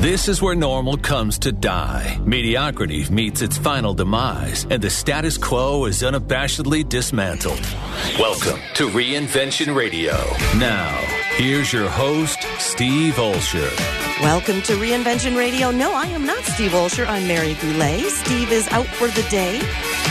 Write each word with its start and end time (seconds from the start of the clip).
This 0.00 0.28
is 0.28 0.40
where 0.40 0.54
normal 0.54 0.96
comes 0.96 1.40
to 1.40 1.50
die. 1.50 2.20
Mediocrity 2.24 3.04
meets 3.10 3.42
its 3.42 3.58
final 3.58 3.94
demise, 3.94 4.64
and 4.70 4.80
the 4.80 4.88
status 4.88 5.36
quo 5.36 5.86
is 5.86 6.02
unabashedly 6.02 6.88
dismantled. 6.88 7.58
Welcome 8.16 8.60
to 8.74 8.88
Reinvention 8.90 9.74
Radio. 9.74 10.12
Now, 10.56 10.96
here's 11.34 11.72
your 11.72 11.88
host, 11.88 12.38
Steve 12.60 13.14
Olsher. 13.14 13.68
Welcome 14.22 14.62
to 14.62 14.74
Reinvention 14.74 15.36
Radio. 15.36 15.72
No, 15.72 15.92
I 15.92 16.06
am 16.06 16.24
not 16.24 16.44
Steve 16.44 16.70
Olsher. 16.70 17.04
I'm 17.08 17.26
Mary 17.26 17.54
Goulet. 17.54 18.04
Steve 18.12 18.52
is 18.52 18.68
out 18.68 18.86
for 18.86 19.08
the 19.08 19.26
day, 19.28 19.58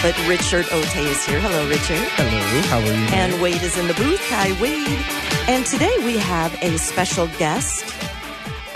but 0.01 0.13
Richard 0.27 0.65
Ote 0.73 0.97
is 0.97 1.25
here. 1.25 1.39
Hello, 1.39 1.65
Richard. 1.69 2.05
Hello, 2.17 2.61
how 2.67 2.79
are 2.79 2.85
you? 2.85 3.15
And 3.15 3.41
Wade 3.41 3.63
is 3.63 3.77
in 3.77 3.87
the 3.87 3.93
booth. 3.93 4.19
Hi, 4.31 4.51
Wade. 4.61 4.99
And 5.47 5.65
today 5.65 5.95
we 6.03 6.17
have 6.17 6.53
a 6.61 6.77
special 6.77 7.27
guest 7.39 7.96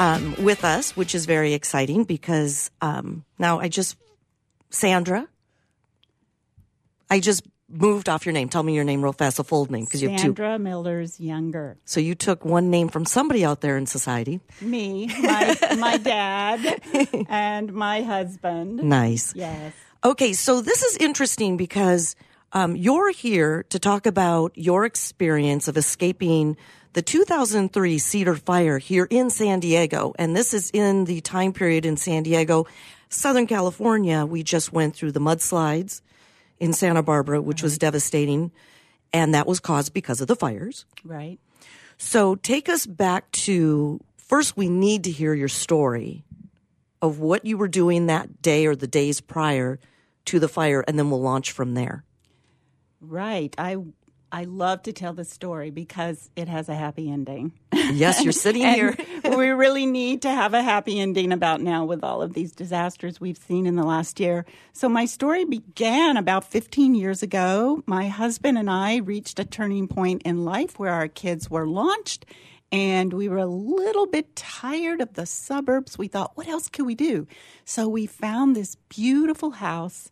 um, 0.02 0.36
with 0.40 0.66
us, 0.66 0.98
which 0.98 1.14
is 1.14 1.26
very 1.26 1.54
exciting 1.54 2.06
because 2.06 2.72
um, 2.82 3.24
now 3.38 3.60
I 3.60 3.68
just, 3.68 3.98
Sandra, 4.72 5.28
I 7.10 7.20
just 7.20 7.44
moved 7.70 8.10
off 8.10 8.26
your 8.26 8.34
name. 8.34 8.50
Tell 8.50 8.64
me 8.64 8.74
your 8.74 8.84
name 8.84 9.04
real 9.04 9.14
fast, 9.14 9.38
a 9.38 9.44
full 9.44 9.72
name, 9.72 9.86
because 9.86 10.02
you 10.02 10.10
have 10.10 10.18
two. 10.20 10.28
Sandra 10.28 10.58
Millers 10.58 11.20
Younger. 11.20 11.78
So 11.86 12.00
you 12.00 12.16
took 12.16 12.44
one 12.44 12.72
name 12.72 12.90
from 12.90 13.06
somebody 13.06 13.46
out 13.46 13.62
there 13.62 13.78
in 13.78 13.86
society. 13.86 14.40
Me, 14.60 15.06
my, 15.22 15.58
my 15.78 15.98
dad, 15.98 16.82
and 17.30 17.72
my 17.72 18.02
husband. 18.02 18.84
Nice. 18.84 19.36
Yes. 19.36 19.74
Okay, 20.04 20.34
so 20.34 20.62
this 20.62 20.82
is 20.82 20.98
interesting 20.98 21.58
because 21.58 22.16
um, 22.54 22.76
you're 22.76 23.12
here 23.12 23.64
to 23.70 23.78
talk 23.78 24.08
about 24.08 24.52
your 24.56 24.84
experience 24.84 25.68
of 25.68 25.78
escaping 25.78 26.58
the 26.94 27.02
2003 27.02 27.98
Cedar 27.98 28.36
Fire 28.36 28.78
here 28.78 29.08
in 29.10 29.30
San 29.30 29.60
Diego. 29.60 30.14
And 30.18 30.36
this 30.36 30.54
is 30.54 30.72
in 30.72 31.06
the 31.06 31.22
time 31.22 31.54
period 31.54 31.86
in 31.86 31.98
San 31.98 32.24
Diego, 32.24 32.68
Southern 33.10 33.48
California. 33.48 34.26
We 34.26 34.44
just 34.44 34.74
went 34.74 34.96
through 34.96 35.14
the 35.14 35.20
mudslides 35.20 36.02
in 36.60 36.74
Santa 36.74 37.04
Barbara, 37.04 37.42
which 37.42 37.64
was 37.64 37.78
devastating. 37.78 38.52
And 39.14 39.34
that 39.34 39.48
was 39.48 39.60
caused 39.60 39.94
because 39.94 40.22
of 40.22 40.28
the 40.28 40.36
fires. 40.36 40.86
Right. 41.04 41.40
So 41.98 42.36
take 42.36 42.68
us 42.68 42.86
back 42.86 43.32
to 43.32 44.00
first, 44.18 44.58
we 44.58 44.70
need 44.70 45.04
to 45.06 45.12
hear 45.12 45.34
your 45.34 45.50
story 45.50 46.24
of 47.02 47.20
what 47.20 47.46
you 47.46 47.58
were 47.58 47.68
doing 47.68 48.08
that 48.08 48.42
day 48.42 48.66
or 48.66 48.76
the 48.76 48.88
days 48.88 49.22
prior 49.22 49.80
to 50.26 50.40
the 50.40 50.48
fire, 50.48 50.84
and 50.88 50.98
then 50.98 51.10
we'll 51.10 51.22
launch 51.22 51.52
from 51.52 51.74
there. 51.74 52.04
Right. 53.02 53.54
I 53.58 53.78
I 54.32 54.46
love 54.46 54.84
to 54.84 54.94
tell 54.94 55.14
the 55.14 55.26
story 55.26 55.72
because 55.72 56.30
it 56.36 56.48
has 56.48 56.70
a 56.70 56.76
happy 56.76 57.12
ending. 57.12 57.52
Yes, 57.74 58.24
you're 58.24 58.32
sitting 58.32 58.62
here. 58.74 58.96
we 59.24 59.50
really 59.50 59.86
need 59.86 60.22
to 60.22 60.30
have 60.30 60.54
a 60.54 60.62
happy 60.64 61.00
ending 61.00 61.32
about 61.32 61.62
now 61.62 61.84
with 61.84 62.04
all 62.04 62.22
of 62.22 62.34
these 62.34 62.52
disasters 62.52 63.20
we've 63.20 63.38
seen 63.38 63.66
in 63.66 63.76
the 63.76 63.84
last 63.84 64.20
year. 64.20 64.46
So 64.72 64.88
my 64.88 65.06
story 65.06 65.44
began 65.44 66.16
about 66.16 66.46
15 66.46 66.96
years 66.96 67.22
ago. 67.22 67.84
My 67.86 68.08
husband 68.08 68.58
and 68.58 68.70
I 68.70 68.98
reached 68.98 69.40
a 69.40 69.46
turning 69.46 69.88
point 69.88 70.22
in 70.24 70.46
life 70.46 70.80
where 70.80 70.94
our 70.94 71.10
kids 71.10 71.50
were 71.50 71.68
launched 71.68 72.26
and 72.72 73.12
we 73.12 73.28
were 73.28 73.38
a 73.38 73.46
little 73.46 74.08
bit 74.08 74.34
tired 74.36 75.02
of 75.02 75.14
the 75.14 75.26
suburbs. 75.26 75.98
We 75.98 76.08
thought, 76.08 76.38
what 76.38 76.48
else 76.48 76.70
could 76.70 76.86
we 76.86 76.96
do? 76.96 77.28
So 77.66 77.90
we 77.90 78.06
found 78.06 78.56
this 78.56 78.76
beautiful 78.88 79.52
house 79.52 80.10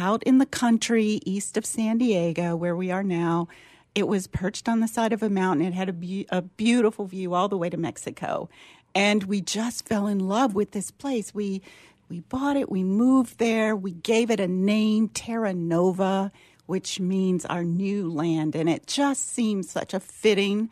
out 0.00 0.22
in 0.22 0.38
the 0.38 0.46
country 0.46 1.20
east 1.26 1.56
of 1.58 1.66
San 1.66 1.98
Diego, 1.98 2.56
where 2.56 2.74
we 2.74 2.90
are 2.90 3.02
now. 3.02 3.48
It 3.94 4.08
was 4.08 4.26
perched 4.26 4.68
on 4.68 4.80
the 4.80 4.88
side 4.88 5.12
of 5.12 5.22
a 5.22 5.28
mountain. 5.28 5.66
It 5.66 5.74
had 5.74 5.88
a, 5.88 5.92
be- 5.92 6.26
a 6.30 6.42
beautiful 6.42 7.04
view 7.04 7.34
all 7.34 7.48
the 7.48 7.58
way 7.58 7.68
to 7.68 7.76
Mexico. 7.76 8.48
And 8.94 9.24
we 9.24 9.40
just 9.40 9.86
fell 9.86 10.06
in 10.06 10.20
love 10.20 10.54
with 10.54 10.70
this 10.70 10.90
place. 10.90 11.34
We 11.34 11.62
we 12.08 12.20
bought 12.20 12.56
it, 12.56 12.68
we 12.68 12.82
moved 12.82 13.38
there, 13.38 13.76
we 13.76 13.92
gave 13.92 14.32
it 14.32 14.40
a 14.40 14.48
name, 14.48 15.08
Terra 15.10 15.54
Nova, 15.54 16.32
which 16.66 16.98
means 16.98 17.46
our 17.46 17.62
new 17.62 18.10
land. 18.10 18.56
And 18.56 18.68
it 18.68 18.88
just 18.88 19.28
seemed 19.28 19.66
such 19.66 19.94
a 19.94 20.00
fitting 20.00 20.70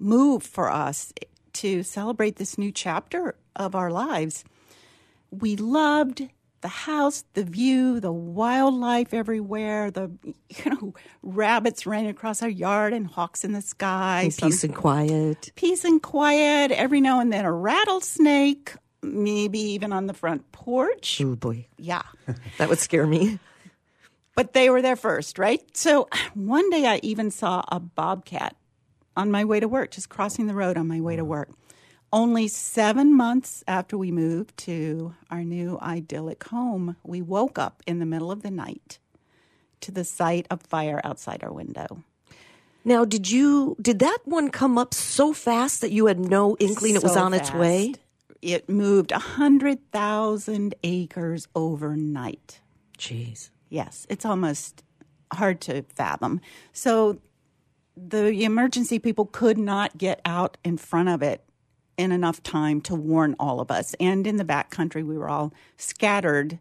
move 0.00 0.42
for 0.42 0.68
us 0.68 1.12
to 1.52 1.84
celebrate 1.84 2.36
this 2.36 2.58
new 2.58 2.72
chapter 2.72 3.36
of 3.54 3.76
our 3.76 3.92
lives. 3.92 4.44
We 5.30 5.54
loved 5.54 6.28
the 6.64 6.68
house, 6.68 7.24
the 7.34 7.44
view, 7.44 8.00
the 8.00 8.10
wildlife 8.10 9.12
everywhere, 9.12 9.90
the 9.90 10.10
you 10.24 10.70
know 10.70 10.94
rabbits 11.22 11.84
running 11.86 12.08
across 12.08 12.42
our 12.42 12.48
yard 12.48 12.94
and 12.94 13.06
hawks 13.06 13.44
in 13.44 13.52
the 13.52 13.60
sky, 13.60 14.22
And 14.22 14.34
peace 14.36 14.64
and 14.64 14.74
quiet. 14.74 15.52
peace 15.56 15.84
and 15.84 16.02
quiet. 16.02 16.70
Every 16.70 17.02
now 17.02 17.20
and 17.20 17.30
then 17.30 17.44
a 17.44 17.52
rattlesnake, 17.52 18.72
maybe 19.02 19.58
even 19.58 19.92
on 19.92 20.06
the 20.06 20.14
front 20.14 20.50
porch. 20.52 21.20
Oh 21.22 21.36
boy, 21.36 21.66
Yeah. 21.76 22.02
that 22.58 22.70
would 22.70 22.78
scare 22.78 23.06
me. 23.06 23.38
But 24.34 24.54
they 24.54 24.70
were 24.70 24.80
there 24.80 24.96
first, 24.96 25.38
right? 25.38 25.60
So 25.76 26.08
one 26.34 26.70
day 26.70 26.86
I 26.86 26.98
even 27.02 27.30
saw 27.30 27.62
a 27.68 27.78
bobcat 27.78 28.56
on 29.18 29.30
my 29.30 29.44
way 29.44 29.60
to 29.60 29.68
work, 29.68 29.90
just 29.90 30.08
crossing 30.08 30.46
the 30.46 30.54
road 30.54 30.78
on 30.78 30.88
my 30.88 31.00
way 31.02 31.16
to 31.16 31.24
work. 31.26 31.50
Only 32.14 32.46
seven 32.46 33.12
months 33.12 33.64
after 33.66 33.98
we 33.98 34.12
moved 34.12 34.56
to 34.58 35.16
our 35.32 35.42
new 35.42 35.80
idyllic 35.82 36.44
home, 36.44 36.94
we 37.02 37.20
woke 37.20 37.58
up 37.58 37.82
in 37.88 37.98
the 37.98 38.06
middle 38.06 38.30
of 38.30 38.42
the 38.42 38.52
night 38.52 39.00
to 39.80 39.90
the 39.90 40.04
sight 40.04 40.46
of 40.48 40.62
fire 40.62 41.00
outside 41.02 41.42
our 41.42 41.52
window. 41.52 42.04
Now, 42.84 43.04
did 43.04 43.32
you 43.32 43.76
did 43.82 43.98
that 43.98 44.18
one 44.26 44.50
come 44.50 44.78
up 44.78 44.94
so 44.94 45.32
fast 45.32 45.80
that 45.80 45.90
you 45.90 46.06
had 46.06 46.20
no 46.20 46.56
inkling 46.60 46.94
it 46.94 47.02
was 47.02 47.14
So 47.14 47.20
on 47.24 47.34
its 47.34 47.52
way? 47.52 47.94
It 48.40 48.68
moved 48.68 49.10
a 49.10 49.14
100,000 49.14 50.74
acres 50.84 51.48
overnight. 51.56 52.60
Jeez. 52.96 53.50
Yes, 53.70 54.06
it's 54.08 54.24
almost 54.24 54.84
hard 55.32 55.60
to 55.62 55.82
fathom. 55.96 56.40
So 56.72 57.18
the 57.96 58.44
emergency 58.44 59.00
people 59.00 59.26
could 59.26 59.58
not 59.58 59.98
get 59.98 60.20
out 60.24 60.58
in 60.62 60.76
front 60.76 61.08
of 61.08 61.20
it 61.20 61.44
in 61.96 62.12
enough 62.12 62.42
time 62.42 62.80
to 62.82 62.94
warn 62.94 63.36
all 63.38 63.60
of 63.60 63.70
us. 63.70 63.94
And 64.00 64.26
in 64.26 64.36
the 64.36 64.44
back 64.44 64.70
country, 64.70 65.02
we 65.02 65.16
were 65.16 65.28
all 65.28 65.52
scattered 65.76 66.58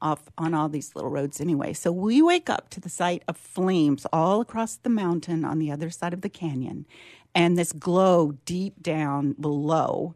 off 0.00 0.30
on 0.38 0.54
all 0.54 0.68
these 0.68 0.94
little 0.94 1.10
roads 1.10 1.40
anyway. 1.40 1.72
So 1.72 1.90
we 1.90 2.22
wake 2.22 2.48
up 2.48 2.70
to 2.70 2.80
the 2.80 2.88
sight 2.88 3.22
of 3.26 3.36
flames 3.36 4.06
all 4.12 4.40
across 4.40 4.76
the 4.76 4.88
mountain 4.88 5.44
on 5.44 5.58
the 5.58 5.72
other 5.72 5.90
side 5.90 6.12
of 6.12 6.20
the 6.20 6.28
canyon 6.28 6.86
and 7.34 7.58
this 7.58 7.72
glow 7.72 8.32
deep 8.44 8.82
down 8.82 9.32
below 9.32 10.14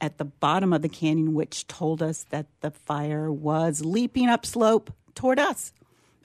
at 0.00 0.18
the 0.18 0.24
bottom 0.24 0.72
of 0.72 0.82
the 0.82 0.88
canyon, 0.88 1.34
which 1.34 1.66
told 1.66 2.02
us 2.02 2.26
that 2.30 2.46
the 2.60 2.70
fire 2.70 3.30
was 3.32 3.84
leaping 3.84 4.28
up 4.28 4.44
slope 4.44 4.92
toward 5.14 5.38
us. 5.38 5.72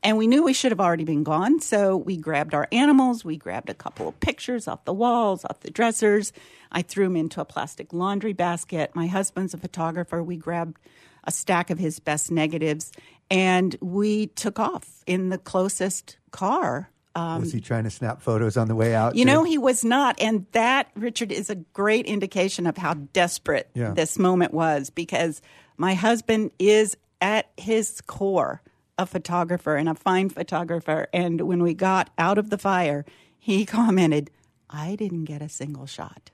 And 0.04 0.18
we 0.18 0.28
knew 0.28 0.44
we 0.44 0.54
should 0.54 0.72
have 0.72 0.80
already 0.80 1.04
been 1.04 1.24
gone. 1.24 1.60
So 1.60 1.98
we 1.98 2.16
grabbed 2.18 2.54
our 2.54 2.68
animals. 2.72 3.26
We 3.26 3.38
grabbed 3.38 3.70
a 3.70 3.74
couple 3.74 4.08
of 4.08 4.20
pictures 4.20 4.68
off 4.68 4.86
the 4.86 4.94
walls, 4.94 5.44
off 5.46 5.60
the 5.62 5.72
dressers. 5.72 6.32
I 6.72 6.82
threw 6.82 7.06
them 7.06 7.16
into 7.16 7.42
a 7.42 7.46
plastic 7.46 7.92
laundry 7.94 8.34
basket. 8.34 8.92
My 8.96 9.08
husband's 9.08 9.54
a 9.54 9.58
photographer. 9.58 10.24
We 10.24 10.38
grabbed 10.38 10.78
a 11.26 11.32
stack 11.32 11.70
of 11.70 11.78
his 11.80 12.00
best 12.00 12.32
negatives 12.32 12.92
and 13.30 13.76
we 13.82 14.28
took 14.28 14.58
off 14.60 15.04
in 15.06 15.30
the 15.30 15.38
closest 15.38 16.18
car. 16.32 16.90
Um, 17.16 17.42
was 17.42 17.52
he 17.52 17.60
trying 17.60 17.84
to 17.84 17.90
snap 17.90 18.22
photos 18.22 18.56
on 18.56 18.68
the 18.68 18.76
way 18.76 18.96
out? 18.96 19.16
You 19.16 19.26
too? 19.26 19.32
know, 19.32 19.44
he 19.44 19.58
was 19.58 19.84
not. 19.84 20.20
And 20.22 20.46
that, 20.54 20.90
Richard, 20.96 21.32
is 21.32 21.50
a 21.50 21.56
great 21.56 22.06
indication 22.06 22.66
of 22.68 22.78
how 22.78 22.94
desperate 22.94 23.70
Yeah. 23.74 23.92
this 23.92 24.18
moment 24.18 24.54
was 24.54 24.90
because 24.90 25.42
my 25.76 25.96
husband 25.96 26.52
is 26.60 26.96
at 27.20 27.50
his 27.58 28.00
core 28.02 28.62
a 29.00 29.06
photographer 29.06 29.76
and 29.76 29.88
a 29.90 29.96
fine 29.96 30.30
photographer. 30.30 31.08
And 31.14 31.42
when 31.42 31.64
we 31.64 31.74
got 31.74 32.10
out 32.18 32.38
of 32.38 32.50
the 32.50 32.58
fire, 32.58 33.06
he 33.40 33.66
commented, 33.78 34.30
I 34.70 34.96
didn't 34.96 35.26
get 35.26 35.42
a 35.42 35.50
single 35.50 35.86
shot. 35.88 36.30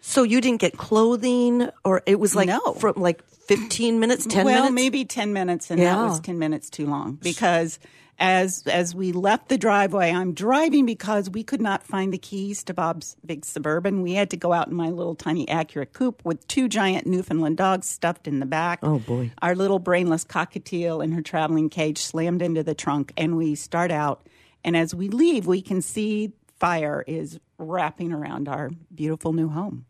So 0.00 0.22
you 0.22 0.40
didn't 0.40 0.60
get 0.60 0.76
clothing, 0.76 1.68
or 1.84 2.02
it 2.06 2.18
was 2.20 2.34
like 2.34 2.48
No. 2.48 2.74
from 2.74 2.94
like 2.96 3.22
fifteen 3.28 4.00
minutes, 4.00 4.26
ten 4.26 4.44
well, 4.44 4.54
minutes. 4.56 4.74
maybe 4.74 5.04
10 5.04 5.32
minutes, 5.32 5.70
and 5.70 5.80
Yeah. 5.80 5.94
that 5.96 6.02
was 6.04 6.20
10 6.20 6.38
minutes 6.38 6.68
too 6.68 6.86
long 6.86 7.18
because 7.22 7.78
as 8.18 8.62
as 8.66 8.94
we 8.94 9.12
left 9.12 9.48
the 9.48 9.58
driveway, 9.58 10.12
I'm 10.12 10.34
driving 10.34 10.86
because 10.86 11.28
we 11.28 11.42
could 11.42 11.60
not 11.60 11.82
find 11.82 12.12
the 12.12 12.18
keys 12.18 12.62
to 12.64 12.74
Bob's 12.74 13.16
big 13.24 13.44
suburban. 13.44 14.02
We 14.02 14.12
had 14.14 14.30
to 14.30 14.36
go 14.36 14.52
out 14.52 14.68
in 14.68 14.74
my 14.74 14.90
little 14.90 15.14
tiny 15.14 15.46
Acura 15.46 15.92
coupe 15.92 16.24
with 16.24 16.46
two 16.46 16.68
giant 16.68 17.06
Newfoundland 17.06 17.56
dogs 17.56 17.88
stuffed 17.88 18.28
in 18.28 18.40
the 18.40 18.46
back. 18.46 18.80
Oh, 18.82 18.98
boy. 18.98 19.32
Our 19.42 19.54
little 19.54 19.78
brainless 19.78 20.24
cockatiel 20.24 21.02
in 21.02 21.12
her 21.12 21.22
traveling 21.22 21.70
cage 21.70 21.98
slammed 21.98 22.42
into 22.42 22.62
the 22.62 22.74
trunk, 22.74 23.12
and 23.16 23.36
we 23.36 23.54
start 23.54 23.90
out. 23.90 24.28
And 24.62 24.76
as 24.76 24.94
we 24.94 25.08
leave, 25.08 25.46
we 25.46 25.60
can 25.60 25.82
see 25.82 26.32
fire 26.58 27.04
is 27.06 27.38
wrapping 27.58 28.12
around 28.12 28.48
our 28.48 28.70
beautiful 28.94 29.32
new 29.32 29.48
home. 29.48 29.84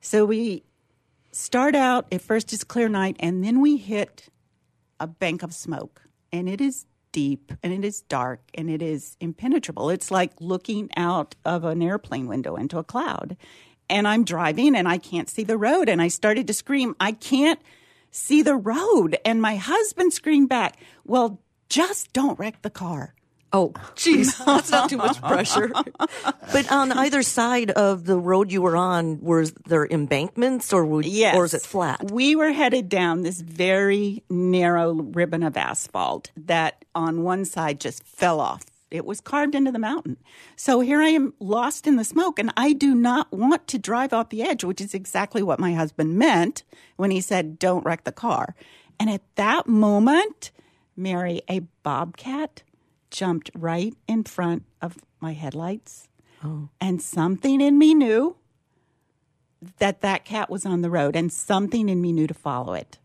So 0.00 0.24
we 0.24 0.64
start 1.32 1.74
out 1.74 2.06
at 2.12 2.20
first 2.20 2.52
it's 2.52 2.64
clear 2.64 2.88
night 2.88 3.16
and 3.18 3.42
then 3.42 3.60
we 3.60 3.78
hit 3.78 4.28
a 5.00 5.06
bank 5.06 5.42
of 5.42 5.54
smoke 5.54 6.02
and 6.30 6.48
it 6.48 6.60
is 6.60 6.84
deep 7.12 7.52
and 7.62 7.72
it 7.72 7.84
is 7.84 8.02
dark 8.02 8.40
and 8.54 8.68
it 8.70 8.82
is 8.82 9.16
impenetrable 9.20 9.90
it's 9.90 10.10
like 10.10 10.32
looking 10.40 10.88
out 10.96 11.34
of 11.44 11.64
an 11.64 11.82
airplane 11.82 12.26
window 12.26 12.56
into 12.56 12.78
a 12.78 12.84
cloud 12.84 13.36
and 13.92 14.08
I'm 14.08 14.24
driving 14.24 14.74
and 14.74 14.88
I 14.88 14.96
can't 14.96 15.28
see 15.28 15.44
the 15.44 15.58
road. 15.58 15.88
And 15.88 16.00
I 16.00 16.08
started 16.08 16.46
to 16.46 16.54
scream, 16.54 16.96
I 16.98 17.12
can't 17.12 17.60
see 18.10 18.40
the 18.42 18.56
road. 18.56 19.18
And 19.24 19.42
my 19.42 19.56
husband 19.56 20.14
screamed 20.14 20.48
back, 20.48 20.78
Well, 21.04 21.40
just 21.68 22.12
don't 22.12 22.38
wreck 22.38 22.62
the 22.62 22.70
car. 22.70 23.14
Oh, 23.52 23.70
jeez, 23.96 24.36
that's 24.46 24.70
not 24.70 24.88
too 24.88 24.96
much 24.96 25.20
pressure. 25.20 25.70
but 25.98 26.72
on 26.72 26.90
either 26.92 27.22
side 27.22 27.70
of 27.72 28.04
the 28.06 28.18
road 28.18 28.50
you 28.50 28.62
were 28.62 28.76
on, 28.76 29.20
were 29.20 29.44
there 29.66 29.86
embankments 29.86 30.72
or 30.72 30.84
would, 30.86 31.04
Yes. 31.04 31.36
or 31.36 31.44
is 31.44 31.52
it 31.54 31.62
flat? 31.62 32.10
We 32.10 32.34
were 32.34 32.52
headed 32.52 32.88
down 32.88 33.22
this 33.22 33.40
very 33.40 34.22
narrow 34.30 34.94
ribbon 34.94 35.42
of 35.42 35.56
asphalt 35.56 36.30
that 36.36 36.84
on 36.94 37.22
one 37.24 37.44
side 37.44 37.78
just 37.80 38.02
fell 38.04 38.40
off. 38.40 38.62
It 38.90 39.06
was 39.06 39.20
carved 39.22 39.54
into 39.54 39.72
the 39.72 39.78
mountain. 39.78 40.18
So 40.56 40.80
here 40.80 41.00
I 41.00 41.08
am 41.08 41.32
lost 41.40 41.86
in 41.86 41.96
the 41.96 42.04
smoke, 42.04 42.38
and 42.38 42.52
I 42.58 42.74
do 42.74 42.94
not 42.94 43.32
want 43.32 43.66
to 43.68 43.78
drive 43.78 44.12
off 44.12 44.28
the 44.28 44.42
edge, 44.42 44.64
which 44.64 44.82
is 44.82 44.92
exactly 44.92 45.42
what 45.42 45.58
my 45.58 45.72
husband 45.72 46.16
meant 46.18 46.62
when 46.96 47.10
he 47.10 47.20
said, 47.22 47.58
Don't 47.58 47.84
wreck 47.86 48.04
the 48.04 48.12
car. 48.12 48.54
And 49.00 49.08
at 49.08 49.22
that 49.36 49.66
moment, 49.66 50.50
Mary, 50.94 51.40
a 51.48 51.60
bobcat 51.82 52.62
jumped 53.12 53.50
right 53.54 53.94
in 54.08 54.24
front 54.24 54.64
of 54.80 54.98
my 55.20 55.32
headlights. 55.32 56.08
Oh. 56.44 56.70
And 56.80 57.00
something 57.00 57.60
in 57.60 57.78
me 57.78 57.94
knew 57.94 58.36
that 59.78 60.00
that 60.00 60.24
cat 60.24 60.50
was 60.50 60.66
on 60.66 60.82
the 60.82 60.90
road 60.90 61.14
and 61.14 61.32
something 61.32 61.88
in 61.88 62.00
me 62.00 62.12
knew 62.12 62.26
to 62.26 62.34
follow 62.34 62.74
it. 62.74 62.98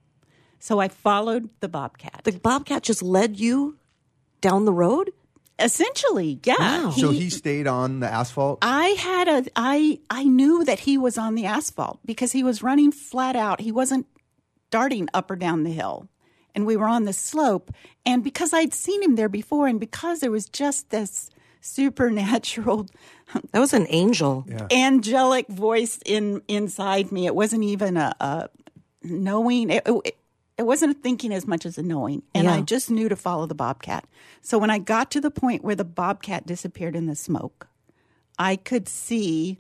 So 0.60 0.80
I 0.80 0.88
followed 0.88 1.50
the 1.60 1.70
bobcat. 1.70 2.22
The 2.24 2.32
bobcat 2.32 2.82
just 2.82 3.04
led 3.04 3.40
you 3.40 3.78
down 4.42 4.66
the 4.66 4.74
road? 4.74 5.12
Essentially, 5.60 6.40
yeah. 6.44 6.86
Wow. 6.86 6.92
So 6.92 7.12
he 7.12 7.30
stayed 7.30 7.68
on 7.68 8.00
the 8.00 8.12
asphalt. 8.12 8.60
I 8.62 8.90
had 8.90 9.28
a 9.28 9.46
I 9.56 10.00
I 10.10 10.24
knew 10.24 10.64
that 10.66 10.82
he 10.82 10.98
was 10.98 11.18
on 11.18 11.36
the 11.36 11.46
asphalt 11.46 12.00
because 12.06 12.32
he 12.32 12.44
was 12.44 12.62
running 12.62 12.92
flat 12.92 13.36
out. 13.36 13.62
He 13.62 13.72
wasn't 13.72 14.06
darting 14.70 15.08
up 15.14 15.32
or 15.32 15.36
down 15.36 15.64
the 15.64 15.72
hill. 15.72 16.10
And 16.58 16.66
we 16.66 16.76
were 16.76 16.88
on 16.88 17.06
the 17.06 17.14
slope 17.14 17.72
and 18.04 18.24
because 18.24 18.52
I'd 18.52 18.74
seen 18.74 19.04
him 19.04 19.14
there 19.14 19.30
before 19.30 19.68
and 19.68 19.80
because 19.80 20.22
there 20.22 20.32
was 20.32 20.50
just 20.50 20.90
this 20.90 21.30
supernatural 21.62 22.88
That 23.52 23.60
was 23.60 23.74
an 23.74 23.86
angel. 23.90 24.44
angelic 24.72 25.48
voice 25.50 26.00
in 26.04 26.42
inside 26.48 27.12
me. 27.12 27.28
It 27.28 27.36
wasn't 27.36 27.64
even 27.64 27.96
a, 27.98 28.16
a 28.20 28.50
knowing. 29.04 29.70
It, 29.70 29.84
it, 29.86 30.18
it 30.58 30.66
wasn't 30.66 30.98
a 30.98 31.00
thinking 31.00 31.32
as 31.32 31.46
much 31.46 31.66
as 31.66 31.78
a 31.78 31.84
knowing, 31.84 32.24
and 32.34 32.50
I 32.50 32.62
just 32.62 32.90
knew 32.90 33.08
to 33.10 33.16
follow 33.16 33.46
the 33.46 33.54
bobcat. 33.54 34.06
So 34.42 34.58
when 34.58 34.72
I 34.72 34.80
got 34.80 35.12
to 35.12 35.22
the 35.22 35.30
point 35.30 35.64
where 35.64 35.76
the 35.76 35.84
bobcat 35.84 36.48
disappeared 36.48 36.96
in 36.96 37.06
the 37.06 37.16
smoke, 37.16 37.68
I 38.40 38.56
could 38.56 38.88
see 38.90 39.60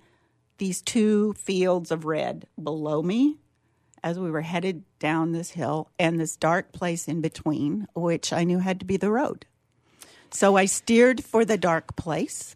these 0.58 0.82
two 0.82 1.34
fields 1.34 1.92
of 1.92 2.06
red 2.06 2.48
below 2.62 3.04
me 3.04 3.38
as 4.04 4.20
we 4.20 4.32
were 4.32 4.42
headed 4.42 4.84
down 5.00 5.32
this 5.32 5.52
hill, 5.52 5.90
and 5.98 6.20
this 6.20 6.36
dark 6.36 6.72
place 6.72 7.08
in 7.08 7.22
between, 7.22 7.88
which 7.96 8.32
I 8.32 8.44
knew 8.44 8.60
had 8.60 8.80
to 8.80 8.86
be 8.86 8.98
the 8.98 9.12
road. 9.12 9.46
So 10.30 10.56
I 10.56 10.66
steered 10.66 11.24
for 11.24 11.46
the 11.46 11.58
dark 11.58 11.96
place. 11.96 12.56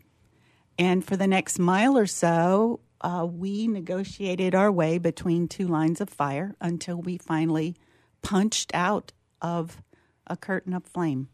And 0.78 1.06
for 1.06 1.16
the 1.16 1.28
next 1.28 1.60
mile 1.60 1.98
or 1.98 2.08
so, 2.08 2.80
uh, 3.02 3.28
we 3.30 3.68
negotiated 3.68 4.56
our 4.56 4.72
way 4.72 4.98
between 4.98 5.48
two 5.48 5.68
lines 5.68 6.02
of 6.02 6.10
fire 6.10 6.56
until 6.60 6.98
we 6.98 7.18
finally 7.18 7.76
punched 8.22 8.72
out 8.74 9.12
of 9.42 9.82
a 10.28 10.38
curtain 10.38 10.74
of 10.74 10.86
flame. 10.86 11.30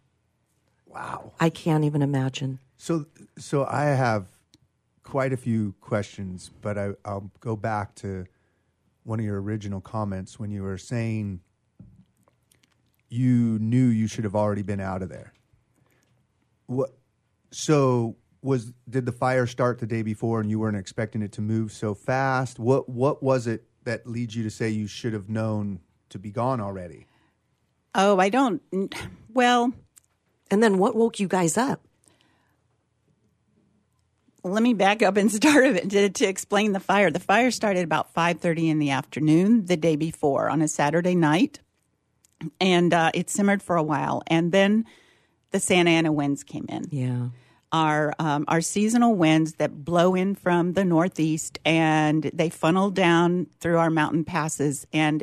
Wow. 0.86 1.34
I 1.40 1.50
can't 1.50 1.84
even 1.84 2.02
imagine. 2.02 2.60
So, 2.78 3.06
so 3.38 3.66
I 3.66 3.86
have 3.86 4.28
quite 5.04 5.34
a 5.34 5.38
few 5.38 5.74
questions, 5.82 6.52
but 6.62 6.78
I, 6.78 6.92
I'll 7.06 7.32
go 7.40 7.56
back 7.56 7.96
to 7.96 8.26
one 9.08 9.20
of 9.20 9.26
your 9.26 9.42
original 9.42 9.80
comments 9.80 10.38
when 10.38 10.52
you 10.52 10.62
were 10.64 10.78
saying 10.78 11.40
you 13.10 13.58
knew 13.60 13.86
you 13.88 14.06
should 14.06 14.26
have 14.26 14.36
already 14.36 14.64
been 14.64 14.82
out 14.82 15.02
of 15.02 15.08
there. 15.08 15.34
What? 16.66 16.90
So 17.52 18.18
was 18.42 18.74
did 18.90 19.06
the 19.06 19.14
fire 19.14 19.48
start 19.48 19.80
the 19.80 19.88
day 19.88 20.02
before 20.02 20.42
and 20.42 20.50
you 20.50 20.60
weren't 20.60 20.76
expecting 20.76 21.22
it 21.22 21.32
to 21.34 21.42
move 21.42 21.72
so 21.72 21.94
fast? 21.94 22.60
What 22.60 22.90
What 22.90 23.24
was 23.24 23.48
it 23.48 23.64
that 23.86 24.06
leads 24.06 24.36
you 24.36 24.44
to 24.44 24.50
say 24.50 24.70
you 24.70 24.88
should 24.88 25.14
have 25.14 25.30
known 25.30 25.80
to 26.10 26.20
be 26.20 26.30
gone 26.30 26.60
already? 26.60 27.06
Oh, 27.96 28.20
I 28.20 28.28
don't. 28.28 28.62
Well, 29.34 29.74
And 30.52 30.62
then 30.62 30.78
what 30.78 30.96
woke 30.96 31.20
you 31.20 31.28
guys 31.28 31.58
up? 31.58 31.87
Let 34.44 34.64
me 34.64 34.74
back 34.74 35.02
up 35.02 35.18
and 35.18 35.32
start 35.32 35.66
it 35.66 35.90
to, 35.90 36.10
to 36.10 36.26
explain 36.26 36.74
the 36.74 36.80
fire. 36.80 37.12
The 37.12 37.20
fire 37.20 37.52
started 37.52 37.84
about 37.84 38.14
five 38.14 38.40
thirty 38.40 38.70
in 38.70 38.80
the 38.80 38.92
afternoon 38.92 39.66
the 39.66 39.78
day 39.78 39.96
before 39.96 40.50
on 40.50 40.62
a 40.62 40.68
Saturday 40.68 41.16
night, 41.16 41.60
and 42.60 42.94
uh, 42.94 43.12
it 43.14 43.30
simmered 43.30 43.62
for 43.62 43.76
a 43.76 43.84
while, 43.84 44.24
and 44.28 44.52
then 44.52 44.86
the 45.52 45.60
Santa 45.60 45.92
Ana 45.92 46.12
winds 46.12 46.44
came 46.44 46.66
in. 46.70 46.88
Yeah. 46.92 47.30
Our 47.72 48.14
um, 48.18 48.46
are 48.48 48.62
seasonal 48.62 49.16
winds 49.16 49.56
that 49.56 49.84
blow 49.84 50.16
in 50.16 50.36
from 50.36 50.74
the 50.74 50.86
northeast 50.86 51.60
and 51.66 52.24
they 52.34 52.50
funnel 52.50 52.92
down 52.92 53.48
through 53.60 53.78
our 53.78 53.90
mountain 53.90 54.24
passes 54.24 54.88
and 54.94 55.22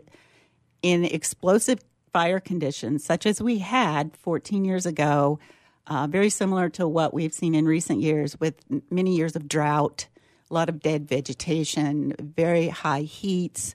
in 0.83 1.05
explosive 1.05 1.81
fire 2.13 2.41
conditions 2.41 3.03
such 3.03 3.25
as 3.25 3.41
we 3.41 3.59
had 3.59 4.15
14 4.19 4.65
years 4.65 4.85
ago 4.85 5.39
uh, 5.87 6.07
very 6.07 6.31
similar 6.31 6.69
to 6.71 6.89
what 6.89 7.13
we've 7.13 7.35
seen 7.35 7.55
in 7.55 7.67
recent 7.67 8.01
years 8.01 8.39
with 8.41 8.55
many 8.91 9.17
years 9.17 9.37
of 9.37 9.49
drought 9.49 10.07
a 10.51 10.55
lot 10.55 10.69
of 10.69 10.81
dead 10.81 11.09
vegetation 11.09 12.15
very 12.19 12.69
high 12.69 13.03
heats 13.03 13.75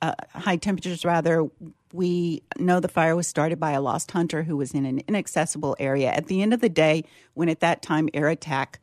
uh, 0.00 0.14
high 0.32 0.56
temperatures 0.56 1.04
rather. 1.04 1.48
We 1.92 2.42
know 2.58 2.80
the 2.80 2.88
fire 2.88 3.16
was 3.16 3.26
started 3.26 3.58
by 3.58 3.72
a 3.72 3.80
lost 3.80 4.10
hunter 4.10 4.42
who 4.42 4.56
was 4.56 4.72
in 4.72 4.84
an 4.84 5.00
inaccessible 5.08 5.76
area. 5.78 6.10
At 6.10 6.26
the 6.26 6.42
end 6.42 6.54
of 6.54 6.60
the 6.60 6.68
day 6.68 7.04
when 7.34 7.48
at 7.48 7.60
that 7.60 7.82
time 7.82 8.08
air 8.14 8.28
attack 8.28 8.78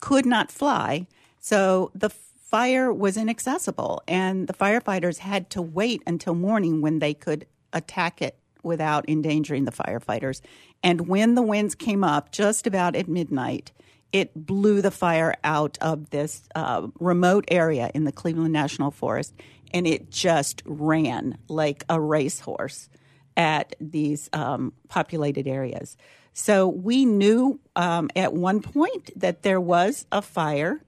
could 0.00 0.26
not 0.26 0.50
fly 0.50 1.06
so 1.38 1.90
the 1.94 2.10
fire 2.10 2.92
was 2.92 3.16
inaccessible 3.16 4.02
and 4.06 4.46
the 4.46 4.52
firefighters 4.52 5.18
had 5.18 5.48
to 5.50 5.62
wait 5.62 6.02
until 6.06 6.34
morning 6.34 6.80
when 6.80 6.98
they 6.98 7.14
could 7.14 7.46
attack 7.72 8.20
it 8.20 8.36
without 8.62 9.08
endangering 9.08 9.64
the 9.64 9.72
firefighters 9.72 10.40
and 10.82 11.08
when 11.08 11.34
the 11.34 11.42
winds 11.42 11.74
came 11.74 12.04
up 12.04 12.32
just 12.32 12.66
about 12.66 12.96
at 12.96 13.08
midnight 13.08 13.72
it 14.12 14.30
blew 14.34 14.82
the 14.82 14.90
fire 14.90 15.34
out 15.42 15.78
of 15.80 16.10
this 16.10 16.42
uh, 16.54 16.86
remote 17.00 17.46
area 17.48 17.90
in 17.94 18.04
the 18.04 18.12
Cleveland 18.12 18.52
National 18.52 18.90
Forest, 18.90 19.34
and 19.72 19.86
it 19.86 20.10
just 20.10 20.62
ran 20.66 21.38
like 21.48 21.82
a 21.88 21.98
racehorse 21.98 22.90
at 23.38 23.74
these 23.80 24.28
um, 24.34 24.74
populated 24.88 25.48
areas. 25.48 25.96
So 26.34 26.68
we 26.68 27.06
knew 27.06 27.58
um, 27.74 28.10
at 28.14 28.34
one 28.34 28.60
point 28.60 29.18
that 29.18 29.42
there 29.42 29.60
was 29.60 30.04
a 30.12 30.20
fire, 30.20 30.82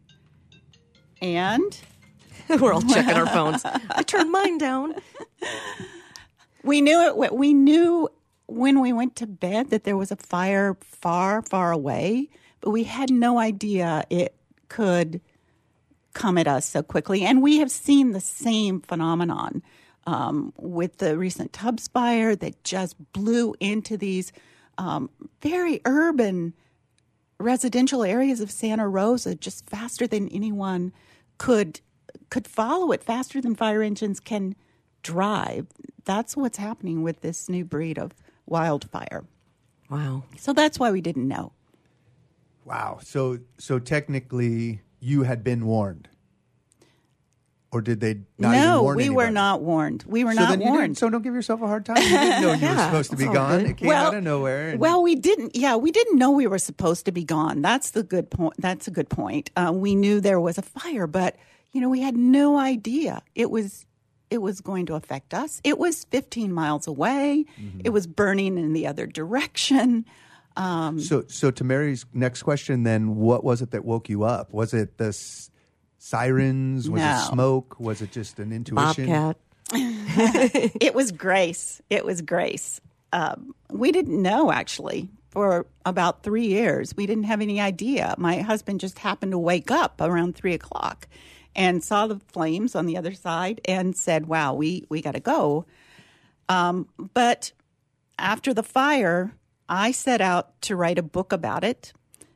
and 1.22 1.80
We're 2.60 2.74
all 2.74 2.82
checking 2.82 3.14
our 3.14 3.26
phones. 3.26 3.62
I 3.90 4.02
turned 4.02 4.30
mine 4.30 4.58
down. 4.58 4.94
we 6.62 6.80
knew 6.80 7.00
it. 7.22 7.34
We 7.34 7.54
knew 7.54 8.08
when 8.46 8.80
we 8.80 8.92
went 8.92 9.16
to 9.16 9.26
bed 9.26 9.70
that 9.70 9.84
there 9.84 9.96
was 9.96 10.10
a 10.10 10.16
fire 10.16 10.76
far, 10.80 11.42
far 11.42 11.72
away, 11.72 12.28
but 12.60 12.70
we 12.70 12.84
had 12.84 13.10
no 13.10 13.38
idea 13.38 14.04
it 14.10 14.34
could 14.68 15.20
come 16.12 16.38
at 16.38 16.46
us 16.46 16.66
so 16.66 16.82
quickly. 16.82 17.24
And 17.24 17.42
we 17.42 17.58
have 17.58 17.70
seen 17.70 18.12
the 18.12 18.20
same 18.20 18.80
phenomenon 18.80 19.62
um, 20.06 20.52
with 20.56 20.98
the 20.98 21.18
recent 21.18 21.52
Tubbs 21.52 21.88
fire 21.88 22.36
that 22.36 22.62
just 22.64 23.12
blew 23.12 23.54
into 23.60 23.96
these 23.96 24.32
um, 24.78 25.10
very 25.42 25.80
urban 25.84 26.54
residential 27.38 28.04
areas 28.04 28.40
of 28.40 28.50
Santa 28.50 28.88
Rosa 28.88 29.34
just 29.34 29.68
faster 29.68 30.06
than 30.06 30.28
anyone 30.28 30.92
could 31.38 31.80
could 32.30 32.46
follow 32.46 32.92
it 32.92 33.02
faster 33.02 33.40
than 33.40 33.54
fire 33.54 33.82
engines 33.82 34.20
can 34.20 34.54
drive. 35.02 35.66
That's 36.04 36.36
what's 36.36 36.58
happening 36.58 37.02
with 37.02 37.20
this 37.20 37.48
new 37.48 37.64
breed 37.64 37.98
of 37.98 38.12
wildfire. 38.46 39.24
Wow. 39.90 40.24
So 40.38 40.52
that's 40.52 40.78
why 40.78 40.90
we 40.90 41.00
didn't 41.00 41.28
know. 41.28 41.52
Wow. 42.64 42.98
So 43.02 43.38
so 43.58 43.78
technically 43.78 44.80
you 45.00 45.22
had 45.22 45.44
been 45.44 45.66
warned. 45.66 46.08
Or 47.70 47.80
did 47.82 47.98
they 47.98 48.20
not 48.38 48.54
even 48.54 48.66
no, 48.68 48.82
warn 48.84 48.96
we 48.96 49.10
were 49.10 49.30
not 49.30 49.60
warned. 49.60 50.04
We 50.06 50.22
were 50.22 50.32
so 50.32 50.40
not 50.42 50.50
then 50.50 50.60
you 50.60 50.66
didn't- 50.66 50.76
warned. 50.78 50.98
so 50.98 51.10
don't 51.10 51.22
give 51.22 51.34
yourself 51.34 51.60
a 51.60 51.66
hard 51.66 51.84
time. 51.84 51.96
You 51.96 52.08
didn't 52.08 52.42
know 52.42 52.52
you 52.68 52.68
were 52.68 52.82
supposed 52.82 53.10
to 53.10 53.16
be 53.16 53.24
gone. 53.24 53.62
good. 53.62 53.70
It 53.70 53.76
came 53.78 53.90
out 53.90 54.14
of 54.14 54.22
nowhere. 54.22 54.70
and- 54.70 54.80
Well, 54.80 55.02
we 55.02 55.16
didn't. 55.16 55.56
Yeah, 55.56 55.74
we 55.74 55.90
didn't 55.90 56.16
know 56.16 56.30
we 56.30 56.46
were 56.46 56.60
supposed 56.60 57.04
to 57.06 57.12
be 57.12 57.24
gone. 57.24 57.62
That's 57.62 57.90
the 57.90 58.04
good 58.04 58.30
point. 58.30 58.54
That's 58.58 58.86
a 58.86 58.92
good 58.92 59.08
point. 59.10 59.50
Uh, 59.56 59.72
we 59.74 59.96
knew 59.96 60.20
there 60.20 60.38
was 60.40 60.56
a 60.56 60.62
fire, 60.62 61.08
but 61.08 61.34
you 61.72 61.80
know, 61.80 61.88
we 61.88 62.00
had 62.00 62.16
no 62.16 62.58
idea 62.60 63.22
it 63.34 63.50
was 63.50 63.86
it 64.30 64.38
was 64.38 64.60
going 64.60 64.86
to 64.86 64.94
affect 64.94 65.34
us. 65.34 65.60
It 65.64 65.78
was 65.78 66.04
15 66.04 66.52
miles 66.52 66.86
away. 66.86 67.44
Mm-hmm. 67.60 67.80
It 67.84 67.90
was 67.90 68.06
burning 68.06 68.58
in 68.58 68.72
the 68.72 68.86
other 68.86 69.06
direction. 69.06 70.04
So, 70.56 71.24
so 71.26 71.50
to 71.50 71.64
Mary's 71.64 72.06
next 72.12 72.42
question, 72.44 72.84
then, 72.84 73.16
what 73.16 73.42
was 73.42 73.60
it 73.62 73.72
that 73.72 73.84
woke 73.84 74.08
you 74.08 74.22
up? 74.22 74.52
Was 74.52 74.72
it 74.72 74.98
the 74.98 75.08
s- 75.08 75.50
sirens? 75.98 76.88
Was 76.88 77.00
No. 77.02 77.16
it 77.16 77.26
smoke? 77.32 77.80
Was 77.80 78.00
it 78.02 78.12
just 78.12 78.38
an 78.38 78.52
intuition? 78.52 79.06
Bobcat. 79.06 79.36
it 79.72 80.94
was 80.94 81.10
grace. 81.10 81.80
It 81.90 82.04
was 82.04 82.22
grace. 82.22 82.80
Um, 83.12 83.54
we 83.70 83.90
didn't 83.92 84.20
know 84.20 84.52
actually 84.52 85.08
for 85.30 85.66
about 85.84 86.22
three 86.22 86.46
years. 86.46 86.94
We 86.96 87.06
didn't 87.06 87.24
have 87.24 87.40
any 87.40 87.60
idea. 87.60 88.14
My 88.18 88.38
husband 88.38 88.80
just 88.80 88.98
happened 89.00 89.32
to 89.32 89.38
wake 89.38 89.70
up 89.70 90.00
around 90.00 90.36
three 90.36 90.54
o'clock 90.54 91.08
and 91.54 91.82
saw 91.82 92.06
the 92.06 92.20
flames 92.32 92.74
on 92.74 92.86
the 92.86 92.96
other 92.96 93.12
side 93.12 93.60
and 93.66 93.96
said, 93.96 94.26
"Wow, 94.26 94.54
we 94.54 94.86
we 94.88 95.02
got 95.02 95.12
to 95.12 95.20
go." 95.20 95.66
Um, 96.48 96.88
but 96.96 97.52
after 98.18 98.52
the 98.52 98.62
fire, 98.62 99.34
I 99.68 99.92
set 99.92 100.20
out 100.20 100.60
to 100.62 100.76
write 100.76 100.98
a 100.98 101.02
book 101.02 101.32
about 101.32 101.64
it 101.64 101.92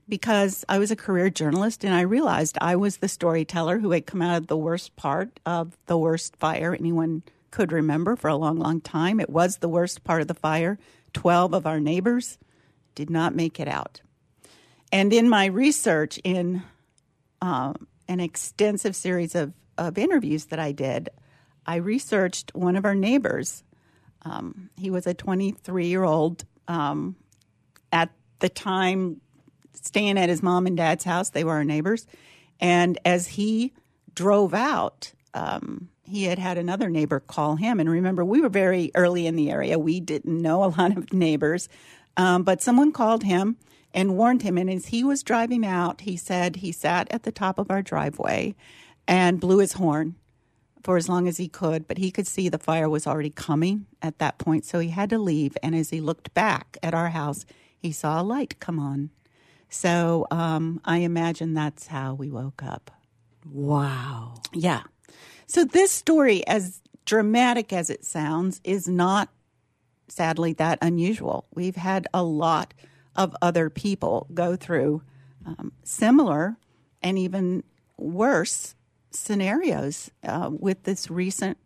because 0.09 0.65
I 0.69 0.79
was 0.79 0.91
a 0.91 0.97
career 0.97 1.29
journalist 1.29 1.85
and 1.85 1.95
I 1.95 2.01
realized 2.01 2.57
I 2.61 2.77
was 2.77 2.97
the 2.97 3.09
storyteller 3.09 3.79
who 3.79 3.91
had 3.91 4.07
come 4.07 4.23
out 4.23 4.39
of 4.39 4.47
the 4.47 4.57
worst 4.57 4.97
part 4.97 5.39
of 5.45 5.77
the 5.87 5.99
worst 5.99 6.37
fire 6.37 6.75
anyone 6.75 7.23
could 7.51 7.73
remember 7.73 8.17
for 8.17 8.29
a 8.29 8.37
long, 8.37 8.59
long 8.59 8.81
time. 8.81 9.21
It 9.21 9.31
was 9.31 9.59
the 9.59 9.69
worst 9.69 10.05
part 10.05 10.23
of 10.23 10.29
the 10.29 10.35
fire. 10.35 10.79
12 11.13 11.55
of 11.55 11.67
our 11.67 11.81
neighbors 11.81 12.39
did 12.95 13.11
not 13.11 13.35
make 13.35 13.61
it 13.61 13.69
out. 13.69 14.01
And 14.91 15.13
in 15.13 15.29
my 15.29 15.47
research, 15.47 16.19
in 16.25 16.63
um, 17.41 17.87
an 18.09 18.21
extensive 18.21 18.97
series 18.97 19.35
of, 19.35 19.53
of 19.77 19.99
interviews 19.99 20.47
that 20.47 20.59
I 20.59 20.73
did, 20.73 21.11
I 21.67 21.77
researched 21.77 22.55
one 22.55 22.77
of 22.77 22.85
our 22.85 22.95
neighbors. 22.95 23.63
Um, 24.23 24.71
he 24.77 24.91
was 24.91 25.07
a 25.07 25.15
23 25.15 25.87
year 25.87 26.05
old 26.05 26.45
um, 26.67 27.17
at 27.93 28.11
the 28.41 28.49
time 28.49 29.21
staying 29.75 30.19
at 30.19 30.29
his 30.29 30.43
mom 30.43 30.67
and 30.67 30.77
dad's 30.77 31.05
house. 31.05 31.31
They 31.31 31.45
were 31.45 31.53
our 31.53 31.65
neighbors. 31.65 32.07
And 32.61 32.99
as 33.05 33.29
he 33.29 33.73
drove 34.15 34.55
out, 34.55 35.13
um, 35.35 35.91
he 36.03 36.25
had 36.25 36.39
had 36.39 36.59
another 36.59 36.89
neighbor 36.89 37.21
call 37.21 37.57
him. 37.57 37.81
And 37.81 37.89
remember, 37.89 38.25
we 38.25 38.41
were 38.41 38.49
very 38.49 38.91
early 38.95 39.27
in 39.27 39.37
the 39.37 39.51
area. 39.51 39.79
We 39.79 40.01
didn't 40.01 40.41
know 40.41 40.65
a 40.65 40.73
lot 40.79 40.97
of 40.97 41.13
neighbors. 41.13 41.69
Um, 42.17 42.43
but 42.43 42.63
someone 42.63 42.93
called 42.93 43.23
him 43.23 43.57
and 43.95 44.17
warned 44.17 44.43
him. 44.43 44.59
And 44.59 44.71
as 44.71 44.87
he 44.87 45.03
was 45.05 45.23
driving 45.23 45.65
out, 45.65 46.03
he 46.03 46.17
said 46.17 46.57
he 46.57 46.73
sat 46.73 47.09
at 47.11 47.23
the 47.23 47.33
top 47.33 47.59
of 47.59 47.71
our 47.71 47.83
driveway 47.83 48.55
and 49.07 49.41
blew 49.41 49.59
his 49.59 49.75
horn 49.75 50.17
for 50.83 50.97
as 50.97 51.09
long 51.09 51.27
as 51.27 51.39
he 51.39 51.49
could. 51.49 51.87
But 51.87 51.99
he 51.99 52.11
could 52.11 52.27
see 52.27 52.49
the 52.49 52.59
fire 52.59 52.89
was 52.89 53.07
already 53.07 53.31
coming 53.31 53.87
at 54.03 54.19
that 54.19 54.39
point. 54.39 54.65
So 54.65 54.79
he 54.79 54.89
had 54.89 55.11
to 55.11 55.19
leave. 55.19 55.57
And 55.63 55.75
as 55.75 55.91
he 55.91 56.01
looked 56.01 56.33
back 56.35 56.77
at 56.83 56.95
our 56.95 57.09
house, 57.09 57.45
he 57.79 57.93
saw 57.93 58.21
a 58.21 58.23
light 58.23 58.61
come 58.61 58.79
on. 58.79 59.11
So 59.71 60.27
um, 60.31 60.81
I 60.85 60.99
imagine 60.99 61.55
that's 61.55 61.87
how 61.89 62.15
we 62.15 62.31
woke 62.31 62.63
up. 62.63 62.91
Wow. 63.51 64.35
Yeah. 64.53 64.83
So 65.47 65.65
this 65.65 65.91
story, 65.91 66.47
as 66.47 66.83
dramatic 67.05 67.73
as 67.73 67.91
it 67.91 68.05
sounds, 68.05 68.61
is 68.65 68.89
not 68.89 69.31
sadly 70.09 70.53
that 70.55 70.79
unusual. 70.83 71.47
We've 71.55 71.77
had 71.77 72.07
a 72.13 72.23
lot 72.23 72.75
of 73.19 73.37
other 73.43 73.69
people 73.69 74.27
go 74.33 74.57
through 74.57 75.03
um, 75.45 75.73
similar 75.83 76.57
and 77.03 77.19
even 77.19 77.63
worse 77.99 78.75
scenarios 79.11 80.11
uh, 80.25 80.49
with 80.51 80.85
this 80.85 81.11
recent 81.11 81.59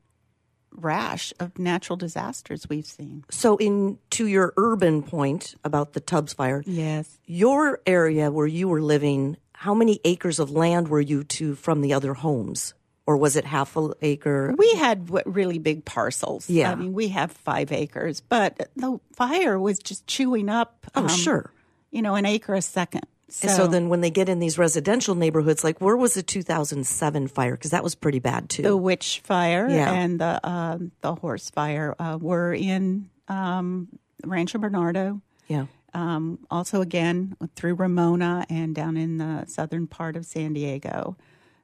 rash 0.74 1.32
of 1.38 1.58
natural 1.58 1.96
disasters 1.96 2.68
we've 2.68 2.86
seen. 2.86 3.24
So, 3.30 3.56
in 3.58 3.98
to 4.10 4.26
your 4.26 4.54
urban 4.56 5.02
point 5.02 5.54
about 5.64 5.92
the 5.92 6.00
Tubbs 6.00 6.32
fire, 6.32 6.62
Yes. 6.66 7.18
your 7.26 7.80
area 7.86 8.30
where 8.30 8.46
you 8.46 8.68
were 8.68 8.80
living, 8.80 9.36
how 9.52 9.74
many 9.74 10.00
acres 10.04 10.38
of 10.38 10.50
land 10.50 10.88
were 10.88 11.00
you 11.00 11.24
to 11.24 11.54
from 11.54 11.82
the 11.82 11.92
other 11.92 12.14
homes, 12.14 12.72
or 13.06 13.16
was 13.16 13.36
it 13.36 13.44
half 13.44 13.76
an 13.76 13.92
acre? 14.02 14.54
We 14.56 14.74
had 14.74 15.10
really 15.26 15.58
big 15.58 15.84
parcels. 15.84 16.48
Yeah. 16.48 16.70
I 16.72 16.74
mean, 16.76 16.92
we 16.92 17.08
have 17.08 17.32
five 17.32 17.72
acres, 17.72 18.20
but 18.20 18.68
the 18.76 18.98
fire 19.14 19.58
was 19.58 19.78
just 19.78 20.06
chewing 20.06 20.48
up. 20.48 20.86
um, 20.94 21.04
Oh, 21.04 21.08
sure. 21.08 21.50
You 21.90 22.00
know, 22.02 22.14
an 22.14 22.26
acre 22.26 22.54
a 22.54 22.62
second. 22.62 23.02
So, 23.28 23.48
so 23.48 23.66
then, 23.66 23.88
when 23.88 24.02
they 24.02 24.10
get 24.10 24.28
in 24.28 24.40
these 24.40 24.58
residential 24.58 25.14
neighborhoods, 25.14 25.64
like 25.64 25.80
where 25.80 25.96
was 25.96 26.12
the 26.14 26.22
2007 26.22 27.28
fire? 27.28 27.52
Because 27.52 27.70
that 27.70 27.82
was 27.82 27.94
pretty 27.94 28.18
bad 28.18 28.50
too. 28.50 28.60
the 28.62 28.76
witch 28.76 29.20
fire 29.24 29.66
Yeah. 29.70 29.90
and 29.90 30.20
the 30.20 30.46
um, 30.46 30.92
the 31.00 31.14
Harris 31.14 31.48
fire 31.48 31.94
uh, 31.98 32.18
were 32.20 32.52
in 32.52 33.08
um, 33.28 33.88
Rancho 34.24 34.58
Bernardo. 34.58 35.22
yeah. 35.48 35.64
Um, 35.94 36.38
also, 36.50 36.80
again 36.82 37.36
through 37.56 37.74
Ramona 37.74 38.46
and 38.48 38.74
down 38.74 38.96
in 38.96 39.16
the 39.18 39.44
southern 39.46 39.86
part 39.86 40.16
of 40.16 40.24
San 40.26 40.52
Diego, 40.54 41.16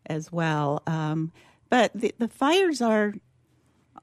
as 0.09 0.33
well. 0.33 0.83
Um, 0.87 1.33
but 1.71 1.93
the, 1.95 2.15
the 2.19 2.29
fires 2.29 2.81
are 2.81 3.15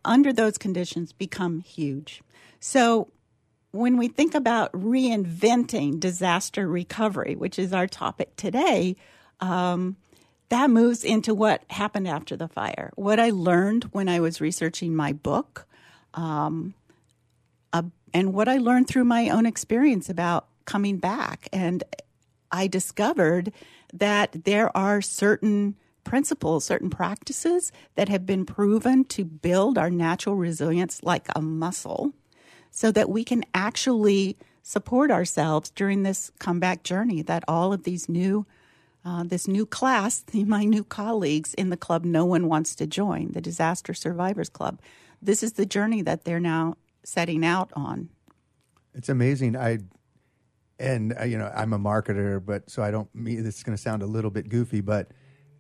under 0.04 0.32
those 0.32 0.58
conditions 0.58 1.12
become 1.14 1.62
huge. 1.62 2.22
So 2.60 3.12
when 3.72 3.98
we 3.98 4.08
think 4.08 4.34
about 4.36 4.72
reinventing 4.72 6.00
disaster 6.00 6.68
recovery, 6.68 7.36
which 7.36 7.60
is 7.60 7.74
our 7.74 7.88
topic 7.88 8.36
today, 8.36 8.96
um, 9.40 9.98
that 10.50 10.70
moves 10.70 11.04
into 11.04 11.34
what 11.34 11.64
happened 11.70 12.08
after 12.08 12.38
the 12.38 12.48
fire. 12.48 12.92
What 12.96 13.20
I 13.20 13.32
learned 13.32 13.86
when 13.86 14.08
I 14.08 14.20
was 14.20 14.40
researching 14.40 14.96
my 14.96 15.12
book, 15.12 15.68
um, 16.14 16.76
uh, 17.74 17.84
and 18.14 18.34
what 18.34 18.48
I 18.48 18.58
learned 18.58 18.88
through 18.88 19.04
my 19.06 19.30
own 19.30 19.46
experience 19.46 20.10
about 20.10 20.48
coming 20.66 20.98
back. 20.98 21.50
And 21.52 21.84
I 22.52 22.68
discovered 22.68 23.52
that 23.94 24.46
there 24.46 24.76
are 24.78 25.02
certain 25.02 25.76
principles, 26.06 26.64
certain 26.64 26.90
practices 26.90 27.72
that 27.96 28.08
have 28.08 28.26
been 28.26 28.46
proven 28.46 29.04
to 29.06 29.26
build 29.26 29.78
our 29.78 29.90
natural 29.90 30.36
resilience 30.36 31.04
like 31.04 31.28
a 31.36 31.42
muscle 31.42 32.14
so 32.72 32.92
that 32.92 33.10
we 33.10 33.24
can 33.24 33.44
actually 33.54 34.38
support 34.64 35.12
ourselves 35.12 35.70
during 35.72 36.04
this 36.04 36.32
comeback 36.40 36.84
journey 36.84 37.22
that 37.22 37.44
all 37.48 37.74
of 37.74 37.84
these 37.84 38.08
new 38.08 38.46
uh, 39.04 39.24
this 39.24 39.48
new 39.48 39.68
class 39.68 40.24
my 40.34 40.64
new 40.64 40.84
colleagues 40.84 41.54
in 41.56 41.70
the 41.70 41.78
club 41.78 42.04
no 42.06 42.26
one 42.26 42.48
wants 42.48 42.74
to 42.74 42.88
join 42.88 43.32
the 43.34 43.42
disaster 43.42 43.94
survivors 43.94 44.50
club 44.50 44.82
this 45.22 45.44
is 45.44 45.54
the 45.54 45.66
journey 45.66 46.02
that 46.02 46.24
they're 46.24 46.40
now 46.40 46.74
setting 47.04 47.46
out 47.46 47.72
on 47.76 48.10
It's 48.96 49.10
amazing. 49.10 49.58
I 49.58 49.80
and 50.80 51.14
uh, 51.20 51.26
you 51.26 51.38
know 51.38 51.52
I'm 51.54 51.74
a 51.74 51.80
marketer, 51.80 52.44
but 52.44 52.70
so 52.70 52.82
I 52.82 52.92
don't. 52.92 53.14
Me, 53.14 53.36
this 53.36 53.58
is 53.58 53.64
going 53.64 53.76
to 53.76 53.82
sound 53.82 54.02
a 54.02 54.08
little 54.08 54.32
bit 54.32 54.50
goofy, 54.50 54.82
but 54.82 55.12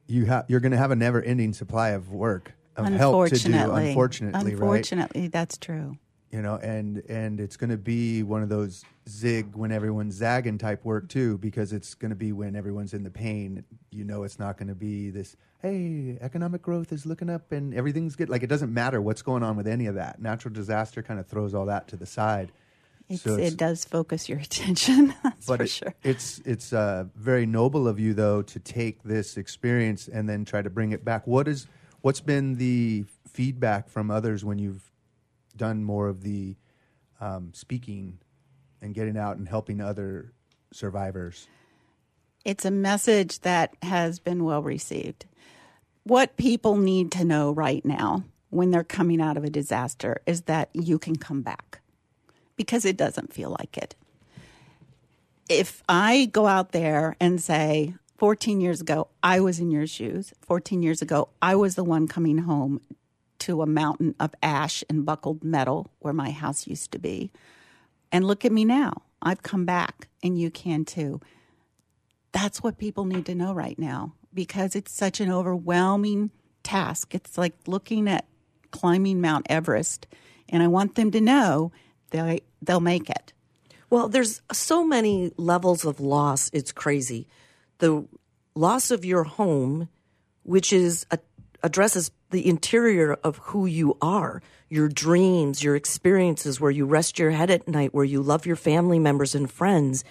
you 0.08 0.26
have 0.26 0.46
you're 0.48 0.60
going 0.60 0.72
to 0.72 0.78
have 0.78 0.92
a 0.92 0.96
never-ending 0.96 1.54
supply 1.54 1.90
of 1.90 2.12
work 2.12 2.54
of 2.76 2.86
help 2.88 3.30
to 3.30 3.36
do. 3.36 3.54
unfortunately 3.54 3.88
Unfortunately, 3.90 4.40
right? 4.44 4.52
unfortunately 4.54 5.28
that's 5.28 5.58
true 5.58 5.98
You 6.32 6.42
know, 6.42 6.58
and 6.58 7.02
and 7.08 7.40
it's 7.40 7.56
going 7.56 7.70
to 7.70 7.78
be 7.78 8.22
one 8.24 8.44
of 8.44 8.50
those 8.50 8.84
zig 9.08 9.56
when 9.56 9.72
everyone's 9.72 10.16
zagging 10.16 10.58
type 10.58 10.84
work 10.84 11.08
too, 11.08 11.38
because 11.38 11.72
it's 11.72 11.94
going 11.94 12.10
to 12.10 12.16
be 12.16 12.32
when 12.34 12.56
everyone's 12.56 12.94
in 12.94 13.04
the 13.04 13.12
pain. 13.12 13.64
You 13.92 14.04
know, 14.04 14.24
it's 14.24 14.38
not 14.40 14.58
going 14.58 14.68
to 14.68 14.76
be 14.76 15.12
this. 15.12 15.38
Hey, 15.62 16.18
economic 16.20 16.62
growth 16.62 16.92
is 16.92 17.06
looking 17.06 17.30
up 17.30 17.52
and 17.52 17.74
everything's 17.74 18.16
good. 18.16 18.30
Like 18.30 18.44
it 18.44 18.48
doesn't 18.50 18.74
matter 18.74 19.02
what's 19.02 19.22
going 19.22 19.44
on 19.44 19.56
with 19.56 19.68
any 19.68 19.86
of 19.86 19.96
that. 19.96 20.20
Natural 20.22 20.54
disaster 20.54 21.02
kind 21.02 21.20
of 21.20 21.28
throws 21.28 21.54
all 21.54 21.68
that 21.68 21.88
to 21.90 21.96
the 21.96 22.06
side. 22.06 22.52
It's, 23.10 23.22
So 23.24 23.36
it 23.36 23.56
does 23.58 23.86
focus 23.86 24.28
your 24.30 24.40
attention 24.48 25.14
that's 25.24 25.46
but 25.46 25.58
for 25.58 25.64
it- 25.64 25.70
sure 25.70 25.94
it's 26.04 26.40
it's 26.46 26.74
uh, 26.74 27.06
very 27.16 27.46
noble 27.46 27.88
of 27.88 28.00
you 28.00 28.14
though 28.14 28.42
to 28.42 28.60
take 28.60 29.04
this 29.04 29.38
experience 29.38 30.08
and 30.08 30.28
then 30.28 30.46
try 30.46 30.62
to 30.62 30.70
bring 30.70 30.92
it 30.92 31.04
back. 31.06 31.26
What 31.28 31.48
is 31.48 31.68
what's 32.02 32.22
been 32.22 32.56
the 32.56 33.06
feedback 33.28 33.90
from 33.90 34.10
others 34.12 34.44
when 34.46 34.58
you've 34.60 34.92
done 35.56 35.84
more 35.84 36.08
of 36.08 36.22
the 36.24 36.56
um, 37.22 37.52
speaking 37.54 38.20
and 38.82 38.94
getting 38.94 39.18
out 39.18 39.38
and 39.38 39.48
helping 39.48 39.82
other 39.82 40.32
survivors? 40.72 41.48
It's 42.44 42.66
a 42.66 42.72
message 42.72 43.40
that 43.42 43.76
has 43.82 44.20
been 44.20 44.44
well 44.44 44.62
received. 44.62 45.26
What 46.04 46.38
people 46.38 46.78
need 46.78 47.12
to 47.14 47.26
know 47.26 47.52
right 47.52 47.84
now 47.84 48.24
when 48.52 48.70
they're 48.70 48.84
coming 48.84 49.20
out 49.20 49.38
of 49.38 49.44
a 49.44 49.50
disaster 49.50 50.22
is 50.28 50.42
that 50.44 50.70
you 50.74 51.00
can 51.00 51.16
come 51.16 51.42
back 51.42 51.82
because 52.56 52.86
it 52.86 52.98
doesn't 52.98 53.34
feel 53.34 53.56
like 53.60 53.78
it. 53.78 53.96
If 55.50 55.84
I 55.88 56.26
go 56.26 56.48
out 56.48 56.72
there 56.72 57.16
and 57.20 57.42
say, 57.42 57.96
14 58.18 58.62
years 58.62 58.82
ago, 58.82 59.10
I 59.22 59.40
was 59.40 59.60
in 59.60 59.70
your 59.70 59.86
shoes. 59.86 60.34
14 60.42 60.82
years 60.82 61.02
ago, 61.02 61.30
I 61.42 61.56
was 61.56 61.76
the 61.76 61.84
one 61.84 62.08
coming 62.08 62.40
home 62.40 62.82
to 63.40 63.62
a 63.62 63.66
mountain 63.66 64.16
of 64.20 64.34
ash 64.42 64.84
and 64.90 65.06
buckled 65.06 65.44
metal 65.44 65.92
where 66.00 66.14
my 66.14 66.32
house 66.32 66.66
used 66.66 66.92
to 66.94 67.00
be. 67.00 67.32
And 68.12 68.26
look 68.26 68.46
at 68.46 68.52
me 68.52 68.66
now. 68.66 69.04
I've 69.22 69.44
come 69.44 69.66
back, 69.66 70.08
and 70.24 70.40
you 70.40 70.50
can 70.50 70.86
too 70.86 71.20
that's 72.36 72.62
what 72.62 72.78
people 72.78 73.06
need 73.06 73.26
to 73.26 73.34
know 73.34 73.54
right 73.54 73.80
now 73.80 74.14
because 74.34 74.76
it's 74.76 74.92
such 74.92 75.22
an 75.22 75.32
overwhelming 75.32 76.32
task. 76.64 77.16
It's 77.16 77.38
like 77.38 77.54
looking 77.66 78.10
at 78.10 78.26
climbing 78.72 79.22
Mount 79.22 79.46
Everest, 79.50 80.06
and 80.50 80.62
I 80.62 80.68
want 80.68 80.96
them 80.96 81.12
to 81.12 81.22
know 81.22 81.72
they 82.16 82.42
they'll 82.62 82.80
make 82.80 83.10
it. 83.10 83.34
Well, 83.90 84.10
there's 84.10 84.42
so 84.52 84.86
many 84.86 85.32
levels 85.38 85.86
of 85.86 86.00
loss. 86.00 86.50
It's 86.54 86.72
crazy. 86.72 87.28
The 87.78 88.06
loss 88.56 88.92
of 88.92 89.06
your 89.06 89.24
home 89.24 89.90
which 90.46 90.72
is 90.72 91.06
a, 91.12 91.20
addresses 91.64 92.12
the 92.30 92.48
interior 92.48 93.14
of 93.24 93.38
who 93.38 93.66
you 93.66 93.98
are, 94.02 94.42
your 94.70 94.88
dreams, 94.88 95.64
your 95.64 95.76
experiences, 95.76 96.62
where 96.62 96.72
you 96.72 96.86
rest 96.86 97.20
your 97.20 97.32
head 97.32 97.50
at 97.50 97.68
night, 97.68 97.94
where 97.94 98.06
you 98.06 98.22
love 98.22 98.46
your 98.46 98.56
family 98.56 99.00
members 99.00 99.36
and 99.36 99.52
friends, 99.52 100.04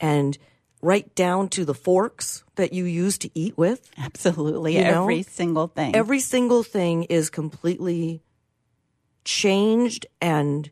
and 0.00 0.38
right 0.82 1.14
down 1.14 1.48
to 1.48 1.64
the 1.64 1.74
forks 1.74 2.42
that 2.56 2.72
you 2.72 2.84
use 2.84 3.18
to 3.18 3.30
eat 3.34 3.56
with. 3.56 3.90
Absolutely. 3.98 4.76
You 4.76 4.84
know? 4.84 5.02
Every 5.02 5.22
single 5.22 5.68
thing. 5.68 5.94
Every 5.94 6.20
single 6.20 6.62
thing 6.62 7.04
is 7.04 7.30
completely 7.30 8.22
changed 9.24 10.06
and 10.20 10.70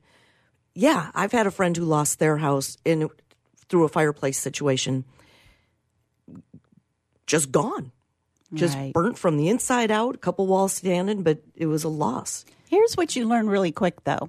yeah, 0.75 1.11
I've 1.15 1.33
had 1.33 1.47
a 1.47 1.51
friend 1.51 1.77
who 1.77 1.85
lost 1.85 2.19
their 2.19 2.37
house 2.37 2.77
in 2.85 3.09
through 3.69 3.85
a 3.85 3.89
fireplace 3.89 4.39
situation. 4.39 5.05
Just 7.27 7.51
gone. 7.51 7.93
Just 8.53 8.77
Right. 8.77 8.93
burnt 8.93 9.19
from 9.19 9.37
the 9.37 9.49
inside 9.49 9.91
out, 9.91 10.15
a 10.15 10.19
couple 10.19 10.47
walls 10.47 10.75
standing, 10.75 11.23
but 11.23 11.43
it 11.57 11.67
was 11.67 11.83
a 11.83 11.89
loss. 11.89 12.45
Here's 12.69 12.97
what 12.97 13.17
you 13.17 13.27
learn 13.27 13.49
really 13.49 13.73
quick, 13.73 14.05
though. 14.05 14.29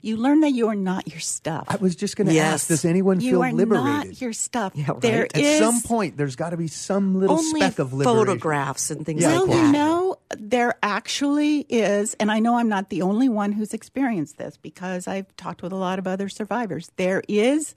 You 0.00 0.16
learn 0.16 0.40
that 0.40 0.50
you 0.52 0.68
are 0.68 0.76
not 0.76 1.08
your 1.08 1.18
stuff. 1.18 1.64
I 1.68 1.76
was 1.76 1.96
just 1.96 2.16
going 2.16 2.28
to 2.28 2.32
Yes. 2.32 2.54
ask: 2.54 2.68
Does 2.68 2.84
anyone 2.84 3.20
you 3.20 3.32
feel 3.32 3.40
liberated? 3.40 3.70
You 3.70 3.76
are 3.76 4.04
not 4.04 4.20
your 4.20 4.32
stuff. 4.32 4.72
Yeah, 4.76 4.90
right. 4.92 5.00
There 5.00 5.24
At 5.24 5.36
is- 5.40 5.58
some 5.58 5.82
point, 5.82 6.16
there's 6.16 6.36
got 6.36 6.50
to 6.50 6.56
be 6.56 6.68
some 6.68 7.18
little 7.18 7.38
speck 7.38 7.78
of 7.80 7.92
liberation. 7.92 8.26
photographs 8.26 8.90
and 8.92 9.04
things 9.04 9.22
Yeah, 9.22 9.30
like 9.32 9.42
of 9.42 9.48
Well, 9.48 9.58
that. 9.58 9.66
you 9.66 9.72
know, 9.72 10.16
there 10.38 10.74
actually 10.84 11.60
is, 11.68 12.14
and 12.20 12.30
I 12.30 12.38
know 12.38 12.56
I'm 12.58 12.68
not 12.68 12.90
the 12.90 13.02
only 13.02 13.28
one 13.28 13.50
who's 13.52 13.74
experienced 13.74 14.38
this 14.38 14.56
because 14.56 15.08
I've 15.08 15.34
talked 15.36 15.62
with 15.62 15.72
a 15.72 15.76
lot 15.76 15.98
of 15.98 16.06
other 16.06 16.28
survivors. 16.28 16.90
There 16.96 17.22
is 17.28 17.74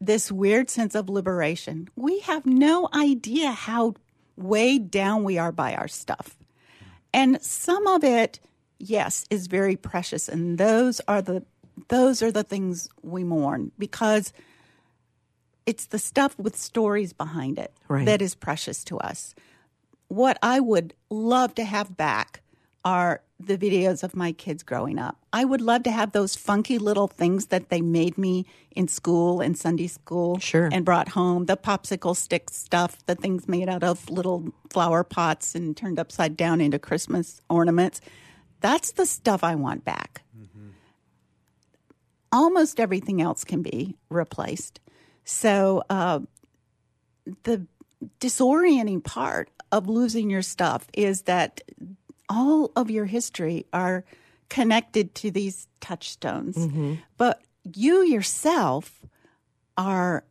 this 0.00 0.30
weird 0.30 0.68
sense 0.70 0.94
of 0.94 1.08
liberation. 1.08 1.88
We 1.96 2.20
have 2.20 2.44
no 2.46 2.88
idea 2.94 3.52
how 3.52 3.94
weighed 4.36 4.90
down 4.90 5.24
we 5.24 5.38
are 5.38 5.50
by 5.50 5.74
our 5.74 5.88
stuff. 5.88 6.36
And 7.14 7.42
some 7.42 7.86
of 7.86 8.04
it, 8.04 8.38
yes, 8.78 9.24
is 9.30 9.46
very 9.46 9.76
precious. 9.76 10.28
And 10.28 10.58
those 10.58 11.00
are 11.08 11.22
the 11.22 11.44
those 11.88 12.22
are 12.22 12.32
the 12.32 12.42
things 12.42 12.88
we 13.02 13.22
mourn 13.22 13.70
because 13.78 14.32
it's 15.64 15.86
the 15.86 15.98
stuff 15.98 16.36
with 16.38 16.56
stories 16.56 17.12
behind 17.12 17.58
it 17.58 17.72
Right. 17.88 18.04
that 18.06 18.20
is 18.20 18.34
precious 18.34 18.82
to 18.84 18.98
us 18.98 19.34
what 20.08 20.38
I 20.42 20.58
would 20.58 20.94
love 21.10 21.54
to 21.56 21.64
have 21.64 21.96
back 21.96 22.40
are 22.84 23.20
the 23.38 23.58
videos 23.58 24.02
of 24.02 24.16
my 24.16 24.32
kids 24.32 24.62
growing 24.62 24.98
up. 24.98 25.18
I 25.34 25.44
would 25.44 25.60
love 25.60 25.82
to 25.82 25.90
have 25.90 26.12
those 26.12 26.34
funky 26.34 26.78
little 26.78 27.06
things 27.08 27.46
that 27.46 27.68
they 27.68 27.82
made 27.82 28.16
me 28.16 28.46
in 28.74 28.88
school 28.88 29.40
and 29.42 29.56
Sunday 29.56 29.86
school 29.86 30.38
Sure. 30.38 30.70
and 30.72 30.84
brought 30.84 31.08
home 31.10 31.44
the 31.44 31.56
popsicle 31.58 32.16
stick 32.16 32.48
stuff, 32.50 33.04
the 33.06 33.14
things 33.14 33.46
made 33.46 33.68
out 33.68 33.84
of 33.84 34.08
little 34.08 34.52
flower 34.70 35.04
pots 35.04 35.54
and 35.54 35.76
turned 35.76 35.98
upside 35.98 36.36
down 36.38 36.60
into 36.62 36.78
Christmas 36.78 37.42
ornaments. 37.50 38.00
That's 38.60 38.92
the 38.92 39.06
stuff 39.06 39.44
I 39.44 39.54
want 39.54 39.84
back. 39.84 40.22
Almost 42.30 42.78
everything 42.80 43.22
else 43.22 43.44
can 43.44 43.62
be 43.62 43.96
replaced. 44.10 44.80
So, 45.24 45.82
uh, 45.88 46.20
the 47.44 47.66
disorienting 48.20 49.02
part 49.04 49.50
of 49.72 49.88
losing 49.88 50.30
your 50.30 50.42
stuff 50.42 50.86
is 50.94 51.22
that 51.22 51.60
all 52.28 52.70
of 52.76 52.90
your 52.90 53.06
history 53.06 53.66
are 53.72 54.04
connected 54.48 55.14
to 55.16 55.30
these 55.30 55.68
touchstones. 55.80 56.56
But 57.16 57.42
you 57.74 58.02
yourself 58.02 59.04
are 59.76 60.24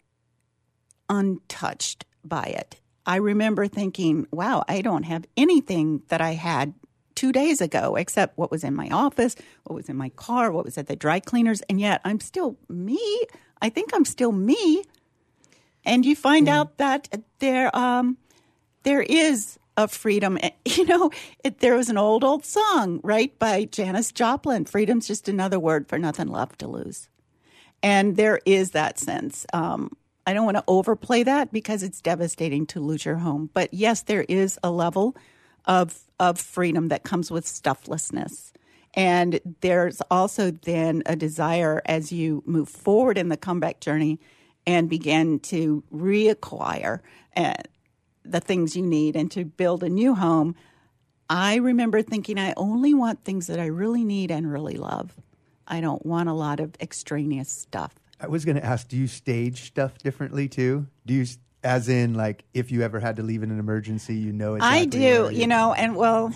untouched 1.09 2.05
by 2.23 2.45
it. 2.45 2.79
I 3.05 3.17
remember 3.17 3.67
thinking, 3.67 4.27
wow, 4.31 4.63
I 4.67 4.81
don't 4.81 5.03
have 5.03 5.25
anything 5.37 6.01
that 6.09 6.19
I 6.21 6.31
had 6.31 6.73
two 7.17 7.31
days 7.31 7.59
ago 7.59 7.95
except 7.95 8.37
what 8.37 8.51
was 8.51 8.63
in 8.63 8.75
my 8.75 8.87
office, 8.89 9.35
what 9.63 9.75
was 9.75 9.89
in 9.89 9.97
my 9.97 10.09
car, 10.09 10.51
what 10.51 10.63
was 10.63 10.77
at 10.77 10.87
the 10.87 10.95
dry 10.95 11.19
cleaners, 11.19 11.61
and 11.63 11.81
yet 11.81 11.99
I'm 12.05 12.19
still 12.19 12.55
me. 12.69 13.25
I 13.61 13.69
think 13.69 13.89
I'm 13.93 14.05
still 14.05 14.31
me. 14.31 14.83
And 15.83 16.05
you 16.05 16.15
find 16.15 16.47
out 16.47 16.77
that 16.77 17.09
there, 17.39 17.75
um, 17.75 18.17
there 18.83 19.01
is 19.01 19.57
a 19.75 19.87
freedom. 19.87 20.37
You 20.65 20.85
know, 20.85 21.09
it, 21.43 21.59
there 21.59 21.75
was 21.75 21.89
an 21.89 21.97
old, 21.97 22.23
old 22.23 22.45
song, 22.45 22.99
right, 23.03 23.37
by 23.39 23.65
Janis 23.65 24.11
Joplin. 24.11 24.65
Freedom's 24.65 25.07
just 25.07 25.27
another 25.27 25.59
word 25.59 25.89
for 25.89 25.97
nothing 25.97 26.27
left 26.27 26.59
to 26.59 26.67
lose. 26.67 27.09
And 27.81 28.15
there 28.15 28.39
is 28.45 28.71
that 28.71 28.99
sense. 28.99 29.47
Um, 29.53 29.97
I 30.27 30.33
don't 30.33 30.45
want 30.45 30.57
to 30.57 30.63
overplay 30.67 31.23
that 31.23 31.51
because 31.51 31.81
it's 31.81 31.99
devastating 31.99 32.67
to 32.67 32.79
lose 32.79 33.05
your 33.05 33.15
home. 33.15 33.49
But 33.55 33.73
yes, 33.73 34.03
there 34.03 34.23
is 34.23 34.59
a 34.63 34.69
level 34.69 35.15
of 35.67 35.99
of 36.19 36.39
freedom 36.39 36.87
that 36.87 37.03
comes 37.03 37.29
with 37.29 37.45
stufflessness. 37.45 38.51
And 38.95 39.39
there's 39.61 40.01
also 40.09 40.49
then 40.49 41.03
a 41.05 41.15
desire 41.15 41.83
as 41.85 42.11
you 42.11 42.41
move 42.47 42.69
forward 42.69 43.17
in 43.17 43.29
the 43.29 43.37
comeback 43.37 43.79
journey 43.79 44.19
and 44.65 44.89
begin 44.89 45.39
to 45.39 45.83
reacquire 45.93 47.01
uh, 47.35 47.53
the 48.25 48.39
things 48.39 48.75
you 48.75 48.81
need 48.81 49.15
and 49.15 49.29
to 49.31 49.45
build 49.45 49.83
a 49.83 49.89
new 49.89 50.15
home. 50.15 50.55
I 51.29 51.55
remember 51.57 52.01
thinking, 52.01 52.39
I 52.39 52.53
only 52.57 52.93
want 52.93 53.23
things 53.23 53.47
that 53.47 53.59
I 53.59 53.67
really 53.67 54.03
need 54.03 54.31
and 54.31 54.51
really 54.51 54.77
love. 54.77 55.13
I 55.67 55.81
don't 55.81 56.05
want 56.05 56.29
a 56.29 56.33
lot 56.33 56.59
of 56.59 56.73
extraneous 56.79 57.49
stuff. 57.49 57.93
I 58.19 58.27
was 58.27 58.45
going 58.45 58.55
to 58.55 58.65
ask: 58.65 58.87
Do 58.87 58.97
you 58.97 59.07
stage 59.07 59.63
stuff 59.63 59.97
differently 59.99 60.47
too? 60.47 60.87
Do 61.05 61.13
you, 61.13 61.25
as 61.63 61.89
in, 61.89 62.13
like, 62.13 62.43
if 62.53 62.71
you 62.71 62.81
ever 62.81 62.99
had 62.99 63.15
to 63.17 63.23
leave 63.23 63.43
in 63.43 63.51
an 63.51 63.59
emergency, 63.59 64.15
you 64.15 64.31
know 64.31 64.55
exactly 64.55 64.79
I 64.79 64.85
do, 64.85 65.23
where 65.23 65.31
you 65.31 65.47
know, 65.47 65.73
and 65.73 65.95
well, 65.95 66.33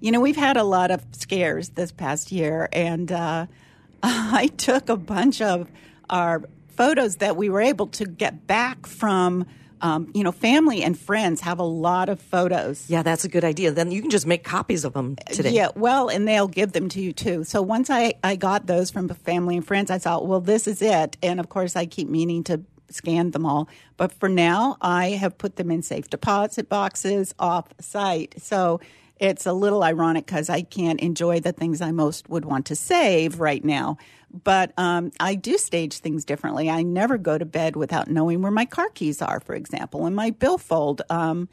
you 0.00 0.10
know, 0.12 0.20
we've 0.20 0.36
had 0.36 0.56
a 0.56 0.64
lot 0.64 0.90
of 0.90 1.04
scares 1.12 1.70
this 1.70 1.92
past 1.92 2.32
year, 2.32 2.68
and 2.72 3.10
uh, 3.12 3.46
I 4.02 4.48
took 4.56 4.88
a 4.88 4.96
bunch 4.96 5.40
of 5.40 5.70
our 6.08 6.42
photos 6.68 7.16
that 7.16 7.36
we 7.36 7.48
were 7.50 7.60
able 7.60 7.86
to 7.88 8.06
get 8.06 8.46
back 8.46 8.86
from, 8.86 9.46
um, 9.82 10.10
you 10.14 10.24
know, 10.24 10.32
family 10.32 10.82
and 10.82 10.98
friends 10.98 11.42
have 11.42 11.58
a 11.58 11.64
lot 11.64 12.08
of 12.08 12.20
photos. 12.20 12.88
Yeah, 12.88 13.02
that's 13.02 13.24
a 13.24 13.28
good 13.28 13.44
idea. 13.44 13.70
Then 13.70 13.90
you 13.90 14.00
can 14.00 14.10
just 14.10 14.26
make 14.26 14.44
copies 14.44 14.84
of 14.84 14.94
them 14.94 15.16
today. 15.26 15.50
Yeah, 15.50 15.68
well, 15.76 16.08
and 16.08 16.26
they'll 16.26 16.48
give 16.48 16.72
them 16.72 16.88
to 16.90 17.00
you 17.00 17.12
too. 17.12 17.44
So 17.44 17.60
once 17.60 17.90
I, 17.90 18.14
I 18.24 18.36
got 18.36 18.66
those 18.66 18.90
from 18.90 19.08
family 19.08 19.56
and 19.56 19.66
friends, 19.66 19.90
I 19.90 19.98
thought, 19.98 20.26
well, 20.26 20.40
this 20.40 20.66
is 20.66 20.80
it. 20.80 21.18
And 21.22 21.38
of 21.38 21.48
course, 21.50 21.76
I 21.76 21.84
keep 21.86 22.08
meaning 22.08 22.44
to 22.44 22.62
scan 22.92 23.30
them 23.30 23.46
all. 23.46 23.68
But 23.96 24.12
for 24.12 24.28
now, 24.28 24.76
I 24.80 25.10
have 25.10 25.38
put 25.38 25.56
them 25.56 25.70
in 25.70 25.82
safe 25.82 26.08
deposit 26.10 26.68
boxes 26.68 27.34
off 27.38 27.68
site. 27.80 28.34
So 28.40 28.80
it's 29.20 29.44
a 29.44 29.52
little 29.52 29.84
ironic 29.84 30.26
because 30.26 30.48
I 30.48 30.62
can't 30.62 30.98
enjoy 31.00 31.40
the 31.40 31.52
things 31.52 31.80
I 31.82 31.92
most 31.92 32.28
would 32.30 32.46
want 32.46 32.66
to 32.66 32.76
save 32.76 33.38
right 33.38 33.64
now. 33.64 33.98
But 34.32 34.72
um, 34.78 35.12
I 35.20 35.34
do 35.34 35.58
stage 35.58 35.98
things 35.98 36.24
differently. 36.24 36.70
I 36.70 36.82
never 36.82 37.18
go 37.18 37.36
to 37.36 37.44
bed 37.44 37.76
without 37.76 38.08
knowing 38.08 38.40
where 38.40 38.50
my 38.50 38.64
car 38.64 38.88
keys 38.90 39.20
are, 39.20 39.40
for 39.40 39.54
example, 39.54 40.06
and 40.06 40.16
my 40.16 40.30
billfold. 40.30 41.02
Um, 41.10 41.48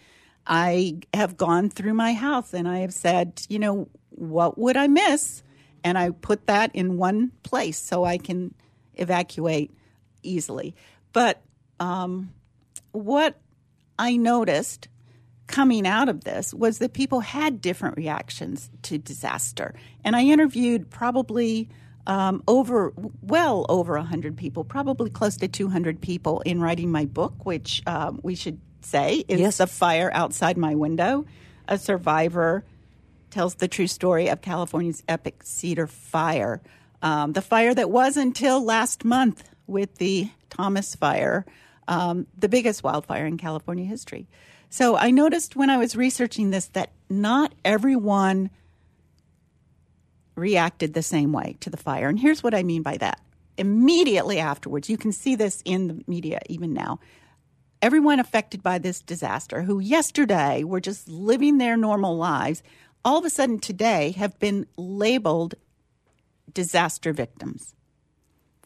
I 0.45 0.99
have 1.13 1.35
gone 1.35 1.69
through 1.69 1.93
my 1.93 2.13
house 2.13 2.53
and 2.53 2.67
I 2.67 2.79
have 2.79 2.93
said, 2.93 3.41
you 3.49 3.59
know, 3.59 3.89
what 4.11 4.57
would 4.57 4.77
I 4.77 4.87
miss? 4.87 5.43
And 5.83 5.97
I 5.97 6.11
put 6.11 6.47
that 6.47 6.71
in 6.73 6.97
one 6.97 7.31
place 7.43 7.77
so 7.77 8.05
I 8.05 8.17
can 8.17 8.53
evacuate 8.95 9.71
easily. 10.23 10.75
But 11.17 11.41
um, 11.79 12.31
what 12.91 13.41
I 13.97 14.17
noticed 14.17 14.87
coming 15.47 15.87
out 15.87 16.09
of 16.09 16.23
this 16.25 16.53
was 16.53 16.77
that 16.77 16.93
people 16.93 17.21
had 17.21 17.59
different 17.59 17.97
reactions 17.97 18.69
to 18.83 18.99
disaster. 18.99 19.73
And 20.03 20.15
I 20.15 20.25
interviewed 20.25 20.91
probably 20.91 21.69
um, 22.05 22.43
over, 22.47 22.93
well 23.23 23.65
over 23.67 23.95
100 23.95 24.37
people, 24.37 24.63
probably 24.63 25.09
close 25.09 25.37
to 25.37 25.47
200 25.47 26.01
people 26.01 26.41
in 26.41 26.61
writing 26.61 26.91
my 26.91 27.05
book, 27.05 27.47
which 27.47 27.81
um, 27.87 28.19
we 28.21 28.35
should 28.35 28.61
say 28.81 29.25
is 29.27 29.39
Yes. 29.39 29.57
The 29.57 29.65
Fire 29.65 30.11
Outside 30.13 30.55
My 30.55 30.75
Window. 30.75 31.25
A 31.67 31.79
survivor 31.79 32.63
tells 33.31 33.55
the 33.55 33.67
true 33.67 33.87
story 33.87 34.27
of 34.27 34.41
California's 34.41 35.01
epic 35.07 35.41
Cedar 35.41 35.87
Fire. 35.87 36.61
Um, 37.01 37.33
the 37.33 37.41
fire 37.41 37.73
that 37.73 37.89
was 37.89 38.17
until 38.17 38.63
last 38.63 39.03
month 39.03 39.49
with 39.67 39.95
the 39.95 40.29
Thomas 40.49 40.95
Fire, 40.95 41.45
um, 41.87 42.27
the 42.37 42.49
biggest 42.49 42.83
wildfire 42.83 43.25
in 43.25 43.37
California 43.37 43.85
history. 43.85 44.27
So 44.69 44.97
I 44.97 45.11
noticed 45.11 45.55
when 45.55 45.69
I 45.69 45.77
was 45.77 45.95
researching 45.95 46.49
this 46.49 46.67
that 46.67 46.91
not 47.09 47.53
everyone 47.63 48.49
reacted 50.35 50.93
the 50.93 51.01
same 51.01 51.31
way 51.31 51.57
to 51.61 51.69
the 51.69 51.77
fire. 51.77 52.09
And 52.09 52.19
here's 52.19 52.43
what 52.43 52.53
I 52.53 52.63
mean 52.63 52.83
by 52.83 52.97
that. 52.97 53.19
Immediately 53.57 54.39
afterwards, 54.39 54.89
you 54.89 54.97
can 54.97 55.11
see 55.11 55.35
this 55.35 55.61
in 55.65 55.87
the 55.87 56.03
media 56.07 56.39
even 56.47 56.73
now. 56.73 56.99
Everyone 57.81 58.19
affected 58.19 58.61
by 58.61 58.77
this 58.77 59.01
disaster, 59.01 59.63
who 59.63 59.79
yesterday 59.79 60.63
were 60.63 60.79
just 60.79 61.07
living 61.07 61.57
their 61.57 61.77
normal 61.77 62.17
lives, 62.17 62.61
all 63.03 63.19
of 63.19 63.25
a 63.25 63.29
sudden 63.29 63.59
today 63.59 64.11
have 64.11 64.37
been 64.39 64.67
labeled 64.77 65.55
disaster 66.53 67.13
victims, 67.13 67.73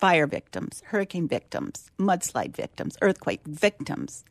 fire 0.02 0.28
victims, 0.28 0.82
hurricane 0.88 1.28
victims, 1.28 1.92
mudslide 1.98 2.56
victims, 2.56 2.98
earthquake 3.02 3.42
victims. 3.46 4.26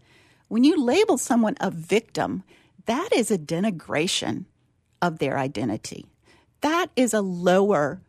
When 0.49 0.65
you 0.65 0.85
label 0.85 1.17
someone 1.17 1.55
a 1.61 1.71
victim, 1.71 2.43
that 2.87 3.11
is 3.13 3.31
a 3.31 3.39
denigration 3.39 4.47
of 5.01 5.21
their 5.21 5.39
identity. 5.39 6.07
That 6.61 6.89
is 6.97 7.15
a 7.15 7.21
lower 7.21 8.03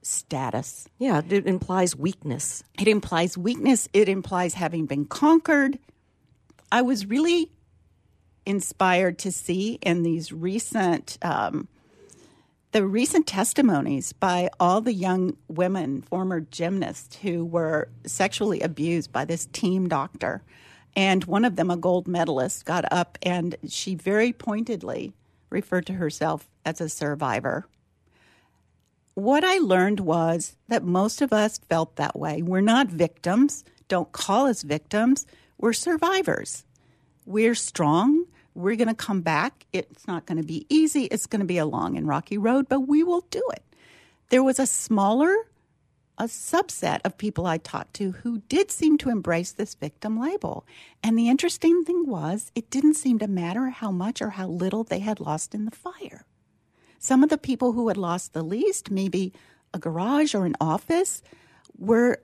status. 0.00 0.88
Yeah, 0.98 1.20
it 1.28 1.46
implies 1.46 1.94
weakness. 1.94 2.64
It 2.80 2.88
implies 2.88 3.36
weakness. 3.36 3.88
It 3.92 4.08
implies 4.08 4.54
having 4.54 4.86
been 4.86 5.04
conquered. 5.04 5.78
I 6.72 6.80
was 6.80 7.06
really 7.06 7.52
inspired 8.46 9.18
to 9.20 9.30
see 9.30 9.78
in 9.82 10.02
these 10.02 10.32
recent 10.32 11.18
um, 11.22 11.68
the 12.72 12.86
recent 12.86 13.26
testimonies 13.26 14.14
by 14.14 14.48
all 14.58 14.80
the 14.80 14.94
young 14.94 15.36
women, 15.46 16.00
former 16.00 16.40
gymnasts, 16.40 17.16
who 17.16 17.44
were 17.44 17.88
sexually 18.06 18.60
abused 18.60 19.12
by 19.12 19.26
this 19.26 19.46
team 19.52 19.88
doctor. 19.88 20.42
And 20.96 21.24
one 21.24 21.44
of 21.44 21.56
them, 21.56 21.70
a 21.70 21.76
gold 21.76 22.08
medalist, 22.08 22.64
got 22.64 22.90
up 22.90 23.18
and 23.22 23.56
she 23.68 23.94
very 23.94 24.32
pointedly 24.32 25.12
referred 25.50 25.86
to 25.86 25.94
herself 25.94 26.48
as 26.64 26.80
a 26.80 26.88
survivor. 26.88 27.66
What 29.14 29.44
I 29.44 29.58
learned 29.58 30.00
was 30.00 30.56
that 30.68 30.82
most 30.82 31.20
of 31.20 31.32
us 31.32 31.58
felt 31.58 31.96
that 31.96 32.18
way. 32.18 32.40
We're 32.40 32.62
not 32.62 32.86
victims. 32.88 33.64
Don't 33.88 34.12
call 34.12 34.46
us 34.46 34.62
victims. 34.62 35.26
We're 35.58 35.74
survivors. 35.74 36.64
We're 37.26 37.54
strong. 37.54 38.24
We're 38.54 38.76
going 38.76 38.88
to 38.88 38.94
come 38.94 39.22
back. 39.22 39.66
It's 39.72 40.06
not 40.06 40.26
going 40.26 40.38
to 40.38 40.46
be 40.46 40.66
easy. 40.68 41.04
It's 41.04 41.26
going 41.26 41.40
to 41.40 41.46
be 41.46 41.58
a 41.58 41.66
long 41.66 41.96
and 41.96 42.06
rocky 42.06 42.38
road, 42.38 42.68
but 42.68 42.80
we 42.80 43.02
will 43.02 43.22
do 43.30 43.42
it. 43.52 43.62
There 44.28 44.42
was 44.42 44.58
a 44.58 44.66
smaller, 44.66 45.34
a 46.18 46.24
subset 46.24 47.00
of 47.04 47.16
people 47.16 47.46
I 47.46 47.58
talked 47.58 47.94
to 47.94 48.12
who 48.12 48.38
did 48.48 48.70
seem 48.70 48.98
to 48.98 49.10
embrace 49.10 49.52
this 49.52 49.74
victim 49.74 50.20
label. 50.20 50.66
And 51.02 51.18
the 51.18 51.28
interesting 51.28 51.84
thing 51.84 52.06
was, 52.06 52.52
it 52.54 52.70
didn't 52.70 52.94
seem 52.94 53.18
to 53.20 53.28
matter 53.28 53.70
how 53.70 53.90
much 53.90 54.20
or 54.20 54.30
how 54.30 54.48
little 54.48 54.84
they 54.84 55.00
had 55.00 55.20
lost 55.20 55.54
in 55.54 55.64
the 55.64 55.70
fire. 55.70 56.26
Some 56.98 57.22
of 57.22 57.30
the 57.30 57.38
people 57.38 57.72
who 57.72 57.88
had 57.88 57.96
lost 57.96 58.32
the 58.32 58.44
least, 58.44 58.90
maybe 58.90 59.32
a 59.74 59.78
garage 59.78 60.34
or 60.34 60.44
an 60.44 60.56
office, 60.60 61.22
were 61.76 62.22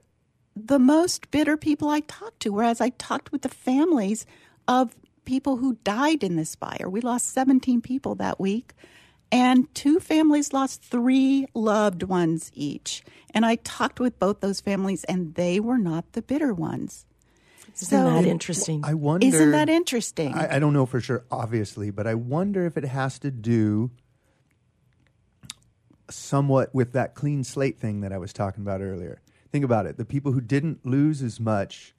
the 0.55 0.79
most 0.79 1.31
bitter 1.31 1.57
people 1.57 1.89
I 1.89 2.01
talked 2.01 2.39
to. 2.41 2.53
Whereas 2.53 2.79
I 2.79 2.89
talked 2.89 3.31
with 3.31 3.41
the 3.41 3.49
families 3.49 4.25
of 4.67 4.95
people 5.29 5.57
who 5.57 5.75
died 5.83 6.23
in 6.23 6.37
this 6.37 6.55
fire. 6.55 6.89
We 6.89 7.01
lost 7.01 7.29
17 7.33 7.81
people 7.81 8.15
that 8.15 8.39
week, 8.39 8.73
and 9.31 9.71
two 9.75 9.99
families 9.99 10.53
lost 10.53 10.81
three 10.81 11.45
loved 11.53 12.01
ones 12.01 12.49
each. 12.55 13.03
And 13.31 13.45
I 13.45 13.57
talked 13.57 13.99
with 13.99 14.17
both 14.17 14.39
those 14.39 14.59
families, 14.59 15.03
and 15.03 15.35
they 15.35 15.59
were 15.59 15.77
not 15.77 16.13
the 16.13 16.23
bitter 16.23 16.51
ones. 16.51 17.05
Isn't 17.75 17.87
so, 17.89 18.05
that 18.05 18.25
interesting? 18.25 18.81
I 18.83 18.95
wonder. 18.95 19.27
Isn't 19.27 19.51
that 19.51 19.69
interesting? 19.69 20.33
I, 20.33 20.55
I 20.55 20.59
don't 20.59 20.73
know 20.73 20.87
for 20.87 20.99
sure, 20.99 21.23
obviously, 21.29 21.91
but 21.91 22.07
I 22.07 22.15
wonder 22.15 22.65
if 22.65 22.75
it 22.75 22.85
has 22.85 23.19
to 23.19 23.29
do 23.29 23.91
somewhat 26.09 26.73
with 26.73 26.93
that 26.93 27.13
clean 27.13 27.43
slate 27.43 27.77
thing 27.77 28.01
that 28.01 28.11
I 28.11 28.17
was 28.17 28.33
talking 28.33 28.63
about 28.63 28.81
earlier. 28.81 29.21
Think 29.51 29.63
about 29.63 29.85
it. 29.85 29.97
The 29.97 30.05
people 30.05 30.31
who 30.31 30.41
didn't 30.41 30.87
lose 30.87 31.21
as 31.21 31.39
much, 31.39 31.93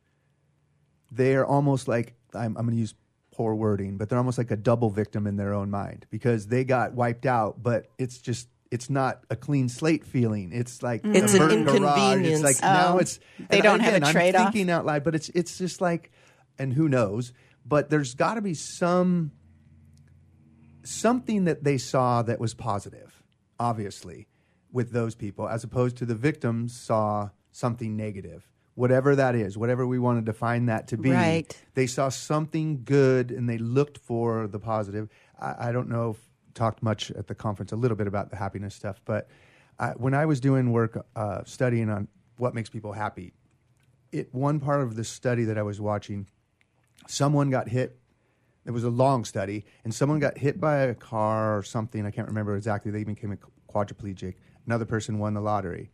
they're 1.12 1.46
almost 1.46 1.86
like 1.86 2.14
I'm, 2.34 2.56
I'm 2.56 2.64
going 2.64 2.74
to 2.74 2.80
use 2.80 2.94
poor 3.32 3.54
wording, 3.54 3.96
but 3.96 4.08
they're 4.08 4.18
almost 4.18 4.38
like 4.38 4.50
a 4.50 4.56
double 4.56 4.90
victim 4.90 5.26
in 5.26 5.36
their 5.36 5.54
own 5.54 5.70
mind 5.70 6.06
because 6.10 6.46
they 6.48 6.64
got 6.64 6.94
wiped 6.94 7.26
out, 7.26 7.62
but 7.62 7.86
it's 7.98 8.18
just 8.18 8.48
it's 8.70 8.88
not 8.88 9.24
a 9.30 9.36
clean 9.36 9.68
slate 9.68 10.04
feeling. 10.04 10.52
It's 10.52 10.82
like 10.82 11.02
mm. 11.02 11.14
it's 11.14 11.34
an 11.34 11.50
inconvenience. 11.50 12.40
It's 12.40 12.42
like 12.42 12.56
oh, 12.62 12.66
now 12.66 12.98
it's 12.98 13.18
they 13.48 13.60
don't 13.60 13.80
again, 13.80 14.02
have 14.02 14.10
a 14.10 14.12
trade 14.12 14.34
off. 14.34 14.46
I'm 14.46 14.52
thinking 14.52 14.70
out 14.70 14.86
loud, 14.86 15.04
but 15.04 15.14
it's 15.14 15.28
it's 15.30 15.58
just 15.58 15.80
like, 15.80 16.12
and 16.58 16.72
who 16.72 16.88
knows? 16.88 17.32
But 17.66 17.90
there's 17.90 18.14
got 18.14 18.34
to 18.34 18.40
be 18.40 18.54
some 18.54 19.32
something 20.82 21.44
that 21.44 21.64
they 21.64 21.78
saw 21.78 22.22
that 22.22 22.40
was 22.40 22.54
positive 22.54 23.20
obviously, 23.60 24.26
with 24.72 24.90
those 24.90 25.14
people, 25.14 25.46
as 25.46 25.62
opposed 25.62 25.98
to 25.98 26.06
the 26.06 26.14
victims 26.14 26.80
saw 26.80 27.28
something 27.52 27.96
negative. 27.96 28.48
Whatever 28.80 29.14
that 29.16 29.34
is, 29.34 29.58
whatever 29.58 29.86
we 29.86 29.98
want 29.98 30.24
to 30.24 30.24
define 30.24 30.66
that 30.66 30.88
to 30.88 30.96
be, 30.96 31.10
right. 31.10 31.54
they 31.74 31.86
saw 31.86 32.08
something 32.08 32.82
good 32.82 33.30
and 33.30 33.46
they 33.46 33.58
looked 33.58 33.98
for 33.98 34.46
the 34.46 34.58
positive. 34.58 35.10
I, 35.38 35.68
I 35.68 35.72
don't 35.72 35.90
know 35.90 36.12
if 36.12 36.16
talked 36.54 36.82
much 36.82 37.10
at 37.10 37.26
the 37.26 37.34
conference 37.34 37.72
a 37.72 37.76
little 37.76 37.96
bit 37.96 38.06
about 38.06 38.30
the 38.30 38.36
happiness 38.36 38.74
stuff, 38.74 39.02
but 39.04 39.28
I, 39.78 39.90
when 39.90 40.14
I 40.14 40.24
was 40.24 40.40
doing 40.40 40.72
work 40.72 41.06
uh, 41.14 41.42
studying 41.44 41.90
on 41.90 42.08
what 42.38 42.54
makes 42.54 42.70
people 42.70 42.92
happy, 42.92 43.34
it 44.12 44.32
one 44.32 44.60
part 44.60 44.80
of 44.80 44.96
the 44.96 45.04
study 45.04 45.44
that 45.44 45.58
I 45.58 45.62
was 45.62 45.78
watching, 45.78 46.26
someone 47.06 47.50
got 47.50 47.68
hit 47.68 48.00
it 48.64 48.70
was 48.72 48.84
a 48.84 48.90
long 48.90 49.24
study, 49.24 49.64
and 49.84 49.94
someone 49.94 50.18
got 50.20 50.38
hit 50.38 50.60
by 50.60 50.78
a 50.78 50.94
car 50.94 51.58
or 51.58 51.62
something. 51.62 52.04
I 52.06 52.10
can't 52.10 52.28
remember 52.28 52.56
exactly. 52.56 52.90
They 52.90 53.04
became 53.04 53.32
a 53.32 53.72
quadriplegic. 53.72 54.34
Another 54.66 54.84
person 54.84 55.18
won 55.18 55.34
the 55.34 55.40
lottery. 55.40 55.90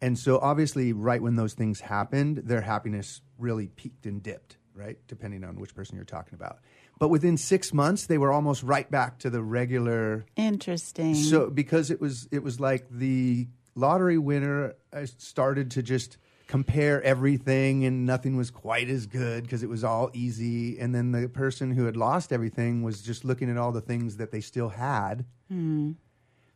And 0.00 0.18
so, 0.18 0.38
obviously, 0.38 0.92
right 0.92 1.20
when 1.20 1.36
those 1.36 1.54
things 1.54 1.80
happened, 1.80 2.38
their 2.38 2.60
happiness 2.60 3.20
really 3.36 3.68
peaked 3.68 4.06
and 4.06 4.22
dipped, 4.22 4.56
right? 4.74 4.96
Depending 5.08 5.44
on 5.44 5.56
which 5.56 5.74
person 5.74 5.96
you're 5.96 6.04
talking 6.04 6.34
about. 6.34 6.58
But 6.98 7.08
within 7.08 7.36
six 7.36 7.72
months, 7.72 8.06
they 8.06 8.18
were 8.18 8.32
almost 8.32 8.62
right 8.62 8.88
back 8.90 9.18
to 9.20 9.30
the 9.30 9.42
regular. 9.42 10.26
Interesting. 10.36 11.14
So, 11.14 11.50
because 11.50 11.90
it 11.90 12.00
was, 12.00 12.28
it 12.30 12.42
was 12.42 12.60
like 12.60 12.86
the 12.90 13.48
lottery 13.74 14.18
winner 14.18 14.74
uh, 14.92 15.06
started 15.18 15.70
to 15.72 15.82
just 15.82 16.18
compare 16.48 17.02
everything 17.02 17.84
and 17.84 18.06
nothing 18.06 18.36
was 18.36 18.50
quite 18.50 18.88
as 18.88 19.06
good 19.06 19.44
because 19.44 19.62
it 19.62 19.68
was 19.68 19.84
all 19.84 20.10
easy 20.14 20.78
and 20.78 20.94
then 20.94 21.12
the 21.12 21.28
person 21.28 21.70
who 21.70 21.84
had 21.84 21.94
lost 21.94 22.32
everything 22.32 22.82
was 22.82 23.02
just 23.02 23.22
looking 23.22 23.50
at 23.50 23.58
all 23.58 23.70
the 23.70 23.82
things 23.82 24.16
that 24.16 24.32
they 24.32 24.40
still 24.40 24.70
had 24.70 25.26
mm. 25.52 25.94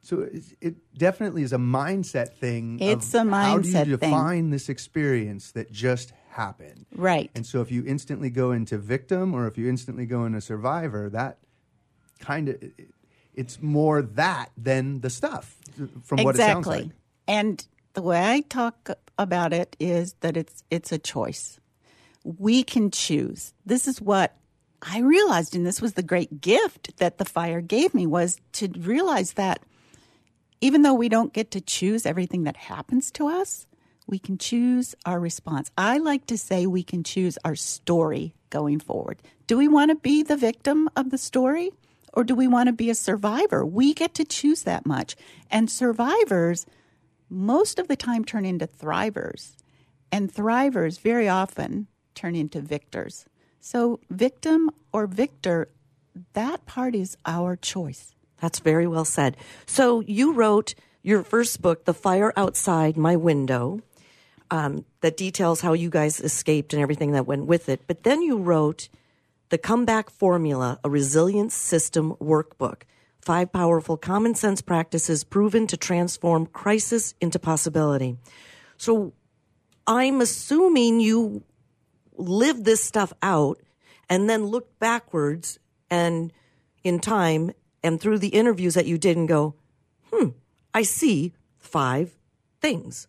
So 0.03 0.21
it, 0.21 0.45
it, 0.61 0.75
definitely 0.99 1.43
is 1.43 1.53
a 1.53 1.59
mindset 1.59 2.35
thing 2.35 2.79
it's 2.81 3.15
a 3.15 3.21
mindset 3.21 3.33
how 3.33 3.59
do 3.59 3.91
you 3.91 3.97
define 3.97 4.45
thing. 4.45 4.51
this 4.51 4.69
experience 4.69 5.53
that 5.53 5.71
just 5.71 6.12
happened 6.31 6.87
right 6.95 7.31
and 7.35 7.47
so 7.47 7.61
if 7.61 7.71
you 7.71 7.85
instantly 7.87 8.31
go 8.31 8.53
into 8.53 8.79
victim 8.79 9.35
or 9.35 9.47
if 9.47 9.59
you 9.59 9.69
instantly 9.69 10.07
go 10.07 10.25
into 10.25 10.41
survivor 10.41 11.11
that 11.11 11.38
kind 12.19 12.49
of 12.49 12.62
it, 12.62 12.88
it's 13.35 13.62
more 13.62 14.03
that 14.03 14.51
than 14.57 15.01
the 15.01 15.11
stuff 15.11 15.57
from 16.03 16.19
exactly. 16.19 16.25
what 16.25 16.35
it 16.35 16.38
sounds 16.38 16.67
like 16.67 16.87
and 17.27 17.67
the 17.95 18.03
way 18.03 18.21
I 18.21 18.41
talk 18.41 18.91
about 19.19 19.53
it 19.53 19.77
is 19.79 20.15
that 20.21 20.37
it's 20.37 20.65
it's 20.71 20.93
a 20.93 20.99
choice. 20.99 21.59
We 22.25 22.62
can 22.62 22.91
choose. 22.91 23.53
This 23.67 23.87
is 23.87 24.01
what 24.01 24.37
I 24.81 25.01
realized, 25.01 25.55
and 25.55 25.67
this 25.67 25.81
was 25.81 25.95
the 25.95 26.03
great 26.03 26.41
gift 26.41 26.97
that 26.99 27.19
the 27.19 27.25
fire 27.25 27.61
gave 27.61 27.95
me 27.95 28.07
was 28.07 28.38
to 28.55 28.69
realize 28.79 29.35
that 29.35 29.62
even 30.62 30.83
though 30.83 30.94
we 30.94 31.11
don't 31.11 31.35
get 31.35 31.51
to 31.51 31.61
choose 31.61 32.07
everything 32.07 32.44
that 32.44 32.57
happens 32.57 33.11
to 33.11 33.27
us, 33.27 33.66
we 34.07 34.18
can 34.18 34.38
choose 34.38 34.94
our 35.05 35.20
response. 35.20 35.70
I 35.77 35.98
like 35.98 36.27
to 36.27 36.38
say 36.38 36.66
we 36.66 36.85
can 36.85 37.03
choose 37.03 37.37
our 37.44 37.57
story 37.57 38.35
going 38.48 38.79
forward. 38.79 39.20
Do 39.46 39.59
we 39.59 39.68
want 39.68 39.90
to 39.90 39.96
be 39.96 40.22
the 40.22 40.37
victim 40.37 40.88
of 40.96 41.11
the 41.11 41.18
story 41.18 41.72
or 42.12 42.22
do 42.22 42.35
we 42.35 42.46
want 42.46 42.68
to 42.68 42.72
be 42.72 42.90
a 42.90 42.94
survivor? 42.94 43.66
We 43.66 43.92
get 43.92 44.14
to 44.14 44.25
choose 44.25 44.62
that 44.62 44.87
much. 44.87 45.16
And 45.51 45.68
survivors 45.68 46.64
most 47.29 47.79
of 47.79 47.88
the 47.88 47.96
time 47.96 48.25
turn 48.25 48.44
into 48.44 48.66
thrivers, 48.66 49.57
and 50.12 50.33
thrivers 50.33 51.01
very 51.01 51.29
often 51.29 51.87
turn 52.14 52.37
into 52.37 52.61
victors. 52.61 53.25
So, 53.61 54.01
victim 54.11 54.70
or 54.92 55.07
victor, 55.07 55.68
that 56.35 56.66
part 56.66 56.94
is 56.94 57.16
our 57.25 57.57
choice. 57.57 58.14
That's 58.43 58.59
very 58.59 58.87
well 58.87 59.07
said. 59.07 59.39
So, 59.65 60.01
you 60.01 60.35
wrote 60.35 60.75
your 61.03 61.23
first 61.23 61.63
book, 61.63 61.87
The 61.87 61.95
Fire 61.95 62.33
Outside 62.37 62.99
My 62.99 63.17
Window, 63.17 63.81
um, 64.51 64.85
that 65.01 65.17
details 65.17 65.63
how 65.63 65.73
you 65.73 65.89
guys 65.89 66.21
escaped 66.21 66.75
and 66.75 66.83
everything 66.83 67.13
that 67.13 67.27
went 67.27 67.47
with 67.47 67.71
it. 67.71 67.83
But 67.87 68.03
then 68.03 68.21
you 68.21 68.37
wrote 68.37 68.91
The 69.49 69.59
Comeback 69.59 70.11
Formula, 70.11 70.79
a 70.85 70.91
Resilience 70.91 71.55
System 71.55 72.15
Workbook 72.21 72.83
five 73.23 73.53
powerful 73.53 73.97
common 73.97 74.35
sense 74.35 74.61
practices 74.61 75.25
proven 75.25 75.67
to 75.69 75.77
transform 75.77 76.47
crisis 76.47 77.15
into 77.21 77.39
possibility. 77.39 78.17
So 78.77 79.13
I'm 79.87 80.21
assuming 80.21 81.01
you 81.01 81.45
lived 82.17 82.65
this 82.65 82.83
stuff 82.83 83.13
out 83.23 83.61
and 84.09 84.29
then 84.29 84.47
looked 84.47 84.79
backwards 84.79 85.59
and 85.89 86.33
in 86.83 86.99
time 86.99 87.53
and 87.83 88.01
through 88.01 88.18
the 88.18 88.29
interviews 88.29 88.75
that 88.75 88.87
you 88.87 88.99
did 88.99 89.16
and 89.16 89.29
go, 89.29 89.55
hmm, 90.12 90.29
I 90.75 90.83
see 90.83 91.33
five 91.59 92.14
things. 92.61 93.09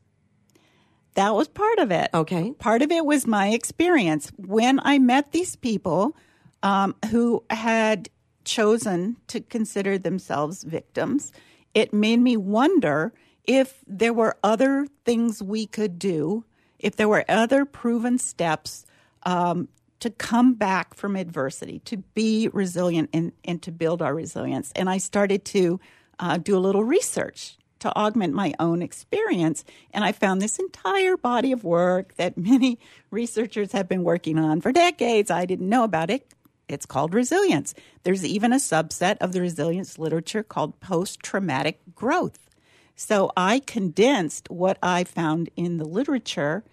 That 1.16 1.36
was 1.36 1.48
part 1.48 1.80
of 1.80 1.92
it. 1.92 2.10
Okay. 2.14 2.52
Part 2.54 2.82
of 2.82 2.92
it 2.92 3.06
was 3.06 3.28
my 3.28 3.50
experience. 3.50 4.32
When 4.36 4.80
I 4.84 4.98
met 4.98 5.32
these 5.32 5.56
people 5.56 6.18
um, 6.64 6.96
who 7.12 7.44
had 7.50 8.10
chosen 8.46 9.18
to 9.28 9.40
consider 9.40 9.98
themselves 9.98 10.64
victims, 10.64 11.32
it 11.74 11.94
made 11.94 12.20
me 12.20 12.36
wonder 12.36 13.14
if 13.46 13.84
there 13.86 14.14
were 14.14 14.38
other 14.44 14.88
things 15.06 15.44
we 15.44 15.68
could 15.68 16.00
do, 16.00 16.46
if 16.80 16.96
there 16.96 17.10
were 17.10 17.26
other 17.30 17.66
proven 17.66 18.18
steps 18.18 18.86
um, 19.24 19.68
to 20.04 20.10
come 20.10 20.54
back 20.54 20.94
from 20.96 21.16
adversity, 21.16 21.80
to 21.80 21.96
be 21.96 22.50
resilient, 22.52 23.10
and, 23.14 23.32
and 23.46 23.62
to 23.62 23.72
build 23.72 24.02
our 24.02 24.14
resilience. 24.14 24.74
And 24.76 24.90
I 24.90 24.98
started 24.98 25.46
to 25.46 25.80
uh, 26.20 26.40
do 26.40 26.58
a 26.58 26.60
little 26.60 26.84
research 26.84 27.58
to 27.80 27.96
augment 27.96 28.34
my 28.34 28.54
own 28.60 28.82
experience. 28.82 29.64
And 29.94 30.04
I 30.04 30.12
found 30.12 30.42
this 30.42 30.60
entire 30.60 31.16
body 31.16 31.54
of 31.54 31.64
work 31.64 32.16
that 32.16 32.38
many 32.38 32.80
researchers 33.12 33.72
have 33.72 33.88
been 33.88 34.04
working 34.04 34.38
on 34.38 34.60
for 34.60 34.74
decades. 34.74 35.32
I 35.32 35.46
didn't 35.46 35.70
know 35.70 35.86
about 35.86 36.10
it. 36.10 36.28
It's 36.68 36.86
called 36.86 37.14
resilience. 37.14 37.74
There's 38.04 38.26
even 38.26 38.52
a 38.52 38.58
subset 38.58 39.16
of 39.22 39.32
the 39.32 39.40
resilience 39.40 39.98
literature 39.98 40.44
called 40.44 40.82
post 40.82 41.22
traumatic 41.22 41.80
growth. 41.96 42.50
So 42.98 43.32
I 43.38 43.60
condensed 43.60 44.50
what 44.50 44.80
I 44.84 45.06
found 45.06 45.50
in 45.56 45.78
the 45.78 45.86
literature 45.86 46.66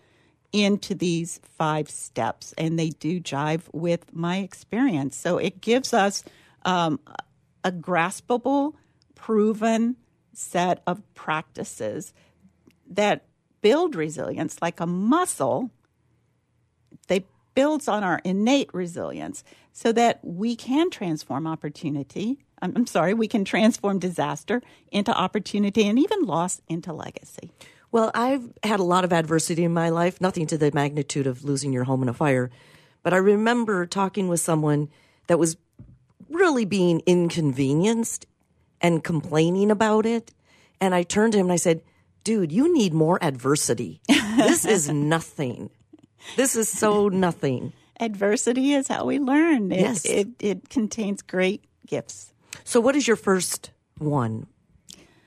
into 0.52 0.94
these 0.94 1.40
five 1.56 1.88
steps, 1.88 2.52
and 2.58 2.78
they 2.78 2.90
do 2.90 3.20
jive 3.20 3.62
with 3.72 4.12
my 4.12 4.38
experience. 4.38 5.16
So 5.16 5.38
it 5.38 5.60
gives 5.60 5.94
us 5.94 6.24
um, 6.64 7.00
a 7.64 7.72
graspable, 7.72 8.74
proven 9.14 9.96
set 10.32 10.82
of 10.86 11.02
practices 11.14 12.12
that 12.88 13.24
build 13.60 13.94
resilience 13.94 14.60
like 14.60 14.80
a 14.80 14.86
muscle. 14.86 15.70
They 17.06 17.26
builds 17.54 17.88
on 17.88 18.02
our 18.02 18.20
innate 18.24 18.72
resilience 18.72 19.44
so 19.72 19.92
that 19.92 20.20
we 20.22 20.56
can 20.56 20.90
transform 20.90 21.46
opportunity. 21.46 22.38
I'm, 22.62 22.72
I'm 22.74 22.86
sorry, 22.86 23.14
we 23.14 23.28
can 23.28 23.44
transform 23.44 23.98
disaster 23.98 24.62
into 24.90 25.12
opportunity 25.12 25.86
and 25.86 25.98
even 25.98 26.22
loss 26.22 26.60
into 26.68 26.92
legacy. 26.92 27.50
Well, 27.92 28.11
I've 28.14 28.53
had 28.62 28.81
a 28.81 28.85
lot 28.85 29.05
of 29.05 29.12
adversity 29.12 29.64
in 29.64 29.72
my 29.72 29.88
life, 29.88 30.20
nothing 30.20 30.46
to 30.48 30.59
the 30.59 30.70
magnitude 30.72 31.26
of 31.26 31.44
losing 31.44 31.72
your 31.72 31.85
home 31.85 32.03
in 32.03 32.09
a 32.09 32.14
fire. 32.14 32.50
But 33.03 33.12
I 33.14 33.16
remember 33.16 33.87
talking 33.87 34.29
with 34.29 34.40
someone 34.40 34.88
that 35.26 35.38
was 35.38 35.57
really 36.29 36.64
being 36.64 37.00
inconvenienced 37.07 38.26
and 38.81 39.03
complaining 39.03 39.70
about 39.70 40.07
it. 40.07 40.33
And 40.81 40.94
I 40.94 41.03
turned 41.03 41.33
to 41.33 41.38
him 41.38 41.46
and 41.46 41.53
I 41.53 41.57
said, 41.57 41.83
Dude, 42.22 42.53
you 42.53 42.72
need 42.72 42.92
more 42.92 43.18
adversity. 43.24 44.03
This 44.37 44.64
is 44.66 44.88
nothing. 44.90 45.70
This 46.37 46.55
is 46.55 46.68
so 46.68 47.09
nothing. 47.09 47.72
Adversity 47.98 48.72
is 48.74 48.88
how 48.88 49.07
we 49.07 49.18
learn. 49.18 49.72
It, 49.72 49.81
Yes. 49.81 50.05
it, 50.05 50.29
it 50.38 50.68
contains 50.68 51.22
great 51.22 51.64
gifts. 51.87 52.33
So, 52.64 52.79
what 52.81 52.94
is 52.94 53.09
your 53.09 53.16
first 53.16 53.70
one 53.98 54.46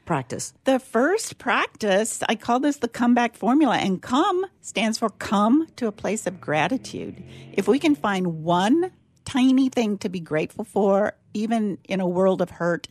practice? 0.05 0.53
The 0.65 0.79
first 0.79 1.37
practice, 1.37 2.21
I 2.27 2.35
call 2.35 2.59
this 2.59 2.77
the 2.77 2.87
comeback 2.87 3.35
formula, 3.35 3.77
and 3.77 4.01
come 4.01 4.45
stands 4.61 4.97
for 4.97 5.09
come 5.09 5.67
to 5.77 5.87
a 5.87 5.91
place 5.91 6.27
of 6.27 6.41
gratitude. 6.41 7.23
If 7.53 7.67
we 7.67 7.79
can 7.79 7.95
find 7.95 8.43
one 8.43 8.91
tiny 9.25 9.69
thing 9.69 9.97
to 9.99 10.09
be 10.09 10.19
grateful 10.19 10.65
for, 10.65 11.13
even 11.33 11.77
in 11.85 11.99
a 11.99 12.07
world 12.07 12.41
of 12.41 12.49
hurt, 12.49 12.87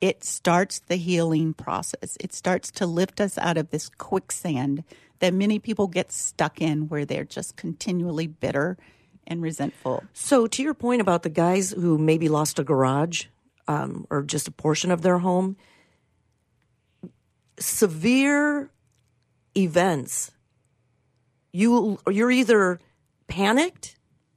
it 0.00 0.22
starts 0.24 0.80
the 0.80 0.96
healing 0.96 1.54
process. 1.54 2.16
It 2.20 2.32
starts 2.32 2.70
to 2.72 2.86
lift 2.86 3.20
us 3.20 3.38
out 3.38 3.56
of 3.56 3.70
this 3.70 3.88
quicksand 3.88 4.84
that 5.18 5.34
many 5.34 5.58
people 5.58 5.88
get 5.88 6.12
stuck 6.12 6.60
in 6.60 6.88
where 6.88 7.04
they're 7.04 7.24
just 7.24 7.56
continually 7.56 8.26
bitter 8.26 8.76
and 9.26 9.42
resentful. 9.42 10.04
So, 10.12 10.46
to 10.46 10.62
your 10.62 10.74
point 10.74 11.00
about 11.00 11.22
the 11.22 11.28
guys 11.28 11.72
who 11.72 11.98
maybe 11.98 12.28
lost 12.28 12.58
a 12.58 12.64
garage 12.64 13.26
um, 13.66 14.06
or 14.10 14.22
just 14.22 14.48
a 14.48 14.52
portion 14.52 14.90
of 14.90 15.02
their 15.02 15.18
home, 15.18 15.56
severe 17.58 18.70
events, 19.56 20.30
you 21.52 21.98
you're 22.08 22.30
either 22.30 22.78
panicked 23.26 23.96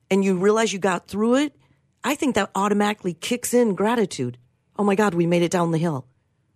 and 0.09 0.23
you 0.23 0.37
realize 0.37 0.73
you 0.73 0.79
got 0.79 1.07
through 1.07 1.35
it. 1.35 1.55
I 2.03 2.15
think 2.15 2.35
that 2.35 2.49
automatically 2.55 3.13
kicks 3.13 3.53
in 3.53 3.75
gratitude. 3.75 4.37
Oh 4.77 4.83
my 4.83 4.95
God, 4.95 5.13
we 5.13 5.25
made 5.27 5.43
it 5.43 5.51
down 5.51 5.71
the 5.71 5.77
hill. 5.77 6.05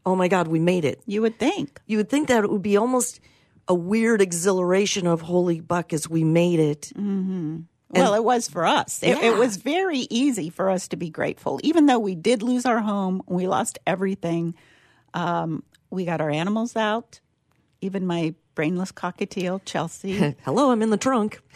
Oh 0.06 0.16
my 0.16 0.28
God, 0.28 0.48
we 0.48 0.60
made 0.60 0.86
it. 0.86 1.02
You 1.06 1.22
would 1.22 1.40
think. 1.40 1.82
You 1.86 1.98
would 1.98 2.10
think 2.10 2.28
that 2.28 2.44
it 2.44 2.50
would 2.52 2.62
be 2.62 2.78
almost 2.78 3.20
a 3.68 3.74
weird 3.74 4.22
exhilaration 4.22 5.08
of 5.08 5.22
holy 5.22 5.60
buck 5.60 5.94
as 5.94 6.08
we 6.10 6.24
made 6.24 6.60
it. 6.60 6.92
Well, 7.90 8.14
it 8.14 8.24
was 8.24 8.48
for 8.48 8.66
us. 8.66 9.02
It, 9.02 9.18
it 9.24 9.38
was 9.38 9.58
very 9.58 10.00
easy 10.10 10.50
for 10.50 10.70
us 10.70 10.88
to 10.90 10.98
be 10.98 11.10
grateful, 11.10 11.60
even 11.64 11.86
though 11.86 12.00
we 12.00 12.14
did 12.14 12.44
lose 12.44 12.66
our 12.66 12.80
home. 12.80 13.22
We 13.28 13.48
lost 13.48 13.80
everything. 13.88 14.56
Um, 15.14 15.64
we 15.90 16.06
got 16.06 16.22
our 16.22 16.30
animals 16.30 16.76
out. 16.76 17.20
Even 17.82 18.06
my 18.06 18.34
brainless 18.56 18.92
cockatiel, 18.92 19.62
Chelsea. 19.66 20.36
Hello, 20.46 20.72
I'm 20.72 20.82
in 20.82 20.90
the 20.90 20.98
trunk. 20.98 21.42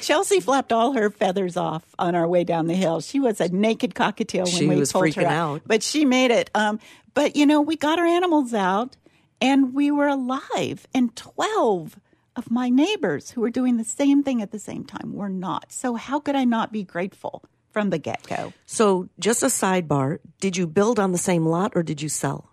Chelsea 0.00 0.40
flapped 0.40 0.72
all 0.72 0.92
her 0.92 1.10
feathers 1.10 1.56
off 1.56 1.84
on 1.98 2.14
our 2.14 2.26
way 2.28 2.44
down 2.44 2.66
the 2.66 2.74
hill. 2.74 3.00
She 3.00 3.18
was 3.20 3.40
a 3.40 3.48
naked 3.48 3.94
cockatiel 3.94 4.44
when 4.44 4.52
She 4.52 4.66
we 4.66 4.76
was 4.76 4.92
pulled 4.92 5.06
freaking 5.06 5.22
her 5.24 5.28
out. 5.28 5.62
but 5.66 5.82
she 5.82 6.04
made 6.04 6.30
it. 6.30 6.50
Um, 6.54 6.78
but 7.14 7.36
you 7.36 7.46
know, 7.46 7.60
we 7.60 7.76
got 7.76 7.98
our 7.98 8.06
animals 8.06 8.54
out, 8.54 8.96
and 9.40 9.74
we 9.74 9.90
were 9.90 10.08
alive. 10.08 10.86
And 10.94 11.14
twelve 11.16 11.98
of 12.36 12.50
my 12.50 12.68
neighbors 12.68 13.30
who 13.32 13.40
were 13.40 13.50
doing 13.50 13.76
the 13.76 13.84
same 13.84 14.22
thing 14.22 14.40
at 14.40 14.50
the 14.52 14.58
same 14.58 14.84
time 14.84 15.12
were 15.14 15.28
not. 15.28 15.70
So 15.72 15.94
how 15.96 16.18
could 16.20 16.34
I 16.36 16.44
not 16.44 16.72
be 16.72 16.82
grateful 16.82 17.44
from 17.70 17.90
the 17.90 17.98
get 17.98 18.22
go? 18.26 18.52
So, 18.64 19.08
just 19.18 19.42
a 19.42 19.46
sidebar 19.46 20.18
did 20.40 20.56
you 20.56 20.66
build 20.66 20.98
on 20.98 21.12
the 21.12 21.18
same 21.18 21.44
lot 21.46 21.72
or 21.74 21.82
did 21.82 22.00
you 22.00 22.08
sell? 22.08 22.50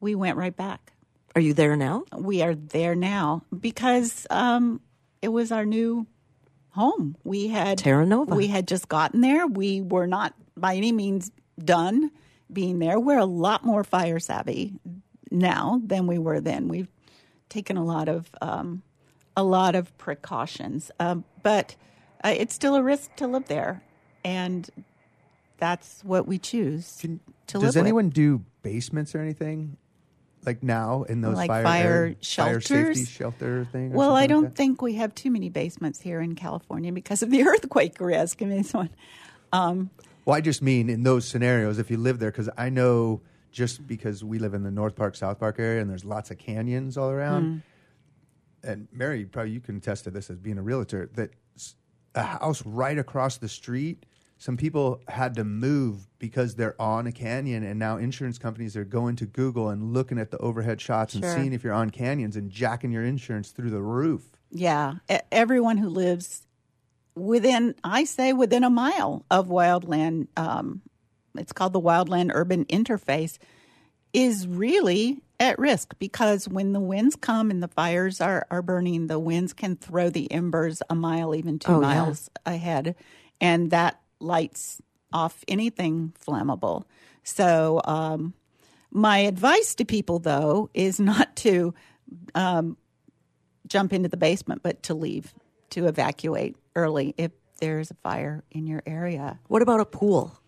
We 0.00 0.14
went 0.14 0.36
right 0.36 0.56
back. 0.56 0.92
Are 1.34 1.40
you 1.40 1.54
there 1.54 1.76
now? 1.76 2.04
we 2.16 2.42
are 2.42 2.54
there 2.54 2.94
now 2.94 3.42
because 3.58 4.26
um, 4.30 4.80
it 5.20 5.28
was 5.28 5.50
our 5.50 5.64
new 5.64 6.06
home. 6.70 7.16
We 7.24 7.48
had 7.48 7.78
Terra 7.78 8.06
Nova. 8.06 8.34
We 8.34 8.46
had 8.46 8.68
just 8.68 8.88
gotten 8.88 9.20
there. 9.20 9.46
We 9.46 9.80
were 9.80 10.06
not 10.06 10.34
by 10.56 10.76
any 10.76 10.92
means 10.92 11.30
done 11.62 12.10
being 12.52 12.78
there. 12.78 13.00
We're 13.00 13.18
a 13.18 13.24
lot 13.24 13.64
more 13.64 13.82
fire 13.84 14.20
savvy 14.20 14.74
now 15.30 15.80
than 15.84 16.06
we 16.06 16.18
were 16.18 16.40
then. 16.40 16.68
We've 16.68 16.88
taken 17.48 17.76
a 17.76 17.84
lot 17.84 18.08
of 18.08 18.30
um, 18.40 18.82
a 19.36 19.42
lot 19.42 19.74
of 19.74 19.96
precautions, 19.98 20.90
um, 21.00 21.24
but 21.42 21.74
uh, 22.22 22.34
it's 22.36 22.54
still 22.54 22.76
a 22.76 22.82
risk 22.82 23.14
to 23.16 23.26
live 23.26 23.46
there, 23.46 23.82
and 24.24 24.68
that's 25.58 26.02
what 26.04 26.26
we 26.26 26.38
choose 26.38 26.96
to 26.98 27.08
live 27.08 27.20
Does 27.46 27.62
with. 27.62 27.76
anyone 27.76 28.10
do 28.10 28.44
basements 28.62 29.14
or 29.14 29.20
anything? 29.20 29.76
Like 30.46 30.62
now 30.62 31.04
in 31.04 31.20
those 31.20 31.36
Like 31.36 31.48
fire, 31.48 31.62
fire 31.64 31.82
area- 31.86 32.16
fire 32.22 32.60
safety 32.60 33.04
shelter 33.04 33.66
thing? 33.72 33.92
or 33.92 33.96
Well, 33.96 34.14
I 34.14 34.26
don't 34.26 34.44
that? 34.44 34.54
think 34.56 34.82
we 34.82 34.94
have 34.94 35.14
too 35.14 35.30
many 35.30 35.48
basements 35.48 36.00
here 36.00 36.20
in 36.20 36.34
California 36.34 36.92
because 36.92 37.22
of 37.22 37.30
the 37.30 37.42
earthquake 37.46 38.00
risk. 38.00 38.42
I 38.42 38.46
mean, 38.46 38.58
this 38.58 38.74
one. 38.74 38.90
Um, 39.52 39.90
well, 40.24 40.36
I 40.36 40.40
just 40.40 40.62
mean 40.62 40.88
in 40.90 41.02
those 41.02 41.26
scenarios, 41.26 41.78
if 41.78 41.90
you 41.90 41.96
live 41.96 42.18
there, 42.18 42.30
because 42.30 42.50
I 42.58 42.68
know 42.70 43.20
just 43.52 43.86
because 43.86 44.24
we 44.24 44.38
live 44.38 44.52
in 44.54 44.62
the 44.64 44.70
North 44.70 44.96
Park, 44.96 45.14
South 45.14 45.38
Park 45.38 45.56
area, 45.58 45.80
and 45.80 45.88
there's 45.88 46.04
lots 46.04 46.30
of 46.30 46.38
canyons 46.38 46.96
all 46.98 47.10
around. 47.10 47.44
Mm. 47.44 47.62
And 48.68 48.88
Mary, 48.92 49.24
probably 49.26 49.52
you 49.52 49.60
can 49.60 49.76
attest 49.76 50.04
to 50.04 50.10
this 50.10 50.30
as 50.30 50.38
being 50.38 50.58
a 50.58 50.62
realtor, 50.62 51.10
that 51.14 51.30
a 52.14 52.22
house 52.22 52.64
right 52.66 52.98
across 52.98 53.36
the 53.38 53.48
street, 53.48 54.06
some 54.44 54.58
people 54.58 55.00
had 55.08 55.34
to 55.36 55.42
move 55.42 56.06
because 56.18 56.54
they're 56.54 56.78
on 56.78 57.06
a 57.06 57.12
canyon, 57.12 57.62
and 57.62 57.78
now 57.78 57.96
insurance 57.96 58.36
companies 58.36 58.76
are 58.76 58.84
going 58.84 59.16
to 59.16 59.24
Google 59.24 59.70
and 59.70 59.94
looking 59.94 60.18
at 60.18 60.30
the 60.30 60.36
overhead 60.36 60.82
shots 60.82 61.14
and 61.14 61.24
seeing 61.24 61.54
if 61.54 61.64
you're 61.64 61.72
on 61.72 61.88
canyons 61.88 62.36
and 62.36 62.50
jacking 62.50 62.92
your 62.92 63.04
insurance 63.04 63.52
through 63.52 63.70
the 63.70 63.80
roof. 63.80 64.28
Yeah, 64.50 64.96
everyone 65.32 65.78
who 65.78 65.88
lives 65.88 66.42
within, 67.14 67.74
I 67.82 68.04
say, 68.04 68.34
within 68.34 68.64
a 68.64 68.68
mile 68.68 69.24
of 69.30 69.48
wildland, 69.48 70.28
um, 70.36 70.82
it's 71.38 71.54
called 71.54 71.72
the 71.72 71.80
wildland 71.80 72.30
urban 72.34 72.66
interface, 72.66 73.38
is 74.12 74.46
really 74.46 75.22
at 75.40 75.58
risk 75.58 75.94
because 75.98 76.50
when 76.50 76.74
the 76.74 76.80
winds 76.80 77.16
come 77.16 77.50
and 77.50 77.62
the 77.62 77.68
fires 77.68 78.20
are, 78.20 78.46
are 78.50 78.60
burning, 78.60 79.06
the 79.06 79.18
winds 79.18 79.54
can 79.54 79.74
throw 79.74 80.10
the 80.10 80.30
embers 80.30 80.82
a 80.90 80.94
mile, 80.94 81.34
even 81.34 81.58
two 81.58 81.72
Oh, 81.72 81.80
yeah. 81.80 81.86
miles 81.86 82.28
ahead, 82.44 82.94
and 83.40 83.70
that 83.70 84.02
lights 84.20 84.80
off 85.12 85.44
anything 85.48 86.12
flammable. 86.26 86.84
So, 87.22 87.80
um, 87.84 88.34
my 88.90 89.18
advice 89.18 89.74
to 89.76 89.84
people, 89.84 90.18
though, 90.20 90.70
is 90.72 91.00
not 91.00 91.34
to 91.36 91.74
um, 92.34 92.76
jump 93.66 93.92
into 93.92 94.08
the 94.08 94.16
basement, 94.16 94.62
but 94.62 94.84
to 94.84 94.94
leave, 94.94 95.34
to 95.70 95.86
evacuate 95.86 96.56
early 96.76 97.14
if 97.18 97.32
there's 97.60 97.90
a 97.90 97.94
fire 97.94 98.44
in 98.50 98.66
your 98.66 98.82
area. 98.86 99.40
What 99.48 99.62
about 99.62 99.80
a 99.80 99.84
pool? 99.84 100.38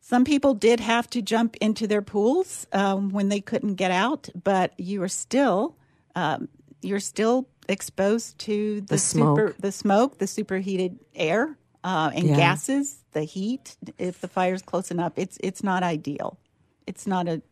Some 0.00 0.24
people 0.24 0.54
did 0.54 0.80
have 0.80 1.08
to 1.10 1.22
jump 1.22 1.56
into 1.60 1.86
their 1.86 2.02
pools 2.02 2.66
um, 2.72 3.10
when 3.10 3.28
they 3.28 3.40
couldn't 3.40 3.74
get 3.76 3.90
out, 3.90 4.28
but 4.42 4.78
you 4.78 5.02
are 5.02 5.08
still 5.08 5.76
um, 6.14 6.48
you're 6.82 7.00
still 7.00 7.48
exposed 7.68 8.38
to 8.40 8.80
the, 8.80 8.86
The 8.94 8.98
smoke. 8.98 9.38
super 9.38 9.54
the 9.60 9.72
smoke, 9.72 10.18
the 10.18 10.26
superheated 10.26 10.98
air, 11.14 11.56
uh, 11.84 12.10
and 12.14 12.28
Yeah. 12.28 12.36
gases, 12.36 13.02
the 13.12 13.22
heat. 13.24 13.76
If 13.98 14.20
the 14.20 14.28
fire's 14.28 14.62
close 14.62 14.90
enough, 14.90 15.12
it's 15.16 15.38
it's 15.42 15.62
not 15.62 15.82
ideal. 15.82 16.38
It's 16.86 17.06
not 17.06 17.28
a 17.28 17.42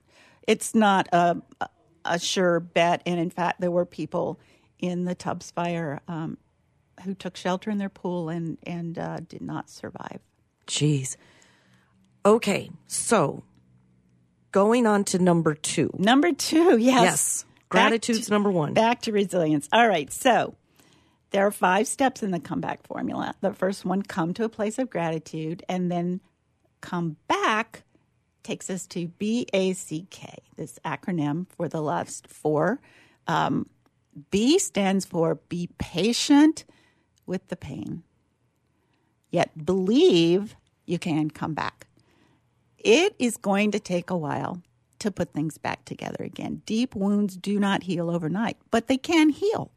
it's 0.46 0.74
not 0.74 1.08
a, 1.12 1.40
a 2.04 2.18
sure 2.18 2.60
bet. 2.60 3.02
And 3.06 3.18
in 3.20 3.30
fact, 3.30 3.60
there 3.60 3.70
were 3.70 3.84
people 3.86 4.38
in 4.78 5.04
the 5.04 5.14
Tubbs 5.14 5.50
fire 5.50 6.00
um, 6.08 6.38
who 7.04 7.14
took 7.14 7.36
shelter 7.36 7.70
in 7.70 7.78
their 7.78 7.88
pool 7.90 8.28
and 8.28 8.58
and 8.64 8.98
uh, 8.98 9.18
did 9.28 9.42
not 9.42 9.68
survive. 9.70 10.20
Jeez. 10.66 11.16
Okay, 12.24 12.70
so 12.86 13.42
going 14.52 14.86
on 14.86 15.04
to 15.04 15.18
number 15.18 15.54
two. 15.54 15.90
Number 15.98 16.32
two, 16.32 16.76
yes, 16.78 17.02
Yes. 17.02 17.44
Gratitude's 17.70 18.26
to- 18.26 18.30
number 18.32 18.50
one. 18.50 18.74
Back 18.74 19.02
to 19.02 19.12
resilience. 19.12 19.68
All 19.72 19.86
right, 19.88 20.12
so 20.12 20.54
there 21.30 21.46
are 21.46 21.50
five 21.52 21.86
steps 21.86 22.22
in 22.22 22.30
the 22.30 22.40
comeback 22.40 22.86
formula. 22.86 23.34
The 23.40 23.52
first 23.52 23.84
one, 23.84 24.02
come 24.02 24.34
to 24.34 24.44
a 24.44 24.48
place 24.48 24.78
of 24.78 24.90
gratitude, 24.90 25.62
and 25.68 25.90
then 25.90 26.20
come 26.80 27.16
back 27.28 27.84
takes 28.42 28.70
us 28.70 28.86
to 28.88 29.08
BACK, 29.18 30.42
this 30.56 30.78
acronym 30.84 31.46
for 31.56 31.68
the 31.68 31.80
last 31.80 32.26
four. 32.26 32.80
Um, 33.26 33.68
B 34.30 34.58
stands 34.58 35.04
for 35.04 35.36
be 35.48 35.68
patient 35.78 36.64
with 37.26 37.46
the 37.48 37.56
pain, 37.56 38.02
yet 39.30 39.64
believe 39.64 40.56
you 40.86 40.98
can 40.98 41.30
come 41.30 41.54
back. 41.54 41.86
It 42.78 43.14
is 43.18 43.36
going 43.36 43.70
to 43.72 43.78
take 43.78 44.10
a 44.10 44.16
while 44.16 44.62
to 44.98 45.10
put 45.10 45.32
things 45.32 45.58
back 45.58 45.84
together 45.84 46.24
again. 46.24 46.62
Deep 46.66 46.94
wounds 46.94 47.36
do 47.36 47.60
not 47.60 47.84
heal 47.84 48.10
overnight, 48.10 48.56
but 48.70 48.88
they 48.88 48.96
can 48.96 49.28
heal. 49.28 49.70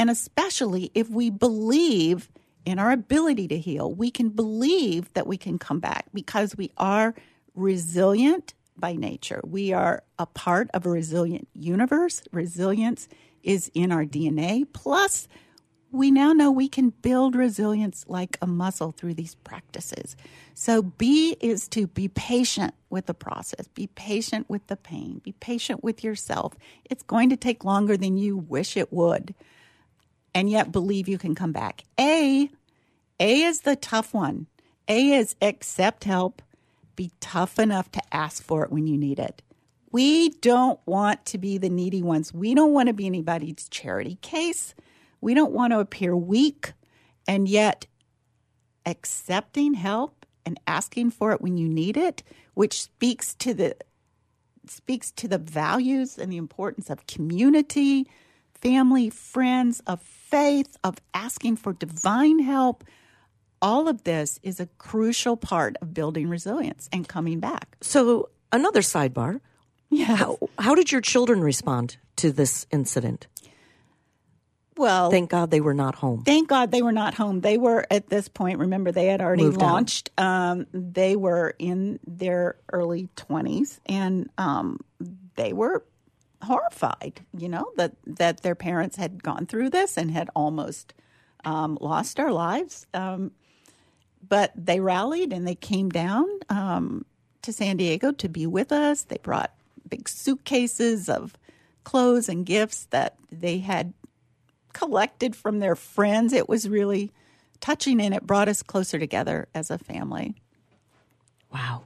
And 0.00 0.08
especially 0.08 0.90
if 0.94 1.10
we 1.10 1.28
believe 1.28 2.30
in 2.64 2.78
our 2.78 2.90
ability 2.90 3.46
to 3.48 3.58
heal, 3.58 3.92
we 3.92 4.10
can 4.10 4.30
believe 4.30 5.12
that 5.12 5.26
we 5.26 5.36
can 5.36 5.58
come 5.58 5.78
back 5.78 6.06
because 6.14 6.56
we 6.56 6.72
are 6.78 7.14
resilient 7.54 8.54
by 8.78 8.94
nature. 8.94 9.42
We 9.44 9.74
are 9.74 10.02
a 10.18 10.24
part 10.24 10.70
of 10.72 10.86
a 10.86 10.88
resilient 10.88 11.48
universe. 11.54 12.22
Resilience 12.32 13.08
is 13.42 13.70
in 13.74 13.92
our 13.92 14.06
DNA. 14.06 14.66
Plus, 14.72 15.28
we 15.92 16.10
now 16.10 16.32
know 16.32 16.50
we 16.50 16.68
can 16.68 16.90
build 17.02 17.36
resilience 17.36 18.06
like 18.08 18.38
a 18.40 18.46
muscle 18.46 18.92
through 18.92 19.14
these 19.14 19.34
practices. 19.34 20.16
So, 20.54 20.80
B 20.80 21.36
is 21.40 21.68
to 21.68 21.86
be 21.86 22.08
patient 22.08 22.72
with 22.88 23.04
the 23.04 23.12
process, 23.12 23.68
be 23.74 23.88
patient 23.88 24.48
with 24.48 24.66
the 24.68 24.76
pain, 24.76 25.20
be 25.22 25.32
patient 25.32 25.84
with 25.84 26.02
yourself. 26.02 26.54
It's 26.86 27.02
going 27.02 27.28
to 27.28 27.36
take 27.36 27.64
longer 27.64 27.98
than 27.98 28.16
you 28.16 28.38
wish 28.38 28.78
it 28.78 28.90
would, 28.90 29.34
and 30.34 30.50
yet 30.50 30.72
believe 30.72 31.08
you 31.08 31.18
can 31.18 31.34
come 31.34 31.52
back. 31.52 31.84
A, 31.98 32.50
A 33.18 33.42
is 33.42 33.60
the 33.60 33.76
tough 33.76 34.14
one. 34.14 34.46
A 34.88 35.12
is 35.12 35.36
accept 35.40 36.04
help, 36.04 36.42
be 36.96 37.12
tough 37.20 37.58
enough 37.58 37.90
to 37.92 38.02
ask 38.12 38.42
for 38.42 38.64
it 38.64 38.72
when 38.72 38.86
you 38.86 38.98
need 38.98 39.18
it. 39.18 39.42
We 39.92 40.30
don't 40.30 40.78
want 40.86 41.24
to 41.26 41.38
be 41.38 41.58
the 41.58 41.68
needy 41.68 42.02
ones. 42.02 42.32
We 42.32 42.54
don't 42.54 42.72
want 42.72 42.88
to 42.88 42.92
be 42.92 43.06
anybody's 43.06 43.68
charity 43.68 44.18
case. 44.22 44.74
We 45.20 45.34
don't 45.34 45.52
want 45.52 45.72
to 45.72 45.80
appear 45.80 46.16
weak. 46.16 46.72
And 47.26 47.48
yet, 47.48 47.86
accepting 48.86 49.74
help 49.74 50.26
and 50.46 50.58
asking 50.66 51.10
for 51.10 51.32
it 51.32 51.40
when 51.40 51.56
you 51.56 51.68
need 51.68 51.96
it, 51.96 52.22
which 52.54 52.82
speaks 52.82 53.34
to 53.36 53.54
the 53.54 53.76
speaks 54.66 55.10
to 55.10 55.26
the 55.26 55.38
values 55.38 56.18
and 56.18 56.30
the 56.30 56.36
importance 56.36 56.90
of 56.90 57.06
community, 57.06 58.06
family, 58.60 59.10
friends, 59.10 59.80
of 59.86 60.00
faith, 60.02 60.76
of 60.84 60.96
asking 61.14 61.56
for 61.56 61.72
divine 61.72 62.38
help. 62.40 62.84
All 63.62 63.88
of 63.88 64.04
this 64.04 64.40
is 64.42 64.58
a 64.60 64.66
crucial 64.78 65.36
part 65.36 65.76
of 65.82 65.92
building 65.92 66.28
resilience 66.28 66.88
and 66.92 67.06
coming 67.06 67.40
back. 67.40 67.76
So, 67.80 68.30
another 68.52 68.80
sidebar. 68.80 69.40
Yeah. 69.90 70.16
How, 70.16 70.38
how 70.58 70.74
did 70.74 70.92
your 70.92 71.00
children 71.00 71.40
respond 71.42 71.96
to 72.16 72.30
this 72.32 72.66
incident? 72.70 73.26
Well, 74.76 75.10
Thank 75.10 75.28
God 75.28 75.50
they 75.50 75.60
were 75.60 75.74
not 75.74 75.96
home. 75.96 76.22
thank 76.24 76.48
God 76.48 76.70
they 76.70 76.80
were 76.80 76.92
not 76.92 77.12
home. 77.12 77.40
They 77.40 77.58
were 77.58 77.86
at 77.90 78.08
this 78.08 78.28
point. 78.28 78.60
Remember, 78.60 78.92
they 78.92 79.06
had 79.06 79.20
already 79.20 79.42
Moved 79.42 79.60
launched. 79.60 80.10
Um, 80.16 80.66
they 80.72 81.16
were 81.16 81.54
in 81.58 81.98
their 82.06 82.56
early 82.72 83.10
twenties, 83.14 83.78
and 83.84 84.30
um, 84.38 84.80
they 85.34 85.52
were 85.52 85.84
horrified. 86.42 87.24
You 87.36 87.48
know 87.48 87.70
that 87.76 87.92
that 88.06 88.42
their 88.42 88.54
parents 88.54 88.96
had 88.96 89.22
gone 89.22 89.46
through 89.46 89.70
this 89.70 89.96
and 89.96 90.10
had 90.10 90.30
almost 90.34 90.94
um, 91.44 91.78
lost 91.80 92.20
our 92.20 92.32
lives. 92.32 92.86
Um, 92.94 93.32
but 94.26 94.52
they 94.54 94.80
rallied 94.80 95.32
and 95.32 95.46
they 95.46 95.54
came 95.54 95.88
down 95.88 96.26
um, 96.48 97.04
to 97.42 97.52
San 97.52 97.76
Diego 97.76 98.12
to 98.12 98.28
be 98.28 98.46
with 98.46 98.70
us. 98.70 99.02
They 99.02 99.18
brought 99.18 99.52
big 99.88 100.08
suitcases 100.08 101.08
of 101.08 101.34
clothes 101.84 102.28
and 102.28 102.44
gifts 102.44 102.86
that 102.90 103.16
they 103.32 103.58
had 103.58 103.94
collected 104.72 105.34
from 105.34 105.58
their 105.58 105.74
friends. 105.74 106.32
It 106.32 106.48
was 106.48 106.68
really 106.68 107.10
touching 107.60 108.00
and 108.00 108.14
it 108.14 108.26
brought 108.26 108.48
us 108.48 108.62
closer 108.62 108.98
together 108.98 109.48
as 109.54 109.70
a 109.70 109.78
family. 109.78 110.34
Wow. 111.52 111.84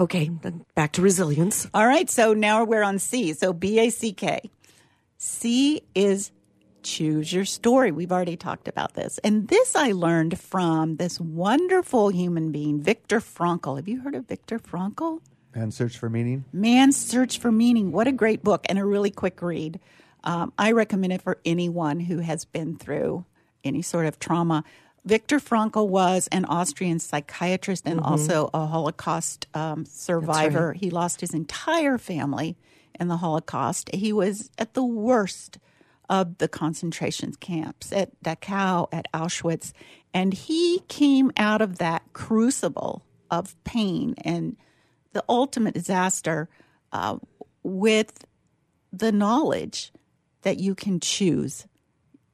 Okay, 0.00 0.30
then 0.40 0.64
back 0.74 0.92
to 0.92 1.02
resilience. 1.02 1.68
All 1.74 1.86
right, 1.86 2.08
so 2.08 2.32
now 2.32 2.64
we're 2.64 2.82
on 2.82 2.98
C. 2.98 3.34
So 3.34 3.52
B 3.52 3.78
A 3.78 3.90
C 3.90 4.12
K. 4.14 4.50
C 5.18 5.82
is 5.94 6.32
choose 6.82 7.30
your 7.30 7.44
story. 7.44 7.92
We've 7.92 8.10
already 8.10 8.38
talked 8.38 8.66
about 8.66 8.94
this. 8.94 9.18
And 9.18 9.48
this 9.48 9.76
I 9.76 9.92
learned 9.92 10.40
from 10.40 10.96
this 10.96 11.20
wonderful 11.20 12.08
human 12.08 12.50
being, 12.50 12.80
Viktor 12.80 13.20
Frankl. 13.20 13.76
Have 13.76 13.86
you 13.86 14.00
heard 14.00 14.14
of 14.14 14.26
Viktor 14.26 14.58
Frankl? 14.58 15.20
And 15.52 15.74
search 15.74 15.98
for 15.98 16.08
meaning. 16.08 16.46
Man's 16.52 16.96
Search 16.96 17.38
for 17.38 17.52
Meaning. 17.52 17.92
What 17.92 18.06
a 18.06 18.12
great 18.12 18.42
book 18.42 18.64
and 18.68 18.78
a 18.78 18.84
really 18.84 19.10
quick 19.10 19.42
read. 19.42 19.80
Um, 20.24 20.52
I 20.56 20.72
recommend 20.72 21.12
it 21.12 21.22
for 21.22 21.38
anyone 21.44 22.00
who 22.00 22.20
has 22.20 22.46
been 22.46 22.76
through 22.76 23.26
any 23.62 23.82
sort 23.82 24.06
of 24.06 24.18
trauma. 24.18 24.64
Viktor 25.04 25.38
Frankl 25.38 25.88
was 25.88 26.28
an 26.30 26.44
Austrian 26.44 26.98
psychiatrist 26.98 27.86
and 27.86 28.00
also 28.00 28.50
a 28.52 28.66
Holocaust 28.66 29.46
um, 29.54 29.86
survivor. 29.86 30.74
He 30.74 30.90
lost 30.90 31.20
his 31.20 31.32
entire 31.32 31.96
family 31.96 32.56
in 32.98 33.08
the 33.08 33.16
Holocaust. 33.16 33.90
He 33.94 34.12
was 34.12 34.50
at 34.58 34.74
the 34.74 34.84
worst 34.84 35.58
of 36.10 36.38
the 36.38 36.48
concentration 36.48 37.32
camps 37.34 37.92
at 37.92 38.10
Dachau, 38.22 38.88
at 38.92 39.06
Auschwitz. 39.14 39.72
And 40.12 40.34
he 40.34 40.80
came 40.88 41.30
out 41.36 41.62
of 41.62 41.78
that 41.78 42.02
crucible 42.12 43.04
of 43.30 43.56
pain 43.64 44.14
and 44.22 44.56
the 45.12 45.24
ultimate 45.28 45.74
disaster 45.74 46.48
uh, 46.92 47.16
with 47.62 48.24
the 48.92 49.12
knowledge 49.12 49.92
that 50.42 50.58
you 50.58 50.74
can 50.74 50.98
choose 51.00 51.66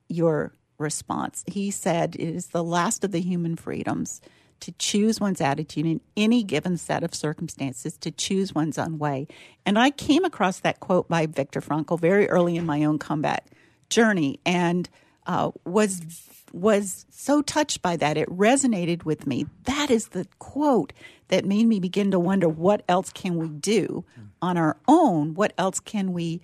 your 0.09 0.56
response. 0.79 1.45
He 1.47 1.71
said 1.71 2.15
it 2.17 2.29
is 2.29 2.49
the 2.49 2.65
last 2.65 3.05
of 3.05 3.13
the 3.13 3.21
human 3.21 3.57
freedoms 3.57 4.21
to 4.61 4.73
choose 4.73 5.21
one's 5.21 5.41
attitude 5.41 5.87
in 5.87 6.01
any 6.17 6.43
given 6.43 6.77
set 6.79 7.05
of 7.05 7.15
circumstances, 7.15 7.97
to 7.99 8.11
choose 8.11 8.55
one's 8.55 8.79
own 8.79 8.99
way. 8.99 9.27
And 9.65 9.79
I 9.79 9.91
came 9.91 10.25
across 10.25 10.61
that 10.61 10.81
quote 10.81 11.09
by 11.09 11.27
Viktor 11.27 11.61
Frankl 11.61 12.01
very 12.01 12.29
early 12.29 12.57
in 12.57 12.65
my 12.65 12.85
own 12.85 12.99
combat 12.99 13.47
journey 13.91 14.41
and 14.45 14.89
uh, 15.27 15.51
was 15.65 16.01
was 16.53 17.05
so 17.11 17.43
touched 17.43 17.83
by 17.83 17.97
that 17.97 18.17
it 18.17 18.29
resonated 18.29 19.05
with 19.05 19.27
me 19.27 19.47
that 19.65 19.91
is 19.91 20.09
the 20.09 20.27
quote 20.39 20.93
that 21.29 21.45
made 21.45 21.67
me 21.67 21.79
begin 21.81 22.11
to 22.11 22.19
wonder 22.19 22.49
what 22.49 22.83
else 22.89 23.13
can 23.13 23.37
we 23.37 23.49
do 23.49 24.05
on 24.41 24.57
our 24.57 24.77
own 24.89 25.35
what 25.35 25.53
else 25.59 25.81
can 25.81 26.13
we 26.13 26.41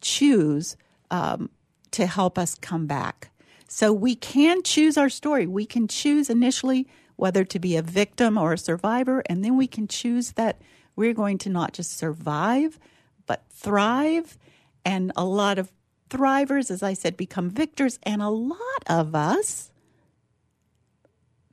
choose 0.00 0.76
um, 1.10 1.50
to 1.90 2.06
help 2.06 2.38
us 2.38 2.54
come 2.54 2.86
back 2.86 3.30
so 3.68 3.92
we 3.92 4.14
can 4.14 4.62
choose 4.62 4.96
our 4.96 5.08
story 5.08 5.46
we 5.46 5.66
can 5.66 5.88
choose 5.88 6.30
initially 6.30 6.86
whether 7.16 7.44
to 7.44 7.58
be 7.58 7.76
a 7.76 7.82
victim 7.82 8.36
or 8.36 8.52
a 8.52 8.58
survivor 8.58 9.22
and 9.26 9.44
then 9.44 9.56
we 9.56 9.66
can 9.66 9.88
choose 9.88 10.32
that 10.32 10.60
we're 10.94 11.14
going 11.14 11.38
to 11.38 11.50
not 11.50 11.72
just 11.72 11.96
survive 11.96 12.78
but 13.26 13.44
thrive 13.50 14.38
and 14.84 15.12
a 15.16 15.24
lot 15.24 15.58
of 15.58 15.72
thrivers 16.08 16.70
as 16.70 16.82
i 16.82 16.92
said 16.92 17.16
become 17.16 17.50
victors 17.50 17.98
and 18.04 18.22
a 18.22 18.28
lot 18.28 18.82
of 18.86 19.14
us 19.14 19.70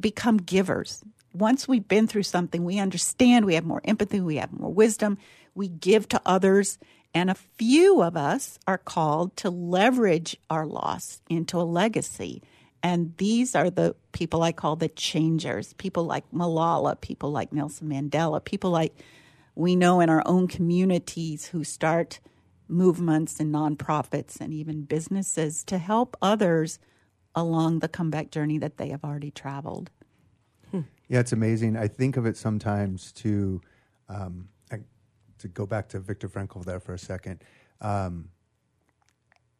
become 0.03 0.37
givers. 0.37 1.03
Once 1.33 1.67
we've 1.67 1.87
been 1.87 2.05
through 2.05 2.21
something, 2.21 2.63
we 2.63 2.77
understand, 2.77 3.45
we 3.45 3.55
have 3.55 3.65
more 3.65 3.81
empathy, 3.85 4.21
we 4.21 4.35
have 4.35 4.53
more 4.53 4.71
wisdom, 4.71 5.17
we 5.55 5.67
give 5.67 6.07
to 6.09 6.21
others. 6.27 6.77
And 7.13 7.29
a 7.29 7.35
few 7.35 8.01
of 8.01 8.17
us 8.17 8.57
are 8.67 8.77
called 8.77 9.37
to 9.37 9.49
leverage 9.49 10.35
our 10.49 10.65
loss 10.65 11.21
into 11.29 11.57
a 11.57 11.63
legacy. 11.63 12.41
And 12.81 13.13
these 13.17 13.55
are 13.55 13.69
the 13.69 13.95
people 14.11 14.41
I 14.43 14.51
call 14.51 14.75
the 14.75 14.89
changers 14.89 15.73
people 15.73 16.05
like 16.05 16.29
Malala, 16.31 16.99
people 16.99 17.31
like 17.31 17.53
Nelson 17.53 17.89
Mandela, 17.89 18.43
people 18.43 18.71
like 18.71 18.93
we 19.55 19.75
know 19.75 19.99
in 20.01 20.09
our 20.09 20.23
own 20.25 20.47
communities 20.47 21.47
who 21.47 21.63
start 21.63 22.19
movements 22.67 23.39
and 23.39 23.53
nonprofits 23.53 24.41
and 24.41 24.53
even 24.53 24.81
businesses 24.81 25.63
to 25.65 25.77
help 25.77 26.17
others 26.21 26.79
along 27.35 27.79
the 27.79 27.87
comeback 27.87 28.31
journey 28.31 28.57
that 28.57 28.77
they 28.77 28.89
have 28.89 29.03
already 29.03 29.31
traveled. 29.31 29.91
Yeah, 31.07 31.19
it's 31.19 31.33
amazing. 31.33 31.77
I 31.77 31.87
think 31.87 32.17
of 32.17 32.25
it 32.25 32.37
sometimes 32.37 33.11
to 33.13 33.61
um, 34.09 34.49
to 35.43 35.47
go 35.47 35.65
back 35.65 35.89
to 35.89 35.99
Viktor 35.99 36.27
Frankl 36.27 36.65
there 36.65 36.79
for 36.79 36.93
a 36.93 36.99
second. 36.99 37.43
Um, 37.79 38.29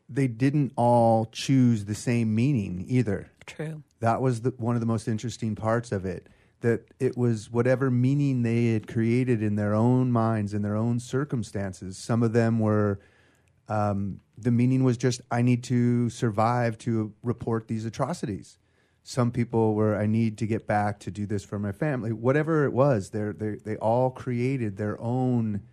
they 0.10 0.28
didn't 0.28 0.74
all 0.76 1.26
choose 1.26 1.86
the 1.86 1.96
same 1.96 2.34
meaning 2.36 2.86
either. 2.88 3.32
True. 3.46 3.84
That 4.00 4.22
was 4.22 4.42
the, 4.42 4.54
one 4.58 4.76
of 4.76 4.80
the 4.80 4.88
most 4.88 5.08
interesting 5.08 5.56
parts 5.56 5.92
of 5.92 6.06
it. 6.06 6.28
That 6.62 6.86
it 7.00 7.18
was 7.18 7.52
whatever 7.52 7.92
meaning 7.92 8.44
they 8.44 8.74
had 8.74 8.88
created 8.88 9.44
in 9.44 9.56
their 9.56 9.74
own 9.74 10.12
minds, 10.12 10.54
in 10.54 10.62
their 10.62 10.78
own 10.78 11.00
circumstances. 11.00 11.98
Some 11.98 12.24
of 12.24 12.32
them 12.32 12.60
were, 12.60 13.00
um, 13.68 14.22
the 14.38 14.52
meaning 14.52 14.84
was 14.86 14.98
just, 14.98 15.20
I 15.30 15.42
need 15.42 15.64
to 15.66 16.10
survive 16.10 16.78
to 16.80 17.14
report 17.22 17.68
these 17.68 17.86
atrocities. 17.86 18.60
Some 19.04 19.32
people 19.32 19.76
were, 19.76 19.98
I 19.98 20.06
need 20.06 20.38
to 20.38 20.48
get 20.48 20.66
back 20.66 21.00
to 21.00 21.12
do 21.12 21.26
this 21.26 21.44
for 21.44 21.60
my 21.60 21.74
family. 21.74 22.14
Whatever 22.14 22.64
it 22.64 22.72
was, 22.72 23.10
they 23.10 23.58
they 23.66 23.76
all 23.76 24.10
created 24.10 24.78
their 24.78 24.98
own 25.02 25.64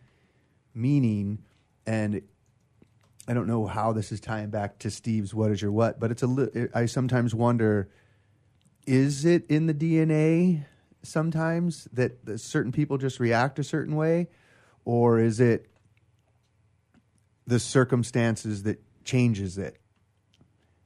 meaning. 0.74 1.42
And 1.86 2.22
I 3.28 3.34
don't 3.34 3.46
know 3.46 3.66
how 3.66 3.92
this 3.92 4.12
is 4.12 4.20
tying 4.20 4.50
back 4.50 4.78
to 4.80 4.90
Steve's 4.90 5.32
"What 5.34 5.50
is 5.50 5.62
your 5.62 5.72
what," 5.72 5.98
but 6.00 6.10
it's 6.10 6.22
a. 6.22 6.26
Li- 6.26 6.68
I 6.74 6.86
sometimes 6.86 7.34
wonder: 7.34 7.88
is 8.86 9.24
it 9.24 9.44
in 9.48 9.66
the 9.66 9.74
DNA 9.74 10.64
sometimes 11.02 11.88
that, 11.92 12.38
certain 12.40 12.72
people 12.72 12.98
just 12.98 13.20
react 13.20 13.58
a 13.58 13.64
certain 13.64 13.96
way, 13.96 14.28
or 14.84 15.18
is 15.18 15.40
it 15.40 15.66
the 17.46 17.58
circumstances 17.58 18.64
that 18.64 18.82
changes 19.04 19.58
it? 19.58 19.76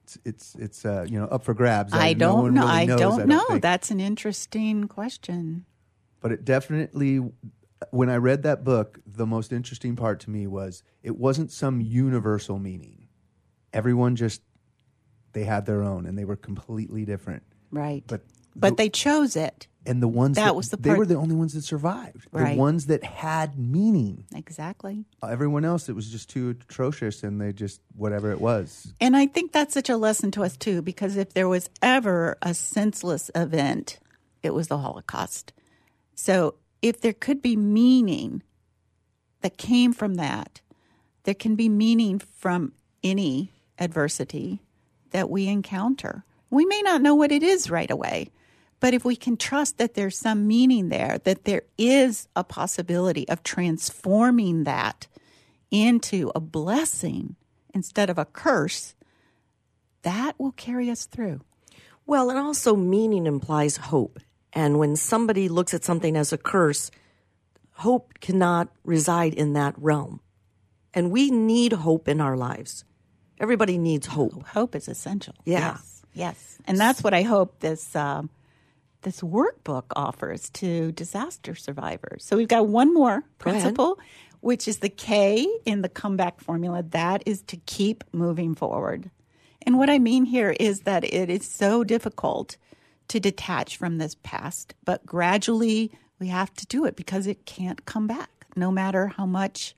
It's 0.04 0.18
it's, 0.24 0.54
it's 0.56 0.84
uh, 0.84 1.06
you 1.08 1.18
know 1.18 1.26
up 1.26 1.44
for 1.44 1.54
grabs. 1.54 1.92
I 1.94 2.12
no 2.12 2.18
don't 2.18 2.42
one 2.42 2.54
know. 2.54 2.60
really 2.62 2.72
I 2.72 2.86
don't 2.86 3.20
I 3.20 3.24
know. 3.24 3.44
think. 3.48 3.62
That's 3.62 3.90
an 3.90 4.00
interesting 4.00 4.86
question. 4.86 5.64
but 6.20 6.30
it 6.32 6.44
definitely 6.44 7.20
when 7.90 8.08
i 8.08 8.16
read 8.16 8.42
that 8.42 8.64
book 8.64 8.98
the 9.06 9.26
most 9.26 9.52
interesting 9.52 9.94
part 9.96 10.20
to 10.20 10.30
me 10.30 10.46
was 10.46 10.82
it 11.02 11.16
wasn't 11.16 11.50
some 11.52 11.80
universal 11.80 12.58
meaning 12.58 13.08
everyone 13.72 14.16
just 14.16 14.42
they 15.32 15.44
had 15.44 15.66
their 15.66 15.82
own 15.82 16.06
and 16.06 16.16
they 16.18 16.24
were 16.24 16.36
completely 16.36 17.04
different 17.04 17.42
Right. 17.70 18.04
But 18.06 18.22
but 18.54 18.70
the- 18.70 18.84
they 18.84 18.88
chose 18.88 19.34
it. 19.34 19.66
and 19.84 20.00
the 20.00 20.06
ones 20.06 20.36
That 20.36 20.44
that, 20.44 20.54
was 20.56 20.68
the 20.68 20.76
they 20.76 20.94
were 20.94 21.04
the 21.04 21.16
only 21.16 21.34
ones 21.34 21.54
that 21.54 21.62
survived 21.62 22.28
Right. 22.30 22.52
the 22.54 22.58
ones 22.60 22.86
that 22.86 23.02
had 23.02 23.58
meaning 23.58 24.24
Exactly. 24.34 25.04
everyone 25.28 25.64
else 25.64 25.88
it 25.88 25.94
was 25.96 26.08
just 26.08 26.30
too 26.30 26.50
atrocious 26.50 27.24
and 27.24 27.40
they 27.40 27.52
just 27.52 27.80
whatever 27.96 28.30
it 28.30 28.40
was 28.40 28.94
And 29.00 29.16
I 29.16 29.26
think 29.26 29.50
that's 29.52 29.74
such 29.74 29.90
a 29.90 29.96
lesson 29.96 30.30
to 30.32 30.44
us 30.44 30.56
too, 30.56 30.80
because 30.82 31.16
if 31.16 31.34
there 31.34 31.48
was 31.48 31.68
ever 31.82 32.38
a 32.42 32.54
senseless 32.54 33.30
event, 33.34 33.98
it 34.44 34.54
was 34.54 34.68
the 34.68 34.78
Holocaust. 34.78 35.52
So 36.14 36.54
if 36.84 37.00
there 37.00 37.14
could 37.14 37.40
be 37.40 37.56
meaning 37.56 38.42
that 39.40 39.56
came 39.56 39.94
from 39.94 40.16
that, 40.16 40.60
there 41.22 41.32
can 41.34 41.56
be 41.56 41.66
meaning 41.66 42.18
from 42.18 42.72
any 43.02 43.50
adversity 43.78 44.60
that 45.10 45.30
we 45.30 45.48
encounter. 45.48 46.26
We 46.50 46.66
may 46.66 46.82
not 46.82 47.00
know 47.00 47.14
what 47.14 47.32
it 47.32 47.42
is 47.42 47.70
right 47.70 47.90
away, 47.90 48.30
but 48.80 48.92
if 48.92 49.02
we 49.02 49.16
can 49.16 49.38
trust 49.38 49.78
that 49.78 49.94
there's 49.94 50.18
some 50.18 50.46
meaning 50.46 50.90
there, 50.90 51.16
that 51.24 51.44
there 51.44 51.62
is 51.78 52.28
a 52.36 52.44
possibility 52.44 53.26
of 53.30 53.42
transforming 53.42 54.64
that 54.64 55.06
into 55.70 56.30
a 56.34 56.40
blessing 56.40 57.36
instead 57.72 58.10
of 58.10 58.18
a 58.18 58.26
curse, 58.26 58.94
that 60.02 60.38
will 60.38 60.52
carry 60.52 60.90
us 60.90 61.06
through. 61.06 61.40
Well, 62.04 62.28
and 62.28 62.38
also 62.38 62.76
meaning 62.76 63.24
implies 63.24 63.78
hope. 63.78 64.20
And 64.54 64.78
when 64.78 64.96
somebody 64.96 65.48
looks 65.48 65.74
at 65.74 65.84
something 65.84 66.16
as 66.16 66.32
a 66.32 66.38
curse, 66.38 66.90
hope 67.72 68.14
cannot 68.20 68.68
reside 68.84 69.34
in 69.34 69.52
that 69.54 69.74
realm. 69.76 70.20
And 70.94 71.10
we 71.10 71.30
need 71.30 71.72
hope 71.72 72.08
in 72.08 72.20
our 72.20 72.36
lives. 72.36 72.84
Everybody 73.40 73.78
needs 73.78 74.06
hope. 74.06 74.46
Hope 74.46 74.76
is 74.76 74.86
essential. 74.86 75.34
Yeah. 75.44 75.72
Yes. 75.72 76.02
Yes. 76.14 76.58
And 76.66 76.78
that's 76.78 77.02
what 77.02 77.12
I 77.12 77.22
hope 77.22 77.58
this 77.58 77.96
um, 77.96 78.30
this 79.02 79.20
workbook 79.20 79.84
offers 79.96 80.48
to 80.50 80.92
disaster 80.92 81.56
survivors. 81.56 82.24
So 82.24 82.36
we've 82.36 82.48
got 82.48 82.68
one 82.68 82.94
more 82.94 83.24
principle, 83.38 83.98
which 84.40 84.68
is 84.68 84.78
the 84.78 84.88
K 84.88 85.46
in 85.64 85.82
the 85.82 85.88
comeback 85.88 86.40
formula. 86.40 86.82
That 86.82 87.24
is 87.26 87.42
to 87.42 87.56
keep 87.56 88.04
moving 88.12 88.54
forward. 88.54 89.10
And 89.66 89.78
what 89.78 89.90
I 89.90 89.98
mean 89.98 90.24
here 90.24 90.54
is 90.60 90.80
that 90.80 91.04
it 91.04 91.28
is 91.28 91.44
so 91.44 91.84
difficult 91.84 92.56
to 93.08 93.20
detach 93.20 93.76
from 93.76 93.98
this 93.98 94.16
past, 94.22 94.74
but 94.84 95.04
gradually 95.06 95.92
we 96.18 96.28
have 96.28 96.54
to 96.54 96.66
do 96.66 96.84
it 96.84 96.96
because 96.96 97.26
it 97.26 97.46
can't 97.46 97.84
come 97.84 98.06
back, 98.06 98.46
no 98.56 98.70
matter 98.70 99.08
how 99.08 99.26
much 99.26 99.74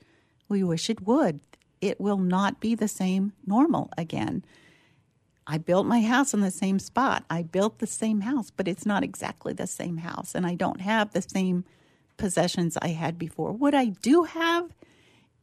we 0.49 0.63
wish 0.63 0.89
it 0.89 1.07
would. 1.07 1.41
It 1.81 2.01
will 2.01 2.19
not 2.19 2.61
be 2.61 2.75
the 2.75 2.89
same 2.89 3.33
normal 3.47 3.91
again. 3.99 4.45
I 5.47 5.59
built 5.59 5.87
my 5.87 6.01
house 6.03 6.35
in 6.35 6.41
the 6.41 6.51
same 6.51 6.79
spot. 6.79 7.25
I 7.31 7.43
built 7.43 7.79
the 7.79 7.87
same 7.87 8.23
house, 8.23 8.51
but 8.51 8.67
it's 8.67 8.87
not 8.87 9.05
exactly 9.05 9.53
the 9.53 9.67
same 9.67 9.99
house. 9.99 10.35
And 10.35 10.47
I 10.47 10.55
don't 10.55 10.81
have 10.81 11.13
the 11.13 11.23
same 11.23 11.65
possessions 12.17 12.77
I 12.81 12.89
had 12.89 13.19
before. 13.19 13.53
What 13.53 13.75
I 13.75 13.87
do 13.87 14.25
have 14.25 14.75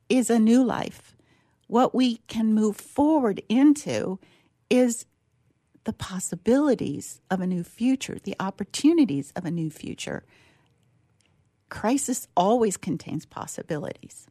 is 0.09 0.29
a 0.29 0.39
new 0.39 0.63
life. 0.63 1.15
What 1.67 1.95
we 1.95 2.17
can 2.27 2.53
move 2.53 2.75
forward 2.75 3.41
into 3.47 4.19
is 4.69 5.05
the 5.85 5.93
possibilities 5.93 7.21
of 7.29 7.41
a 7.41 7.47
new 7.47 7.63
future, 7.63 8.17
the 8.23 8.35
opportunities 8.39 9.31
of 9.35 9.45
a 9.45 9.51
new 9.51 9.69
future. 9.69 10.23
Crisis 11.69 12.27
always 12.35 12.77
contains 12.77 13.25
possibilities 13.25 14.27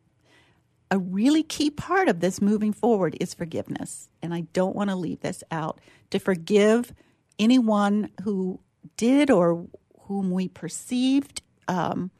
a 0.93 0.99
really 0.99 1.43
key 1.43 1.71
part 1.71 2.07
of 2.07 2.21
this 2.21 2.43
moving 2.43 2.75
forward 2.75 3.17
is 3.19 3.33
forgiveness. 3.33 4.11
And 4.21 4.35
I 4.35 4.43
don't 4.53 4.77
want 4.77 4.91
to 4.91 4.97
leave 4.97 5.21
this 5.21 5.43
out. 5.51 5.81
To 6.11 6.19
forgive 6.19 6.93
anyone 7.39 8.11
who 8.25 8.61
did 8.99 9.31
or 9.31 9.67
whom 10.03 10.31
we 10.31 10.49
perceived 10.49 11.41
um, 11.67 12.11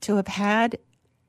to 0.00 0.16
have 0.16 0.26
had 0.26 0.78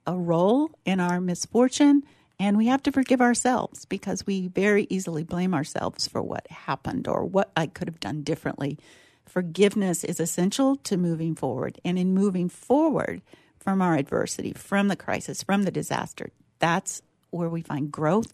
a 0.08 0.18
role 0.18 0.72
in 0.84 1.00
our 1.00 1.22
misfortune. 1.22 2.02
And 2.40 2.58
we 2.58 2.68
have 2.68 2.84
to 2.84 2.92
forgive 2.92 3.22
ourselves 3.22 3.86
because 3.86 4.26
we 4.26 4.48
very 4.48 4.88
easily 4.90 5.24
blame 5.24 5.54
ourselves 5.54 6.08
for 6.08 6.22
what 6.22 6.48
happened 6.50 7.08
or 7.08 7.24
what 7.24 7.52
I 7.56 7.68
could 7.68 7.88
have 7.88 8.00
done 8.00 8.24
differently. 8.24 8.78
Forgiveness 9.26 10.04
is 10.04 10.20
essential 10.20 10.76
to 10.78 10.98
moving 10.98 11.36
forward. 11.36 11.80
And 11.86 11.98
in 11.98 12.14
moving 12.14 12.50
forward, 12.50 13.22
from 13.66 13.82
our 13.82 13.96
adversity, 13.96 14.54
from 14.54 14.88
the 14.90 14.96
crisis, 14.96 15.42
from 15.42 15.64
the 15.64 15.72
disaster. 15.72 16.30
That's 16.60 17.02
where 17.32 17.50
we 17.50 17.62
find 17.62 17.92
growth 17.92 18.32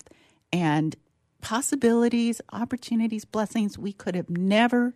and 0.52 0.96
possibilities, 1.40 2.42
opportunities, 2.52 3.24
blessings 3.24 3.78
we 3.78 3.94
could 3.94 4.14
have 4.14 4.30
never 4.30 4.94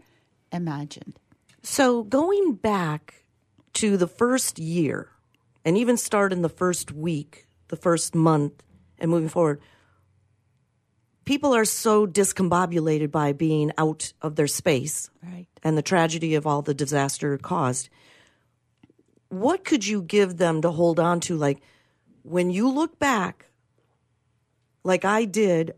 imagined. 0.51 1.17
So 1.63 2.03
going 2.03 2.55
back 2.55 3.23
to 3.75 3.95
the 3.95 4.07
first 4.07 4.59
year 4.59 5.09
and 5.63 5.77
even 5.77 5.95
start 5.95 6.33
in 6.33 6.41
the 6.41 6.49
first 6.49 6.91
week, 6.91 7.47
the 7.69 7.77
first 7.77 8.13
month, 8.13 8.61
and 8.99 9.11
moving 9.11 9.29
forward, 9.29 9.61
people 11.25 11.53
are 11.55 11.65
so 11.65 12.05
discombobulated 12.05 13.11
by 13.11 13.33
being 13.33 13.71
out 13.77 14.13
of 14.21 14.35
their 14.35 14.47
space 14.47 15.09
Right. 15.23 15.47
and 15.63 15.77
the 15.77 15.81
tragedy 15.81 16.35
of 16.35 16.45
all 16.45 16.61
the 16.61 16.73
disaster 16.73 17.37
caused. 17.37 17.89
What 19.29 19.63
could 19.65 19.85
you 19.85 20.01
give 20.01 20.37
them 20.37 20.61
to 20.61 20.71
hold 20.71 20.99
on 20.99 21.19
to? 21.21 21.35
Like 21.35 21.61
when 22.23 22.49
you 22.51 22.69
look 22.69 22.99
back, 22.99 23.47
like 24.83 25.03
I 25.03 25.25
did, 25.25 25.73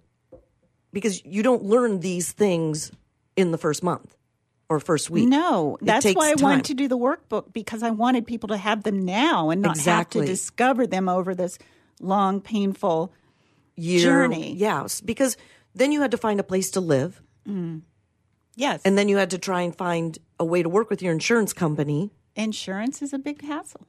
because 0.91 1.23
you 1.25 1.43
don't 1.43 1.63
learn 1.63 2.01
these 2.01 2.31
things 2.31 2.91
in 3.35 3.51
the 3.51 3.57
first 3.57 3.83
month 3.83 4.15
or 4.69 4.79
first 4.81 5.09
week. 5.09 5.29
No, 5.29 5.77
It 5.81 5.85
that's 5.85 6.05
why 6.13 6.31
I 6.31 6.33
time. 6.33 6.43
wanted 6.43 6.65
to 6.65 6.73
do 6.73 6.87
the 6.89 6.97
workbook 6.97 7.53
because 7.53 7.83
I 7.83 7.91
wanted 7.91 8.27
people 8.27 8.49
to 8.49 8.57
have 8.57 8.83
them 8.83 9.05
now 9.05 9.49
and 9.49 9.61
not 9.61 9.77
Exactly. 9.77 10.21
have 10.21 10.27
to 10.27 10.31
discover 10.33 10.85
them 10.85 11.07
over 11.07 11.33
this 11.33 11.57
long, 11.99 12.41
painful 12.41 13.13
year. 13.75 14.01
journey. 14.01 14.53
Yes, 14.55 15.01
because 15.01 15.37
then 15.75 15.91
you 15.91 16.01
had 16.01 16.11
to 16.11 16.17
find 16.17 16.39
a 16.39 16.43
place 16.43 16.71
to 16.71 16.81
live, 16.81 17.21
mm. 17.47 17.81
yes. 18.55 18.81
and 18.83 18.97
then 18.97 19.07
you 19.09 19.17
had 19.17 19.29
to 19.31 19.37
try 19.37 19.61
and 19.61 19.75
find 19.75 20.17
a 20.39 20.45
way 20.45 20.63
to 20.63 20.69
work 20.69 20.89
with 20.89 21.01
your 21.01 21.13
insurance 21.13 21.53
company. 21.53 22.11
insurance 22.35 23.01
is 23.01 23.13
a 23.13 23.19
big 23.19 23.41
hassle. 23.43 23.87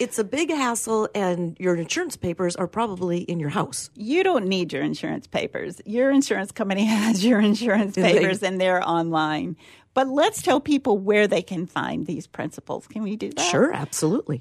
It's 0.00 0.18
a 0.18 0.24
big 0.24 0.48
hassle, 0.50 1.10
and 1.14 1.58
your 1.60 1.76
insurance 1.76 2.16
papers 2.16 2.56
are 2.56 2.66
probably 2.66 3.18
in 3.18 3.38
your 3.38 3.50
house. 3.50 3.90
You 3.94 4.22
don't 4.22 4.46
need 4.46 4.72
your 4.72 4.82
insurance 4.82 5.26
papers. 5.26 5.82
Your 5.84 6.10
insurance 6.10 6.52
company 6.52 6.84
has 6.86 7.22
your 7.22 7.38
insurance 7.38 7.96
papers 7.96 8.42
and 8.42 8.58
they're 8.58 8.82
online. 8.82 9.58
But 9.92 10.08
let's 10.08 10.40
tell 10.40 10.60
people 10.60 10.98
where 10.98 11.26
they 11.26 11.42
can 11.42 11.66
find 11.66 12.06
these 12.06 12.28
principles. 12.28 12.86
Can 12.86 13.02
we 13.02 13.16
do 13.16 13.30
that? 13.30 13.50
Sure, 13.50 13.72
absolutely. 13.72 14.38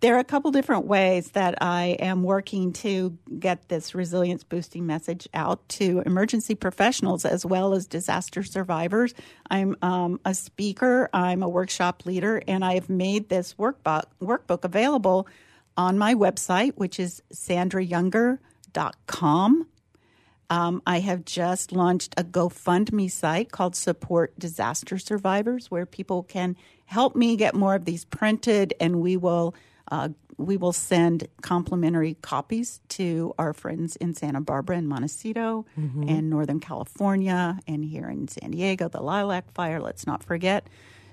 There 0.00 0.16
are 0.16 0.18
a 0.18 0.24
couple 0.24 0.50
different 0.50 0.84
ways 0.86 1.30
that 1.30 1.62
I 1.62 1.96
am 2.00 2.22
working 2.22 2.74
to 2.74 3.16
get 3.38 3.66
this 3.68 3.94
resilience 3.94 4.44
boosting 4.44 4.84
message 4.86 5.26
out 5.32 5.66
to 5.70 6.02
emergency 6.04 6.54
professionals 6.54 7.24
as 7.24 7.46
well 7.46 7.72
as 7.72 7.86
disaster 7.86 8.42
survivors. 8.42 9.14
I'm 9.50 9.74
um, 9.80 10.20
a 10.24 10.34
speaker, 10.34 11.08
I'm 11.14 11.42
a 11.42 11.48
workshop 11.48 12.04
leader, 12.04 12.42
and 12.46 12.62
I 12.62 12.74
have 12.74 12.90
made 12.90 13.30
this 13.30 13.54
workbook, 13.54 14.04
workbook 14.20 14.64
available 14.64 15.26
on 15.76 15.98
my 15.98 16.14
website, 16.14 16.74
which 16.74 17.00
is 17.00 17.20
sandrayounger.com. 17.32 19.66
Um, 20.50 20.82
I 20.86 21.00
have 21.00 21.24
just 21.24 21.72
launched 21.72 22.14
a 22.16 22.24
GoFundMe 22.24 23.10
site 23.10 23.50
called 23.50 23.74
Support 23.74 24.38
Disaster 24.38 24.98
Survivors, 24.98 25.70
where 25.70 25.86
people 25.86 26.22
can 26.22 26.56
help 26.86 27.16
me 27.16 27.36
get 27.36 27.54
more 27.54 27.74
of 27.74 27.84
these 27.86 28.04
printed, 28.04 28.74
and 28.80 29.00
we 29.00 29.16
will 29.16 29.54
uh, 29.90 30.08
we 30.36 30.56
will 30.56 30.72
send 30.72 31.28
complimentary 31.42 32.14
copies 32.20 32.80
to 32.88 33.32
our 33.38 33.52
friends 33.52 33.94
in 33.96 34.14
Santa 34.14 34.40
Barbara 34.40 34.76
and 34.78 34.88
Montecito 34.88 35.64
Mm-hmm. 35.78 36.08
and 36.08 36.28
Northern 36.30 36.58
California 36.60 37.58
and 37.68 37.84
here 37.84 38.08
in 38.08 38.26
San 38.28 38.50
Diego, 38.50 38.88
the 38.88 39.00
Lilac 39.00 39.52
Fire, 39.52 39.80
let's 39.80 40.06
not 40.06 40.24
forget. 40.24 40.68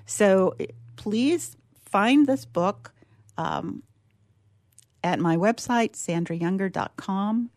So 0.06 0.54
eh, 0.58 0.66
please 0.96 1.56
find 1.84 2.26
this 2.26 2.44
book 2.44 2.92
um, 3.38 3.82
at 5.04 5.20
my 5.20 5.36
website, 5.36 5.92
sandrayounger.com. 5.92 7.50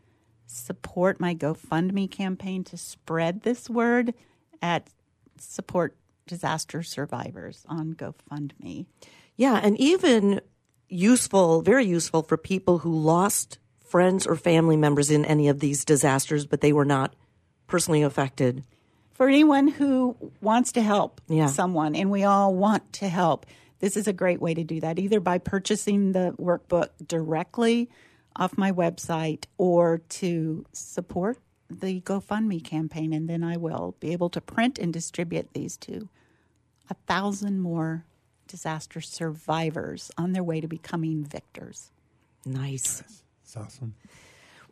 Support 0.48 1.20
my 1.20 1.34
GoFundMe 1.36 2.10
campaign 2.10 2.64
to 2.66 2.78
spread 2.78 3.42
this 3.42 3.70
word 3.70 4.14
at 4.62 4.90
Support 5.40 5.96
Disaster 6.28 6.82
Survivors 6.84 7.66
on 7.68 7.94
GoFundMe. 7.94 8.86
Yeah, 9.36 9.60
and 9.62 9.78
even 9.80 10.42
useful, 10.88 11.62
very 11.62 11.86
useful 11.86 12.24
for 12.24 12.38
people 12.38 12.80
who 12.80 12.98
lost 12.98 13.58
friends 13.84 14.26
or 14.26 14.36
family 14.36 14.78
members 14.78 15.12
in 15.12 15.26
any 15.26 15.48
of 15.48 15.60
these 15.60 15.84
disasters, 15.86 16.46
but 16.46 16.62
they 16.62 16.74
were 16.74 16.86
not 16.86 17.16
personally 17.68 18.02
affected. 18.04 18.64
for 19.14 19.30
anyone 19.30 19.70
who 19.70 20.14
wants 20.42 20.74
to 20.74 20.82
help 20.82 21.22
Yeah. 21.30 21.46
someone, 21.48 21.96
and 21.96 22.12
we 22.12 22.26
all 22.26 22.54
want 22.54 22.92
to 22.94 23.08
help, 23.08 23.46
this 23.80 23.96
is 23.96 24.10
a 24.10 24.14
great 24.14 24.42
way 24.42 24.54
to 24.54 24.66
do 24.66 24.82
that, 24.82 25.00
either 25.00 25.22
by 25.22 25.38
purchasing 25.38 26.12
the 26.12 26.36
workbook 26.38 26.90
directly 27.08 27.90
off 28.36 28.58
my 28.58 28.72
website 28.72 29.46
or 29.58 30.00
to 30.10 30.66
support 30.74 31.38
the 31.70 32.02
GoFundMe 32.02 32.64
campaign. 32.64 33.14
And 33.14 33.30
then 33.30 33.44
I 33.44 33.58
will 33.58 33.96
be 34.00 34.12
able 34.12 34.30
to 34.30 34.42
print 34.42 34.78
and 34.78 34.94
distribute 34.94 35.54
these 35.54 35.78
to 35.78 36.10
a 36.90 36.94
thousand 37.08 37.60
more 37.60 38.06
disaster 38.48 39.02
survivors 39.02 40.12
on 40.18 40.34
their 40.34 40.44
way 40.44 40.62
to 40.62 40.68
becoming 40.68 41.24
victors. 41.24 41.92
Nice. 42.46 43.04
It's 43.44 43.58
awesome. 43.58 43.96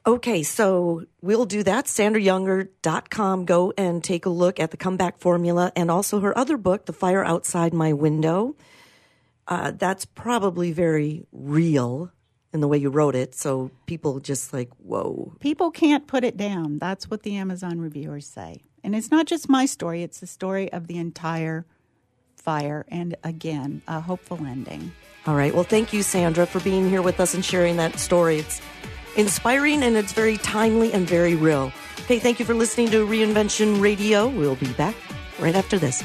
Okay, 0.06 0.44
so 0.44 1.06
we'll 1.22 1.46
do 1.46 1.64
that. 1.64 1.86
SandraYounger.com. 1.86 3.46
Go 3.46 3.74
and 3.78 4.04
take 4.04 4.26
a 4.26 4.30
look 4.30 4.60
at 4.60 4.72
the 4.72 4.78
comeback 4.78 5.18
formula 5.18 5.72
and 5.76 5.90
also 5.90 6.20
her 6.20 6.38
other 6.38 6.58
book, 6.58 6.86
The 6.86 6.94
Fire 6.94 7.24
Outside 7.24 7.74
My 7.74 7.94
Window. 7.94 8.56
Uh, 9.48 9.72
that's 9.72 10.06
probably 10.06 10.74
very 10.74 11.26
real 11.32 12.12
in 12.54 12.62
the 12.62 12.68
way 12.68 12.78
you 12.78 12.90
wrote 12.90 13.16
it. 13.16 13.36
So 13.36 13.72
people 13.86 14.20
just 14.20 14.54
like, 14.54 14.70
whoa. 14.78 15.34
people 15.40 15.72
can't 15.72 16.08
put 16.08 16.24
it 16.24 16.38
down. 16.38 16.78
That's 16.78 17.10
what 17.10 17.24
the 17.24 17.36
Amazon 17.36 17.80
reviewers 17.80 18.28
say. 18.28 18.62
And 18.84 18.96
it's 18.96 19.12
not 19.12 19.26
just 19.26 19.50
my 19.50 19.66
story, 19.66 20.04
it's 20.04 20.20
the 20.20 20.28
story 20.28 20.72
of 20.72 20.88
the 20.88 20.98
entire 20.98 21.66
fire. 22.36 22.86
And 22.90 23.16
again, 23.24 23.82
a 23.88 24.02
hopeful 24.02 24.38
ending. 24.46 24.92
All 25.26 25.36
right. 25.36 25.54
Well, 25.54 25.64
thank 25.64 25.94
you, 25.94 26.04
Sandra, 26.04 26.46
for 26.46 26.60
being 26.60 26.90
here 26.90 27.02
with 27.02 27.20
us 27.20 27.34
and 27.34 27.44
sharing 27.44 27.78
that 27.78 27.98
story. 27.98 28.40
It's 28.40 28.62
inspiring 29.16 29.82
and 29.84 29.96
it's 29.96 30.12
very 30.12 30.38
timely 30.38 30.92
and 30.92 31.08
very 31.08 31.36
real. 31.36 31.72
Okay, 32.02 32.20
thank 32.20 32.40
you 32.40 32.46
for 32.46 32.54
listening 32.54 32.90
to 32.92 33.08
Reinvention 33.08 33.82
Radio. 33.82 34.28
We'll 34.28 34.56
be 34.56 34.72
back 34.74 34.96
right 35.40 35.56
after 35.56 35.80
this. 35.80 36.04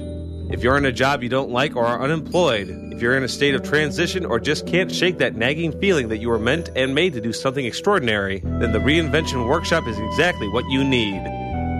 If 0.56 0.64
you're 0.64 0.78
in 0.78 0.86
a 0.86 0.92
job 0.94 1.22
you 1.22 1.28
don't 1.28 1.50
like 1.50 1.76
or 1.76 1.86
are 1.86 2.02
unemployed, 2.02 2.70
if 2.94 3.02
you're 3.02 3.18
in 3.18 3.24
a 3.24 3.28
state 3.28 3.56
of 3.56 3.64
transition 3.64 4.26
or 4.26 4.40
just 4.40 4.66
can't 4.66 4.90
shake 4.90 5.18
that 5.18 5.36
nagging 5.36 5.78
feeling 5.82 6.08
that 6.08 6.20
you 6.20 6.30
were 6.30 6.40
meant 6.40 6.70
and 6.78 6.96
made 6.96 7.12
to 7.12 7.20
do 7.20 7.34
something 7.34 7.66
extraordinary, 7.66 8.40
then 8.40 8.72
the 8.72 8.80
Reinvention 8.80 9.50
Workshop 9.50 9.86
is 9.86 10.00
exactly 10.00 10.48
what 10.48 10.64
you 10.70 10.82
need. 10.82 11.22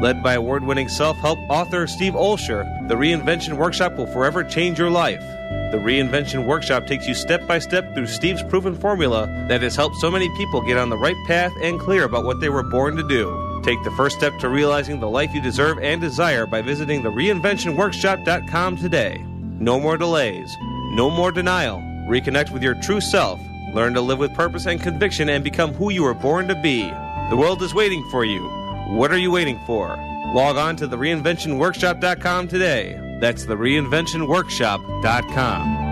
Led 0.02 0.22
by 0.22 0.34
award 0.34 0.66
winning 0.66 0.90
self 0.90 1.16
help 1.16 1.40
author 1.50 1.88
Steve 1.88 2.16
Olsher, 2.16 2.66
the 2.90 2.96
Reinvention 2.96 3.58
Workshop 3.58 3.96
will 3.96 4.08
forever 4.08 4.44
change 4.44 4.78
your 4.78 4.92
life. 4.92 5.22
The 5.72 5.80
Reinvention 5.82 6.46
Workshop 6.46 6.86
takes 6.86 7.08
you 7.08 7.16
step 7.16 7.48
by 7.48 7.60
step 7.60 7.94
through 7.94 8.08
Steve's 8.08 8.44
proven 8.44 8.76
formula 8.76 9.28
that 9.48 9.62
has 9.62 9.78
helped 9.78 9.96
so 9.96 10.12
many 10.12 10.28
people 10.36 10.60
get 10.60 10.78
on 10.78 10.90
the 10.90 10.98
right 10.98 11.16
path 11.28 11.54
and 11.62 11.80
clear 11.80 12.04
about 12.04 12.26
what 12.26 12.42
they 12.42 12.50
were 12.50 12.62
born 12.62 12.98
to 12.98 13.08
do. 13.08 13.45
Take 13.66 13.84
the 13.84 13.92
first 13.92 14.16
step 14.16 14.38
to 14.42 14.48
realizing 14.48 15.00
the 15.00 15.10
life 15.10 15.34
you 15.34 15.42
deserve 15.42 15.80
and 15.80 16.00
desire 16.00 16.46
by 16.46 16.62
visiting 16.62 17.02
the 17.02 17.10
reinventionworkshop.com 17.10 18.78
today. 18.78 19.26
No 19.60 19.80
more 19.80 19.98
delays, 19.98 20.56
no 20.94 21.10
more 21.10 21.32
denial. 21.32 21.80
Reconnect 22.08 22.52
with 22.52 22.62
your 22.62 22.76
true 22.76 23.02
self. 23.02 23.40
Learn 23.74 23.96
to 23.96 24.02
live 24.02 24.20
with 24.20 24.36
purpose 24.36 24.68
and 24.68 24.80
conviction 24.80 25.30
and 25.30 25.44
become 25.44 25.74
who 25.74 25.90
you 25.90 26.04
were 26.04 26.14
born 26.14 26.48
to 26.48 26.54
be. 26.62 26.84
The 27.32 27.36
world 27.36 27.64
is 27.64 27.74
waiting 27.74 28.08
for 28.12 28.24
you. 28.24 28.44
What 28.90 29.12
are 29.12 29.18
you 29.18 29.32
waiting 29.32 29.60
for? 29.66 29.88
Log 30.36 30.58
on 30.58 30.76
to 30.76 30.86
the 30.86 30.98
reinventionworkshop.com 30.98 32.48
today. 32.48 33.18
That's 33.20 33.46
the 33.46 33.56
reinventionworkshop.com. 33.56 35.85